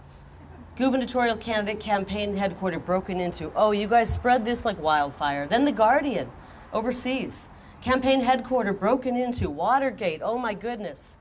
Gubernatorial 0.75 1.37
candidate 1.37 1.79
campaign 1.79 2.37
headquarters 2.37 2.83
broken 2.85 3.19
into. 3.19 3.51
Oh, 3.55 3.71
you 3.71 3.87
guys 3.87 4.13
spread 4.13 4.45
this 4.45 4.63
like 4.63 4.79
wildfire. 4.79 5.47
Then 5.47 5.65
The 5.65 5.71
Guardian, 5.71 6.29
overseas. 6.73 7.49
Campaign 7.82 8.21
headquarters 8.21 8.75
broken 8.75 9.15
into. 9.15 9.49
Watergate, 9.49 10.21
oh 10.23 10.38
my 10.38 10.53
goodness. 10.53 11.17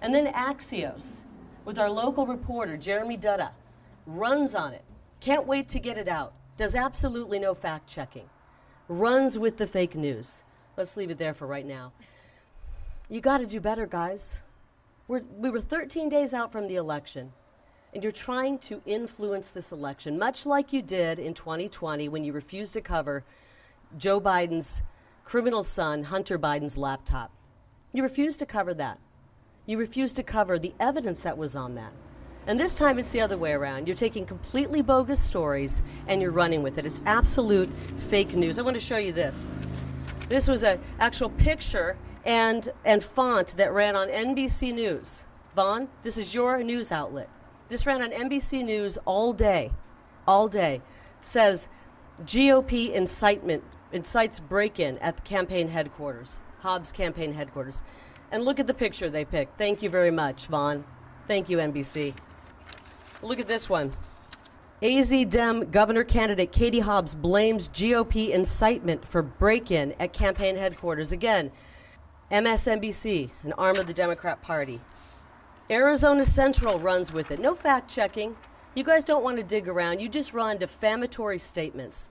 And 0.00 0.14
then 0.14 0.32
Axios, 0.32 1.24
with 1.64 1.78
our 1.78 1.90
local 1.90 2.26
reporter, 2.26 2.76
Jeremy 2.76 3.18
Dutta, 3.18 3.50
runs 4.06 4.54
on 4.54 4.72
it. 4.72 4.84
Can't 5.20 5.46
wait 5.46 5.68
to 5.68 5.78
get 5.78 5.98
it 5.98 6.08
out. 6.08 6.32
Does 6.56 6.74
absolutely 6.74 7.38
no 7.38 7.54
fact 7.54 7.86
checking. 7.86 8.28
Runs 8.88 9.38
with 9.38 9.56
the 9.56 9.66
fake 9.66 9.94
news. 9.94 10.42
Let's 10.76 10.96
leave 10.96 11.10
it 11.10 11.18
there 11.18 11.34
for 11.34 11.46
right 11.46 11.66
now. 11.66 11.92
You 13.08 13.20
got 13.20 13.38
to 13.38 13.46
do 13.46 13.60
better, 13.60 13.86
guys. 13.86 14.42
We're, 15.08 15.22
we 15.36 15.50
were 15.50 15.60
13 15.60 16.08
days 16.08 16.32
out 16.32 16.52
from 16.52 16.68
the 16.68 16.76
election, 16.76 17.32
and 17.92 18.02
you're 18.02 18.12
trying 18.12 18.58
to 18.60 18.80
influence 18.86 19.50
this 19.50 19.72
election, 19.72 20.18
much 20.18 20.46
like 20.46 20.72
you 20.72 20.82
did 20.82 21.18
in 21.18 21.34
2020 21.34 22.08
when 22.08 22.22
you 22.22 22.32
refused 22.32 22.72
to 22.74 22.80
cover 22.80 23.24
Joe 23.96 24.20
Biden's 24.20 24.82
criminal 25.24 25.62
son, 25.62 26.04
Hunter 26.04 26.38
Biden's 26.38 26.76
laptop. 26.76 27.30
You 27.92 28.02
refuse 28.02 28.36
to 28.38 28.46
cover 28.46 28.74
that. 28.74 28.98
You 29.66 29.78
refuse 29.78 30.12
to 30.14 30.22
cover 30.22 30.58
the 30.58 30.74
evidence 30.80 31.22
that 31.22 31.36
was 31.36 31.56
on 31.56 31.74
that. 31.74 31.92
And 32.46 32.58
this 32.58 32.74
time 32.74 32.98
it's 32.98 33.12
the 33.12 33.20
other 33.20 33.36
way 33.36 33.52
around. 33.52 33.86
You're 33.86 33.96
taking 33.96 34.24
completely 34.24 34.82
bogus 34.82 35.20
stories 35.20 35.82
and 36.08 36.22
you're 36.22 36.30
running 36.30 36.62
with 36.62 36.78
it. 36.78 36.86
It's 36.86 37.02
absolute 37.06 37.70
fake 37.98 38.34
news. 38.34 38.58
I 38.58 38.62
want 38.62 38.74
to 38.74 38.80
show 38.80 38.96
you 38.96 39.12
this. 39.12 39.52
This 40.28 40.48
was 40.48 40.62
an 40.64 40.80
actual 40.98 41.30
picture 41.30 41.96
and, 42.24 42.68
and 42.84 43.02
font 43.02 43.56
that 43.56 43.72
ran 43.72 43.96
on 43.96 44.08
NBC 44.08 44.74
News. 44.74 45.24
Vaughn, 45.54 45.88
this 46.02 46.16
is 46.16 46.34
your 46.34 46.62
news 46.62 46.92
outlet. 46.92 47.28
This 47.68 47.86
ran 47.86 48.02
on 48.02 48.10
NBC 48.10 48.64
News 48.64 48.98
all 49.04 49.32
day, 49.32 49.72
all 50.26 50.48
day. 50.48 50.76
It 50.76 50.82
says 51.24 51.68
GOP 52.22 52.92
incitement 52.92 53.64
incites 53.92 54.40
break-in 54.40 54.98
at 54.98 55.16
the 55.16 55.22
campaign 55.22 55.68
headquarters, 55.68 56.38
Hobbs 56.60 56.92
campaign 56.92 57.32
headquarters. 57.32 57.82
And 58.32 58.44
look 58.44 58.60
at 58.60 58.66
the 58.66 58.74
picture 58.74 59.10
they 59.10 59.24
picked. 59.24 59.58
Thank 59.58 59.82
you 59.82 59.90
very 59.90 60.10
much, 60.10 60.46
Vaughn. 60.46 60.84
Thank 61.26 61.48
you, 61.48 61.58
NBC. 61.58 62.14
Look 63.22 63.40
at 63.40 63.48
this 63.48 63.68
one. 63.68 63.92
AZ 64.82 65.12
Dem 65.28 65.70
Governor 65.70 66.04
candidate 66.04 66.52
Katie 66.52 66.80
Hobbs 66.80 67.14
blames 67.14 67.68
GOP 67.68 68.30
incitement 68.30 69.06
for 69.06 69.20
break 69.20 69.70
in 69.70 69.94
at 70.00 70.12
campaign 70.12 70.56
headquarters. 70.56 71.12
Again, 71.12 71.50
MSNBC, 72.30 73.30
an 73.42 73.52
arm 73.54 73.76
of 73.76 73.86
the 73.86 73.92
Democrat 73.92 74.40
Party. 74.40 74.80
Arizona 75.68 76.24
Central 76.24 76.78
runs 76.78 77.12
with 77.12 77.30
it. 77.30 77.40
No 77.40 77.54
fact 77.54 77.90
checking. 77.90 78.36
You 78.74 78.84
guys 78.84 79.04
don't 79.04 79.22
want 79.22 79.36
to 79.36 79.42
dig 79.42 79.68
around. 79.68 80.00
You 80.00 80.08
just 80.08 80.32
run 80.32 80.56
defamatory 80.56 81.38
statements. 81.38 82.08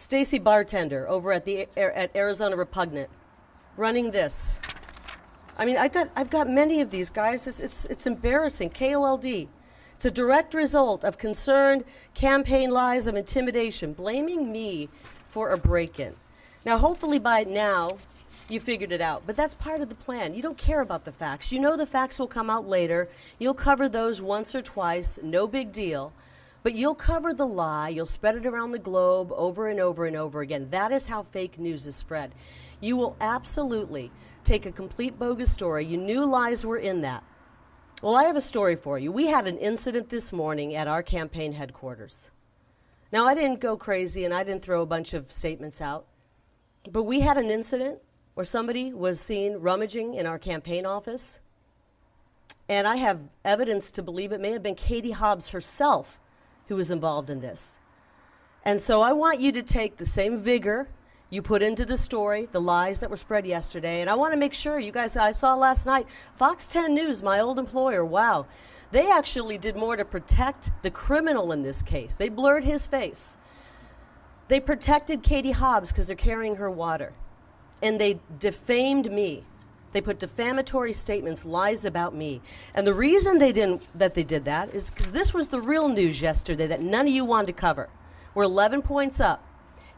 Stacy 0.00 0.38
Bartender 0.38 1.06
over 1.10 1.30
at 1.30 1.44
the 1.44 1.68
at 1.76 2.10
Arizona 2.16 2.56
Repugnant 2.56 3.10
running 3.76 4.10
this. 4.10 4.58
I 5.58 5.66
mean, 5.66 5.76
I've 5.76 5.92
got 5.92 6.08
I've 6.16 6.30
got 6.30 6.48
many 6.48 6.80
of 6.80 6.90
these 6.90 7.10
guys. 7.10 7.46
It's 7.46 7.60
it's, 7.60 7.84
it's 7.84 8.06
embarrassing. 8.06 8.70
KOLD. 8.70 9.46
It's 9.94 10.06
a 10.06 10.10
direct 10.10 10.54
result 10.54 11.04
of 11.04 11.18
concerned 11.18 11.84
campaign 12.14 12.70
lies 12.70 13.08
of 13.08 13.14
intimidation, 13.14 13.92
blaming 13.92 14.50
me 14.50 14.88
for 15.28 15.50
a 15.50 15.58
break 15.58 16.00
in. 16.00 16.14
Now, 16.64 16.78
hopefully 16.78 17.18
by 17.18 17.44
now, 17.44 17.98
you 18.48 18.58
figured 18.58 18.92
it 18.92 19.02
out. 19.02 19.24
But 19.26 19.36
that's 19.36 19.52
part 19.52 19.82
of 19.82 19.90
the 19.90 19.94
plan. 19.94 20.32
You 20.32 20.40
don't 20.40 20.56
care 20.56 20.80
about 20.80 21.04
the 21.04 21.12
facts. 21.12 21.52
You 21.52 21.60
know 21.60 21.76
the 21.76 21.86
facts 21.86 22.18
will 22.18 22.26
come 22.26 22.48
out 22.48 22.66
later. 22.66 23.10
You'll 23.38 23.52
cover 23.52 23.86
those 23.86 24.22
once 24.22 24.54
or 24.54 24.62
twice, 24.62 25.18
no 25.22 25.46
big 25.46 25.72
deal. 25.72 26.14
But 26.62 26.74
you'll 26.74 26.94
cover 26.94 27.32
the 27.32 27.46
lie, 27.46 27.88
you'll 27.88 28.06
spread 28.06 28.36
it 28.36 28.44
around 28.44 28.72
the 28.72 28.78
globe 28.78 29.32
over 29.32 29.68
and 29.68 29.80
over 29.80 30.04
and 30.06 30.16
over 30.16 30.40
again. 30.40 30.68
That 30.70 30.92
is 30.92 31.06
how 31.06 31.22
fake 31.22 31.58
news 31.58 31.86
is 31.86 31.96
spread. 31.96 32.34
You 32.80 32.96
will 32.96 33.16
absolutely 33.20 34.10
take 34.44 34.66
a 34.66 34.72
complete 34.72 35.18
bogus 35.18 35.50
story. 35.50 35.86
You 35.86 35.96
knew 35.96 36.24
lies 36.24 36.66
were 36.66 36.76
in 36.76 37.00
that. 37.00 37.24
Well, 38.02 38.16
I 38.16 38.24
have 38.24 38.36
a 38.36 38.42
story 38.42 38.76
for 38.76 38.98
you. 38.98 39.12
We 39.12 39.26
had 39.26 39.46
an 39.46 39.58
incident 39.58 40.08
this 40.08 40.32
morning 40.32 40.74
at 40.74 40.88
our 40.88 41.02
campaign 41.02 41.52
headquarters. 41.52 42.30
Now, 43.12 43.26
I 43.26 43.34
didn't 43.34 43.60
go 43.60 43.76
crazy 43.76 44.24
and 44.24 44.32
I 44.32 44.44
didn't 44.44 44.62
throw 44.62 44.82
a 44.82 44.86
bunch 44.86 45.14
of 45.14 45.32
statements 45.32 45.80
out, 45.80 46.06
but 46.90 47.02
we 47.02 47.20
had 47.20 47.36
an 47.36 47.50
incident 47.50 47.98
where 48.34 48.44
somebody 48.44 48.92
was 48.92 49.20
seen 49.20 49.56
rummaging 49.56 50.14
in 50.14 50.26
our 50.26 50.38
campaign 50.38 50.86
office. 50.86 51.40
And 52.68 52.86
I 52.86 52.96
have 52.96 53.20
evidence 53.44 53.90
to 53.92 54.02
believe 54.02 54.32
it 54.32 54.40
may 54.40 54.52
have 54.52 54.62
been 54.62 54.76
Katie 54.76 55.10
Hobbs 55.10 55.48
herself 55.50 56.18
who 56.70 56.76
was 56.76 56.92
involved 56.92 57.30
in 57.30 57.40
this. 57.40 57.80
And 58.64 58.80
so 58.80 59.02
I 59.02 59.12
want 59.12 59.40
you 59.40 59.50
to 59.50 59.62
take 59.62 59.96
the 59.96 60.06
same 60.06 60.40
vigor 60.40 60.88
you 61.28 61.42
put 61.42 61.62
into 61.62 61.84
the 61.84 61.96
story 61.96 62.46
the 62.52 62.60
lies 62.60 63.00
that 63.00 63.10
were 63.10 63.16
spread 63.16 63.44
yesterday. 63.44 64.00
And 64.00 64.08
I 64.08 64.14
want 64.14 64.34
to 64.34 64.38
make 64.38 64.54
sure 64.54 64.78
you 64.78 64.92
guys, 64.92 65.16
I 65.16 65.32
saw 65.32 65.56
last 65.56 65.84
night, 65.84 66.06
Fox 66.36 66.68
10 66.68 66.94
News, 66.94 67.24
my 67.24 67.40
old 67.40 67.58
employer, 67.58 68.04
wow, 68.04 68.46
they 68.92 69.10
actually 69.10 69.58
did 69.58 69.74
more 69.74 69.96
to 69.96 70.04
protect 70.04 70.70
the 70.82 70.92
criminal 70.92 71.50
in 71.50 71.64
this 71.64 71.82
case. 71.82 72.14
They 72.14 72.28
blurred 72.28 72.62
his 72.62 72.86
face. 72.86 73.36
They 74.46 74.60
protected 74.60 75.24
Katie 75.24 75.50
Hobbs 75.50 75.90
because 75.90 76.06
they're 76.06 76.14
carrying 76.14 76.54
her 76.54 76.70
water. 76.70 77.12
And 77.82 78.00
they 78.00 78.20
defamed 78.38 79.10
me. 79.10 79.42
They 79.92 80.00
put 80.00 80.18
defamatory 80.18 80.92
statements, 80.92 81.44
lies 81.44 81.84
about 81.84 82.14
me. 82.14 82.40
And 82.74 82.86
the 82.86 82.94
reason 82.94 83.38
they 83.38 83.52
didn't 83.52 83.82
that 83.98 84.14
they 84.14 84.24
did 84.24 84.44
that 84.44 84.74
is 84.74 84.90
because 84.90 85.12
this 85.12 85.34
was 85.34 85.48
the 85.48 85.60
real 85.60 85.88
news 85.88 86.22
yesterday 86.22 86.66
that 86.68 86.82
none 86.82 87.06
of 87.06 87.12
you 87.12 87.24
wanted 87.24 87.48
to 87.48 87.52
cover. 87.54 87.88
We're 88.34 88.44
11 88.44 88.82
points 88.82 89.20
up 89.20 89.44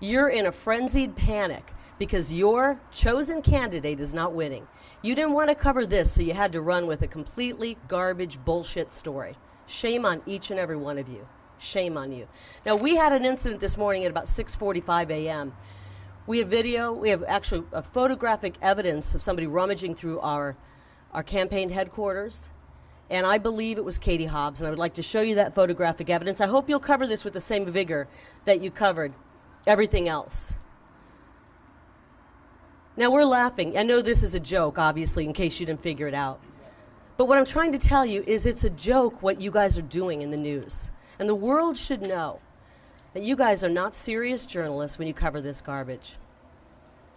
you're 0.02 0.28
in 0.28 0.46
a 0.46 0.52
frenzied 0.52 1.14
panic 1.14 1.72
because 1.96 2.32
your 2.32 2.80
chosen 2.90 3.40
candidate 3.40 4.00
is 4.00 4.12
not 4.12 4.32
winning. 4.32 4.66
You 5.00 5.14
didn't 5.14 5.32
want 5.32 5.48
to 5.50 5.54
cover 5.54 5.86
this, 5.86 6.10
so 6.10 6.22
you 6.22 6.34
had 6.34 6.50
to 6.52 6.60
run 6.60 6.88
with 6.88 7.02
a 7.02 7.06
completely 7.06 7.78
garbage 7.86 8.44
bullshit 8.44 8.90
story. 8.90 9.36
Shame 9.68 10.04
on 10.04 10.20
each 10.26 10.50
and 10.50 10.58
every 10.58 10.76
one 10.76 10.98
of 10.98 11.08
you. 11.08 11.24
Shame 11.58 11.96
on 11.96 12.10
you. 12.10 12.26
Now 12.66 12.74
we 12.74 12.96
had 12.96 13.12
an 13.12 13.24
incident 13.24 13.60
this 13.60 13.78
morning 13.78 14.04
at 14.04 14.10
about 14.10 14.24
6:45 14.24 15.10
a.m. 15.10 15.52
We 16.26 16.38
have 16.38 16.48
video, 16.48 16.92
we 16.92 17.10
have 17.10 17.24
actually 17.26 17.64
a 17.72 17.82
photographic 17.82 18.54
evidence 18.62 19.14
of 19.14 19.22
somebody 19.22 19.48
rummaging 19.48 19.96
through 19.96 20.20
our 20.20 20.56
our 21.12 21.22
campaign 21.22 21.68
headquarters. 21.68 22.50
And 23.10 23.26
I 23.26 23.36
believe 23.36 23.76
it 23.76 23.84
was 23.84 23.98
Katie 23.98 24.24
Hobbs, 24.24 24.60
and 24.60 24.66
I 24.66 24.70
would 24.70 24.78
like 24.78 24.94
to 24.94 25.02
show 25.02 25.20
you 25.20 25.34
that 25.34 25.54
photographic 25.54 26.08
evidence. 26.08 26.40
I 26.40 26.46
hope 26.46 26.68
you'll 26.68 26.80
cover 26.80 27.06
this 27.06 27.24
with 27.24 27.34
the 27.34 27.40
same 27.40 27.70
vigor 27.70 28.08
that 28.46 28.62
you 28.62 28.70
covered 28.70 29.12
everything 29.66 30.08
else. 30.08 30.54
Now 32.96 33.10
we're 33.10 33.24
laughing. 33.24 33.76
I 33.76 33.82
know 33.82 34.00
this 34.00 34.22
is 34.22 34.34
a 34.34 34.40
joke, 34.40 34.78
obviously, 34.78 35.24
in 35.24 35.32
case 35.32 35.60
you 35.60 35.66
didn't 35.66 35.82
figure 35.82 36.06
it 36.06 36.14
out. 36.14 36.40
But 37.18 37.26
what 37.26 37.36
I'm 37.36 37.44
trying 37.44 37.72
to 37.72 37.78
tell 37.78 38.06
you 38.06 38.24
is 38.26 38.46
it's 38.46 38.64
a 38.64 38.70
joke 38.70 39.22
what 39.22 39.40
you 39.40 39.50
guys 39.50 39.76
are 39.76 39.82
doing 39.82 40.22
in 40.22 40.30
the 40.30 40.36
news. 40.36 40.90
And 41.18 41.28
the 41.28 41.34
world 41.34 41.76
should 41.76 42.02
know 42.02 42.40
that 43.14 43.22
you 43.22 43.36
guys 43.36 43.62
are 43.62 43.68
not 43.68 43.94
serious 43.94 44.46
journalists 44.46 44.98
when 44.98 45.08
you 45.08 45.14
cover 45.14 45.40
this 45.40 45.60
garbage. 45.60 46.16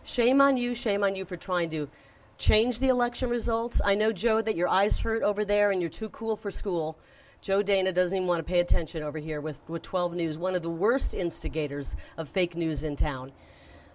Shame 0.04 0.42
on 0.42 0.58
you, 0.58 0.76
shame 0.76 1.04
on 1.04 1.16
you 1.16 1.26
for 1.26 1.38
trying 1.38 1.70
to 1.72 1.90
change 2.38 2.80
the 2.80 2.90
election 2.90 3.30
results. 3.30 3.82
I 3.84 3.96
know, 3.96 4.12
Joe, 4.12 4.42
that 4.42 4.56
your 4.56 4.68
eyes 4.68 5.00
hurt 5.00 5.24
over 5.24 5.46
there 5.46 5.72
and 5.72 5.82
you're 5.82 5.90
too 5.90 6.10
cool 6.10 6.36
for 6.36 6.52
school. 6.52 6.98
Joe 7.42 7.62
Dana 7.62 7.92
doesn't 7.92 8.18
even 8.18 8.28
want 8.28 8.40
to 8.40 8.44
pay 8.44 8.60
attention 8.60 9.04
over 9.04 9.20
here 9.20 9.40
with, 9.40 9.60
with 9.68 9.82
12 9.84 10.16
News, 10.16 10.38
one 10.38 10.56
of 10.56 10.64
the 10.64 10.70
worst 10.70 11.14
instigators 11.14 11.96
of 12.18 12.28
fake 12.28 12.56
news 12.56 12.84
in 12.84 12.96
town. 12.96 13.32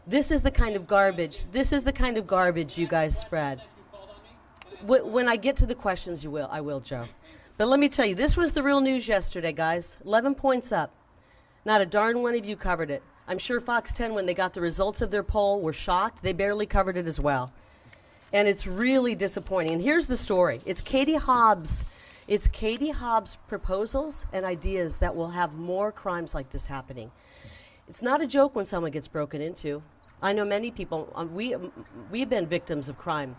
This 0.06 0.30
is 0.30 0.42
the 0.42 0.50
kind 0.50 0.76
of 0.76 0.86
garbage, 0.86 1.44
this 1.52 1.72
is 1.72 1.84
the 1.84 1.92
kind 1.92 2.16
of 2.16 2.26
garbage 2.26 2.78
you 2.78 2.86
guys 2.86 3.18
spread. 3.18 3.60
When 4.82 5.28
I 5.28 5.36
get 5.36 5.56
to 5.56 5.66
the 5.66 5.74
questions, 5.74 6.24
you 6.24 6.30
will, 6.30 6.48
I 6.50 6.62
will, 6.62 6.80
Joe. 6.80 7.06
But 7.58 7.68
let 7.68 7.78
me 7.78 7.90
tell 7.90 8.06
you, 8.06 8.14
this 8.14 8.36
was 8.36 8.54
the 8.54 8.62
real 8.62 8.80
news 8.80 9.06
yesterday, 9.06 9.52
guys. 9.52 9.98
11 10.06 10.34
points 10.36 10.72
up. 10.72 10.94
Not 11.64 11.80
a 11.80 11.86
darn 11.86 12.22
one 12.22 12.34
of 12.34 12.44
you 12.44 12.56
covered 12.56 12.90
it. 12.90 13.02
I'm 13.28 13.38
sure 13.38 13.60
Fox 13.60 13.92
10, 13.92 14.14
when 14.14 14.26
they 14.26 14.34
got 14.34 14.54
the 14.54 14.60
results 14.60 15.02
of 15.02 15.10
their 15.10 15.22
poll, 15.22 15.60
were 15.60 15.72
shocked. 15.72 16.22
They 16.22 16.32
barely 16.32 16.66
covered 16.66 16.96
it 16.96 17.06
as 17.06 17.20
well. 17.20 17.52
And 18.32 18.48
it's 18.48 18.66
really 18.66 19.14
disappointing. 19.14 19.74
And 19.74 19.82
here's 19.82 20.06
the 20.06 20.16
story 20.16 20.60
it's 20.66 20.82
Katie 20.82 21.16
Hobbs 21.16 21.84
it's 22.30 22.46
Katie 22.46 22.90
Hobbs' 22.90 23.38
proposals 23.48 24.24
and 24.32 24.46
ideas 24.46 24.98
that 24.98 25.16
will 25.16 25.30
have 25.30 25.54
more 25.54 25.90
crimes 25.90 26.32
like 26.32 26.50
this 26.50 26.68
happening. 26.68 27.10
It's 27.88 28.04
not 28.04 28.22
a 28.22 28.26
joke 28.26 28.54
when 28.54 28.66
someone 28.66 28.92
gets 28.92 29.08
broken 29.08 29.40
into. 29.40 29.82
I 30.22 30.32
know 30.32 30.44
many 30.44 30.70
people, 30.70 31.12
um, 31.16 31.34
we, 31.34 31.54
um, 31.54 31.72
we've 32.08 32.30
been 32.30 32.46
victims 32.46 32.88
of 32.88 32.96
crime. 32.96 33.34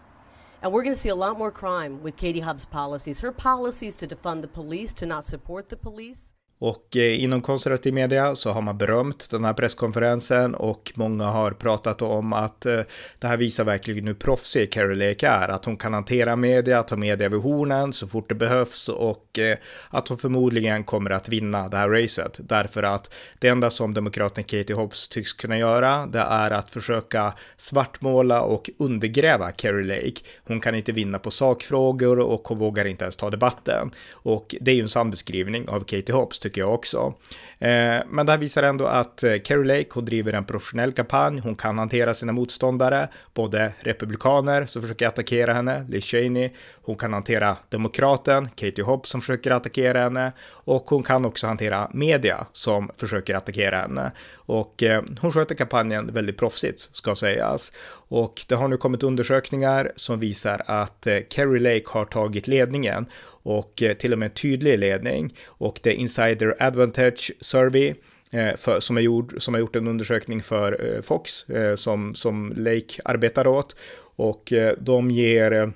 And 0.62 0.74
we're 0.74 0.84
going 0.84 0.94
to 0.94 1.00
see 1.00 1.08
a 1.08 1.16
lot 1.16 1.38
more 1.38 1.52
crime 1.52 2.04
with 2.04 2.18
Katie 2.18 2.42
Hobbs' 2.42 2.66
policies. 2.66 3.22
Her 3.22 3.32
policies 3.32 3.96
to 3.96 4.08
defund 4.08 4.42
the 4.42 4.50
police, 4.50 4.94
to 4.96 5.06
not 5.06 5.26
support 5.26 5.70
the 5.70 5.78
police. 5.78 6.36
Och 6.62 6.98
eh, 6.98 7.24
inom 7.24 7.42
konservativ 7.42 7.94
media 7.94 8.36
så 8.36 8.52
har 8.52 8.62
man 8.62 8.78
berömt 8.78 9.30
den 9.32 9.46
här 9.46 9.54
presskonferensen 9.54 10.56
och 10.56 10.92
många 10.96 11.26
har 11.26 11.52
pratat 11.52 12.02
om 12.02 12.34
att 12.34 12.66
eh, 12.66 12.80
det 13.20 13.28
här 13.28 13.38
visar 13.38 13.64
verkligen 13.64 14.08
hur 14.08 14.14
proffsig 14.14 14.72
Carrie 14.72 15.10
Lake 15.10 15.28
är, 15.28 15.48
att 15.48 15.66
hon 15.66 15.78
kan 15.78 15.94
hantera 15.94 16.36
media, 16.36 16.84
ta 16.84 16.96
media 16.96 17.30
vid 17.30 17.40
hornen 17.40 17.94
så 17.94 18.08
fort 18.08 18.30
det 18.30 18.36
behövs 18.36 18.90
och 18.90 19.40
eh, 19.40 19.58
att 19.90 20.08
hon 20.08 20.18
förmodligen 20.18 20.84
kommer 20.84 21.10
att 21.10 21.30
vinna 21.30 21.70
det 21.70 21.78
här 21.78 21.90
racet. 21.90 22.40
Därför 22.44 22.84
att 22.84 23.14
det 23.40 23.48
enda 23.48 23.70
som 23.70 23.94
demokraten 23.94 24.44
Katie 24.44 24.76
Hobbs 24.76 25.08
tycks 25.08 25.34
kunna 25.34 25.58
göra, 25.58 26.06
det 26.06 26.20
är 26.20 26.52
att 26.52 26.70
försöka 26.70 27.34
svartmåla 27.58 28.42
och 28.42 28.70
undergräva 28.78 29.52
Carrie 29.52 29.88
Lake. 29.88 30.22
Hon 30.44 30.60
kan 30.60 30.76
inte 30.76 30.92
vinna 30.92 31.20
på 31.20 31.32
sakfrågor 31.32 32.20
och 32.20 32.48
hon 32.48 32.58
vågar 32.58 32.86
inte 32.86 33.04
ens 33.04 33.16
ta 33.16 33.30
debatten. 33.30 33.92
Och 34.12 34.56
det 34.62 34.72
är 34.72 34.76
ju 34.76 34.82
en 34.82 34.90
sann 34.90 35.12
beskrivning 35.12 35.70
av 35.70 35.80
Katie 35.80 36.16
Hobbs, 36.16 36.40
tycker 36.52 36.62
jag 36.62 36.74
också. 36.74 37.14
Eh, 37.60 38.02
men 38.08 38.26
det 38.26 38.32
här 38.32 38.38
visar 38.38 38.64
ändå 38.64 38.86
att 38.86 39.24
eh, 39.24 39.38
Carrie 39.38 39.78
Lake, 39.78 39.90
hon 39.94 40.06
driver 40.06 40.34
en 40.34 40.46
professionell 40.46 40.92
kampanj, 40.92 41.40
hon 41.40 41.56
kan 41.56 41.78
hantera 41.78 42.14
sina 42.14 42.32
motståndare, 42.32 43.10
både 43.34 43.74
republikaner 43.80 44.66
som 44.66 44.82
försöker 44.82 45.08
attackera 45.08 45.54
henne, 45.54 45.86
Liz 45.90 46.06
Cheney, 46.06 46.50
hon 46.82 46.96
kan 46.96 47.14
hantera 47.14 47.58
demokraten, 47.70 48.50
Katie 48.56 48.84
Hobbs 48.84 49.10
som 49.10 49.22
försöker 49.22 49.52
attackera 49.52 50.00
henne 50.00 50.32
och 50.66 50.90
hon 50.90 51.04
kan 51.04 51.26
också 51.26 51.48
hantera 51.48 51.90
media 51.94 52.48
som 52.54 52.90
försöker 52.98 53.36
attackera 53.36 53.78
henne. 53.78 54.12
Och 54.36 54.84
eh, 54.84 55.04
hon 55.22 55.32
sköter 55.32 55.56
kampanjen 55.56 56.14
väldigt 56.14 56.38
proffsigt, 56.38 56.80
ska 56.96 57.16
sägas. 57.16 57.72
Och 58.12 58.42
det 58.48 58.56
har 58.56 58.68
nu 58.68 58.78
kommit 58.78 59.04
undersökningar 59.04 59.92
som 59.96 60.20
visar 60.20 60.62
att 60.66 61.08
eh, 61.08 61.18
Kerry 61.30 61.60
Lake 61.60 61.86
har 61.86 62.06
tagit 62.06 62.48
ledningen 62.48 63.06
och 63.24 63.84
eh, 63.84 63.94
till 63.94 64.14
och 64.14 64.20
med 64.20 64.26
en 64.26 64.34
tydlig 64.34 64.80
ledning. 64.80 65.36
Och 65.46 65.80
det 65.84 65.90
är 65.90 65.94
Insider 65.94 66.56
Advantage 66.60 67.32
Survey 67.40 67.94
eh, 68.32 68.56
för, 68.58 68.80
som, 68.80 68.98
är 68.98 69.02
gjord, 69.02 69.34
som 69.38 69.54
har 69.54 69.62
gjort 69.62 69.76
en 69.76 69.88
undersökning 69.88 70.44
för 70.44 71.02
Fox 71.02 71.46
som, 71.76 72.16
som 72.16 72.54
Lake 72.56 73.02
arbetar 73.06 73.48
åt. 73.48 73.76
Och 74.16 74.54
de 74.78 75.12
ger 75.12 75.74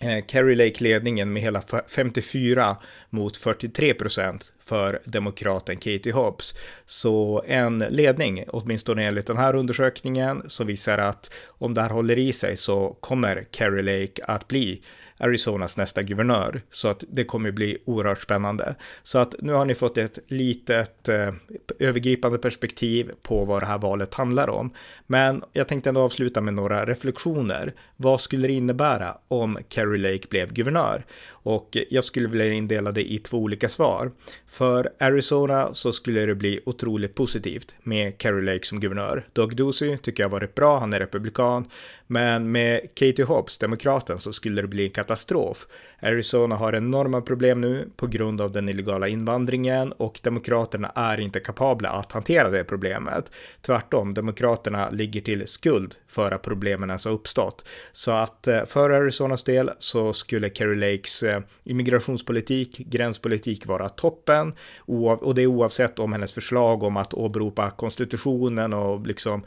Eh, 0.00 0.24
Kerry 0.26 0.54
Lake 0.54 0.84
ledningen 0.84 1.32
med 1.32 1.42
hela 1.42 1.62
54 1.88 2.76
mot 3.10 3.36
43 3.36 3.94
procent 3.94 4.52
för 4.60 5.00
demokraten 5.04 5.76
Katie 5.76 6.12
Hobbs. 6.12 6.54
Så 6.86 7.42
en 7.46 7.78
ledning, 7.78 8.44
åtminstone 8.48 9.04
enligt 9.04 9.26
den 9.26 9.36
här 9.36 9.56
undersökningen, 9.56 10.42
som 10.46 10.66
visar 10.66 10.98
att 10.98 11.34
om 11.46 11.74
det 11.74 11.82
här 11.82 11.90
håller 11.90 12.18
i 12.18 12.32
sig 12.32 12.56
så 12.56 12.96
kommer 13.00 13.48
Kerry 13.52 13.82
Lake 13.82 14.24
att 14.24 14.48
bli 14.48 14.82
Arizonas 15.18 15.76
nästa 15.76 16.02
guvernör. 16.02 16.62
Så 16.70 16.88
att 16.88 17.04
det 17.08 17.24
kommer 17.24 17.50
bli 17.50 17.78
oerhört 17.84 18.22
spännande. 18.22 18.74
Så 19.02 19.18
att 19.18 19.34
nu 19.38 19.52
har 19.52 19.64
ni 19.64 19.74
fått 19.74 19.98
ett 19.98 20.18
litet 20.26 21.08
eh, 21.08 21.34
övergripande 21.78 22.38
perspektiv 22.38 23.10
på 23.22 23.44
vad 23.44 23.62
det 23.62 23.66
här 23.66 23.78
valet 23.78 24.14
handlar 24.14 24.50
om. 24.50 24.70
Men 25.06 25.42
jag 25.52 25.68
tänkte 25.68 25.90
ändå 25.90 26.00
avsluta 26.00 26.40
med 26.40 26.54
några 26.54 26.86
reflektioner. 26.86 27.74
Vad 27.96 28.20
skulle 28.20 28.48
det 28.48 28.54
innebära 28.54 29.18
om 29.28 29.58
Carrie 29.68 30.12
Lake 30.12 30.28
blev 30.30 30.52
guvernör? 30.52 31.04
Och 31.30 31.76
jag 31.90 32.04
skulle 32.04 32.28
vilja 32.28 32.52
indela 32.52 32.92
det 32.92 33.12
i 33.12 33.18
två 33.18 33.38
olika 33.38 33.68
svar. 33.68 34.12
För 34.46 34.90
Arizona 35.00 35.74
så 35.74 35.92
skulle 35.92 36.26
det 36.26 36.34
bli 36.34 36.60
otroligt 36.66 37.14
positivt 37.14 37.76
med 37.82 38.18
Carrie 38.18 38.52
Lake 38.52 38.66
som 38.66 38.80
guvernör. 38.80 39.26
Doug 39.32 39.56
Ducey 39.56 39.98
tycker 39.98 40.22
jag 40.22 40.30
varit 40.30 40.54
bra, 40.54 40.78
han 40.78 40.92
är 40.92 41.00
republikan. 41.00 41.68
Men 42.06 42.52
med 42.52 42.80
Katie 42.94 43.24
Hobbs, 43.24 43.58
demokraten, 43.58 44.18
så 44.18 44.32
skulle 44.32 44.62
det 44.62 44.68
bli 44.68 44.84
en 44.84 44.90
katastrof. 45.08 45.66
Arizona 46.02 46.56
har 46.56 46.72
enorma 46.72 47.20
problem 47.20 47.60
nu 47.60 47.88
på 47.96 48.06
grund 48.06 48.40
av 48.40 48.52
den 48.52 48.68
illegala 48.68 49.08
invandringen 49.08 49.92
och 49.92 50.20
demokraterna 50.22 50.92
är 50.94 51.20
inte 51.20 51.40
kapabla 51.40 51.88
att 51.88 52.12
hantera 52.12 52.50
det 52.50 52.64
problemet. 52.64 53.32
Tvärtom, 53.62 54.14
demokraterna 54.14 54.90
ligger 54.90 55.20
till 55.20 55.48
skuld 55.48 55.94
för 56.08 56.32
att 56.32 56.42
problemen 56.42 56.90
ens 56.90 57.04
har 57.04 57.12
uppstått. 57.12 57.64
Så 57.92 58.10
att 58.10 58.46
eh, 58.46 58.64
för 58.64 58.90
Arizonas 58.90 59.44
del 59.44 59.70
så 59.78 60.12
skulle 60.12 60.50
Kerry 60.50 60.76
Lakes 60.76 61.22
eh, 61.22 61.40
immigrationspolitik, 61.64 62.78
gränspolitik 62.78 63.66
vara 63.66 63.88
toppen 63.88 64.54
och 65.20 65.34
det 65.34 65.42
är 65.42 65.46
oavsett 65.46 65.98
om 65.98 66.12
hennes 66.12 66.32
förslag 66.32 66.82
om 66.82 66.96
att 66.96 67.14
åberopa 67.14 67.70
konstitutionen 67.70 68.72
och 68.72 69.06
liksom 69.06 69.42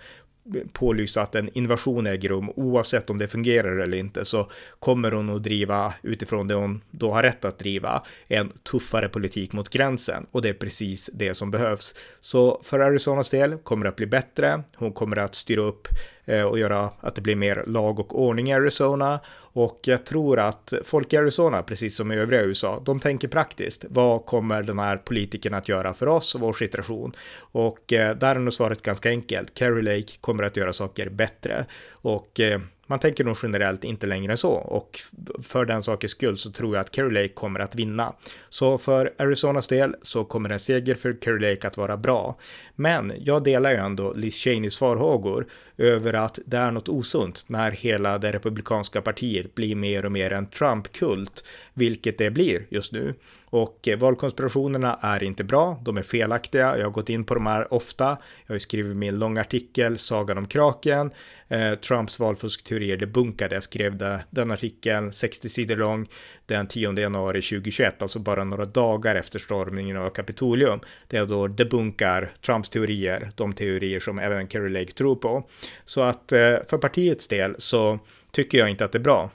pålysa 0.74 1.22
att 1.22 1.36
en 1.36 1.50
invasion 1.58 2.08
äger 2.08 2.30
rum 2.30 2.50
oavsett 2.56 3.10
om 3.10 3.18
det 3.18 3.28
fungerar 3.28 3.78
eller 3.78 3.98
inte 3.98 4.26
så 4.26 4.52
kommer 4.80 5.12
hon 5.12 5.30
att 5.30 5.44
driva 5.44 5.94
utifrån 6.02 6.48
det 6.48 6.54
hon 6.54 6.82
då 6.92 7.12
har 7.12 7.24
rätt 7.24 7.46
att 7.46 7.60
driva 7.60 8.04
en 8.28 8.50
tuffare 8.50 9.10
politik 9.10 9.54
mot 9.54 9.70
gränsen 9.70 10.26
och 10.32 10.42
det 10.42 10.50
är 10.50 10.54
precis 10.54 11.10
det 11.14 11.34
som 11.34 11.52
behövs. 11.52 11.96
Så 12.22 12.62
för 12.64 12.80
Arizonas 12.80 13.30
del 13.30 13.58
kommer 13.58 13.84
det 13.84 13.90
att 13.90 13.96
bli 13.96 14.08
bättre. 14.08 14.64
Hon 14.76 14.94
kommer 14.94 15.18
att 15.18 15.36
styra 15.36 15.62
upp 15.62 15.88
Eh, 16.26 16.44
och 16.44 16.60
göra 16.60 16.90
att 17.00 17.16
det 17.16 17.22
blir 17.22 17.36
mer 17.36 17.64
lag 17.68 18.00
och 18.00 18.22
ordning 18.22 18.50
i 18.50 18.54
Arizona. 18.54 19.20
Och 19.54 19.80
jag 19.84 20.06
tror 20.06 20.40
att 20.40 20.74
folk 20.84 21.14
i 21.14 21.18
Arizona, 21.18 21.64
precis 21.64 21.96
som 21.96 22.12
i 22.12 22.18
övriga 22.18 22.42
USA, 22.42 22.82
de 22.86 23.00
tänker 23.00 23.28
praktiskt. 23.28 23.86
Vad 23.90 24.26
kommer 24.26 24.64
den 24.64 24.80
här 24.80 24.98
politikerna 24.98 25.58
att 25.58 25.70
göra 25.70 25.94
för 25.94 26.08
oss 26.08 26.36
och 26.36 26.42
vår 26.42 26.54
situation? 26.54 27.16
Och 27.38 27.94
eh, 27.94 28.16
där 28.16 28.36
är 28.36 28.40
nog 28.40 28.54
svaret 28.54 28.82
ganska 28.82 29.10
enkelt. 29.10 29.58
Kerry 29.58 29.82
Lake 29.82 30.14
kommer 30.22 30.44
att 30.44 30.58
göra 30.58 30.74
saker 30.74 31.10
bättre. 31.10 31.66
Och 31.92 32.40
eh, 32.40 32.62
man 32.92 33.00
tänker 33.00 33.24
nog 33.24 33.38
generellt 33.44 33.84
inte 33.84 34.08
längre 34.08 34.32
än 34.32 34.38
så 34.38 34.52
och 34.52 35.00
för 35.44 35.66
den 35.66 35.84
sakens 35.84 36.12
skull 36.12 36.38
så 36.38 36.52
tror 36.52 36.76
jag 36.76 36.82
att 36.82 36.96
Kerry 36.96 37.14
Lake 37.14 37.34
kommer 37.34 37.60
att 37.60 37.76
vinna. 37.76 38.14
Så 38.50 38.78
för 38.78 39.14
Arizonas 39.18 39.68
del 39.68 39.96
så 40.02 40.26
kommer 40.26 40.50
en 40.50 40.60
seger 40.60 40.96
för 40.96 41.18
Kerry 41.24 41.50
Lake 41.50 41.68
att 41.68 41.78
vara 41.78 41.98
bra. 41.98 42.38
Men 42.76 43.14
jag 43.20 43.44
delar 43.44 43.72
ju 43.72 43.78
ändå 43.78 44.14
Liz 44.14 44.36
Cheneys 44.36 44.78
farhågor 44.78 45.46
över 45.78 46.14
att 46.14 46.40
det 46.46 46.58
är 46.58 46.72
något 46.72 46.90
osunt 46.90 47.44
när 47.48 47.72
hela 47.72 48.18
det 48.18 48.32
republikanska 48.32 49.02
partiet 49.02 49.56
blir 49.56 49.76
mer 49.76 50.06
och 50.06 50.12
mer 50.12 50.32
en 50.34 50.48
Trump-kult, 50.48 51.44
vilket 51.82 52.18
det 52.18 52.32
blir 52.32 52.66
just 52.70 52.94
nu. 52.94 53.14
Och 53.46 53.88
eh, 53.88 53.98
valkonspirationerna 53.98 55.00
är 55.02 55.24
inte 55.24 55.44
bra, 55.44 55.82
de 55.86 55.98
är 55.98 56.02
felaktiga, 56.02 56.78
jag 56.78 56.86
har 56.86 56.92
gått 56.92 57.10
in 57.10 57.24
på 57.24 57.34
de 57.34 57.46
här 57.46 57.74
ofta, 57.74 58.06
jag 58.06 58.48
har 58.48 58.56
ju 58.56 58.60
skrivit 58.60 58.98
min 58.98 59.20
långa 59.20 59.42
artikel, 59.42 59.98
Sagan 59.98 60.38
om 60.38 60.48
kraken, 60.48 61.12
eh, 61.48 61.74
Trumps 61.74 62.20
valfuskteorier 62.20 62.98
debunkade, 62.98 63.56
jag 63.56 63.64
skrev 63.64 63.98
det, 63.98 64.24
den 64.30 64.52
artikeln 64.52 65.12
60 65.12 65.50
sidor 65.50 65.76
lång 65.76 66.08
den 66.46 66.68
10 66.68 67.00
januari 67.00 67.42
2021, 67.42 68.02
alltså 68.02 68.20
bara 68.20 68.44
några 68.44 68.66
dagar 68.66 69.16
efter 69.16 69.40
stormningen 69.40 69.98
av 69.98 70.10
Kapitolium, 70.10 70.80
där 71.08 71.18
jag 71.18 71.28
då 71.28 71.48
debunkar 71.48 72.32
Trumps 72.46 72.70
teorier, 72.70 73.30
de 73.36 73.54
teorier 73.54 74.00
som 74.00 74.20
även 74.20 74.48
Kerry 74.48 74.70
Lake 74.70 74.92
tror 74.92 75.16
på. 75.16 75.50
Så 75.86 76.02
att 76.02 76.32
eh, 76.32 76.56
för 76.68 76.78
partiets 76.78 77.28
del 77.28 77.56
så 77.58 78.00
tycker 78.32 78.58
jag 78.58 78.70
inte 78.70 78.86
att 78.86 78.92
det 78.92 78.98
är 78.98 79.04
bra 79.04 79.32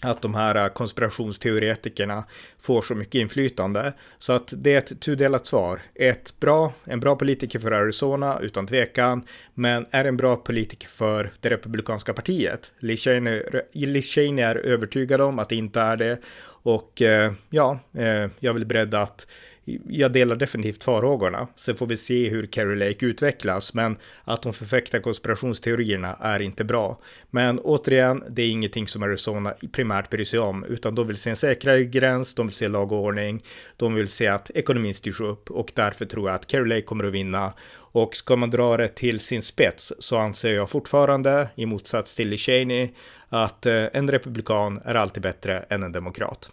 att 0.00 0.22
de 0.22 0.34
här 0.34 0.54
eh, 0.54 0.68
konspirationsteoretikerna 0.68 2.24
får 2.58 2.82
så 2.82 2.94
mycket 2.94 3.14
inflytande. 3.14 3.92
Så 4.18 4.32
att 4.32 4.52
det 4.56 4.74
är 4.74 4.78
ett 4.78 5.00
tudelat 5.00 5.46
svar. 5.46 5.82
Ett 5.94 6.40
bra, 6.40 6.72
en 6.84 7.00
bra 7.00 7.16
politiker 7.16 7.58
för 7.58 7.72
Arizona 7.72 8.38
utan 8.40 8.66
tvekan, 8.66 9.24
men 9.54 9.86
är 9.90 10.04
en 10.04 10.16
bra 10.16 10.36
politiker 10.36 10.88
för 10.88 11.32
det 11.40 11.50
republikanska 11.50 12.12
partiet. 12.12 12.72
Liz 12.78 13.00
Cheney, 13.00 13.42
Liz 13.72 14.14
Cheney 14.14 14.44
är 14.44 14.56
övertygad 14.56 15.20
om 15.20 15.38
att 15.38 15.48
det 15.48 15.56
inte 15.56 15.80
är 15.80 15.96
det 15.96 16.18
och 16.62 17.02
eh, 17.02 17.32
ja, 17.50 17.78
eh, 17.94 18.04
jag 18.38 18.44
är 18.44 18.52
väl 18.52 18.66
beredd 18.66 18.94
att 18.94 19.26
jag 19.88 20.12
delar 20.12 20.36
definitivt 20.36 20.84
farhågorna. 20.84 21.48
Sen 21.56 21.76
får 21.76 21.86
vi 21.86 21.96
se 21.96 22.28
hur 22.28 22.46
Carrie 22.46 22.88
Lake 22.88 23.06
utvecklas, 23.06 23.74
men 23.74 23.96
att 24.24 24.42
de 24.42 24.52
förfäktar 24.52 25.00
konspirationsteorierna 25.00 26.16
är 26.20 26.40
inte 26.40 26.64
bra. 26.64 27.00
Men 27.30 27.58
återigen, 27.58 28.24
det 28.30 28.42
är 28.42 28.50
ingenting 28.50 28.88
som 28.88 29.02
Arizona 29.02 29.54
primärt 29.72 30.10
bryr 30.10 30.24
sig 30.24 30.38
om, 30.38 30.64
utan 30.64 30.94
de 30.94 31.06
vill 31.06 31.16
se 31.16 31.30
en 31.30 31.36
säkrare 31.36 31.84
gräns, 31.84 32.34
de 32.34 32.46
vill 32.46 32.56
se 32.56 32.68
lag 32.68 32.92
och 32.92 32.98
ordning, 32.98 33.42
de 33.76 33.94
vill 33.94 34.08
se 34.08 34.26
att 34.26 34.50
ekonomin 34.50 34.94
styrs 34.94 35.20
upp 35.20 35.50
och 35.50 35.72
därför 35.74 36.04
tror 36.04 36.28
jag 36.28 36.34
att 36.34 36.46
Carrie 36.46 36.74
Lake 36.74 36.82
kommer 36.82 37.04
att 37.04 37.12
vinna. 37.12 37.52
Och 37.92 38.16
ska 38.16 38.36
man 38.36 38.50
dra 38.50 38.76
det 38.76 38.88
till 38.88 39.20
sin 39.20 39.42
spets 39.42 39.92
så 39.98 40.18
anser 40.18 40.54
jag 40.54 40.70
fortfarande, 40.70 41.48
i 41.54 41.66
motsats 41.66 42.14
till 42.14 42.38
Cheney, 42.38 42.88
att 43.28 43.66
eh, 43.66 43.84
en 43.92 44.10
republikan 44.10 44.80
är 44.84 44.94
alltid 44.94 45.22
bättre 45.22 45.58
än 45.58 45.82
en 45.82 45.92
demokrat. 45.92 46.50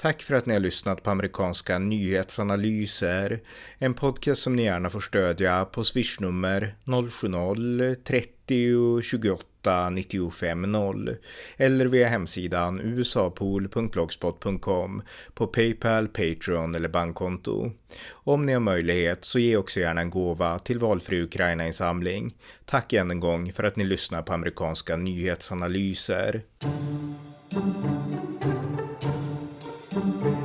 Tack 0.00 0.22
för 0.22 0.34
att 0.34 0.46
ni 0.46 0.52
har 0.52 0.60
lyssnat 0.60 1.02
på 1.02 1.10
amerikanska 1.10 1.78
nyhetsanalyser. 1.78 3.40
En 3.78 3.94
podcast 3.94 4.42
som 4.42 4.56
ni 4.56 4.64
gärna 4.64 4.90
får 4.90 5.00
stödja 5.00 5.64
på 5.64 5.84
swishnummer 5.84 6.74
070-30 6.84 9.02
28 9.02 9.90
95 9.90 10.72
0 10.72 11.16
eller 11.56 11.86
via 11.86 12.08
hemsidan 12.08 12.80
usapool.blogspot.com 12.80 15.02
på 15.34 15.46
Paypal, 15.46 16.08
Patreon 16.08 16.74
eller 16.74 16.88
bankkonto. 16.88 17.70
Om 18.10 18.46
ni 18.46 18.52
har 18.52 18.60
möjlighet 18.60 19.24
så 19.24 19.38
ge 19.38 19.56
också 19.56 19.80
gärna 19.80 20.00
en 20.00 20.10
gåva 20.10 20.58
till 20.58 20.78
valfri 20.78 21.22
Ukraina-insamling. 21.22 22.34
Tack 22.64 22.92
än 22.92 23.10
en 23.10 23.20
gång 23.20 23.52
för 23.52 23.64
att 23.64 23.76
ni 23.76 23.84
lyssnar 23.84 24.22
på 24.22 24.32
amerikanska 24.32 24.96
nyhetsanalyser. 24.96 26.42
Thank 29.90 30.24
you. 30.24 30.39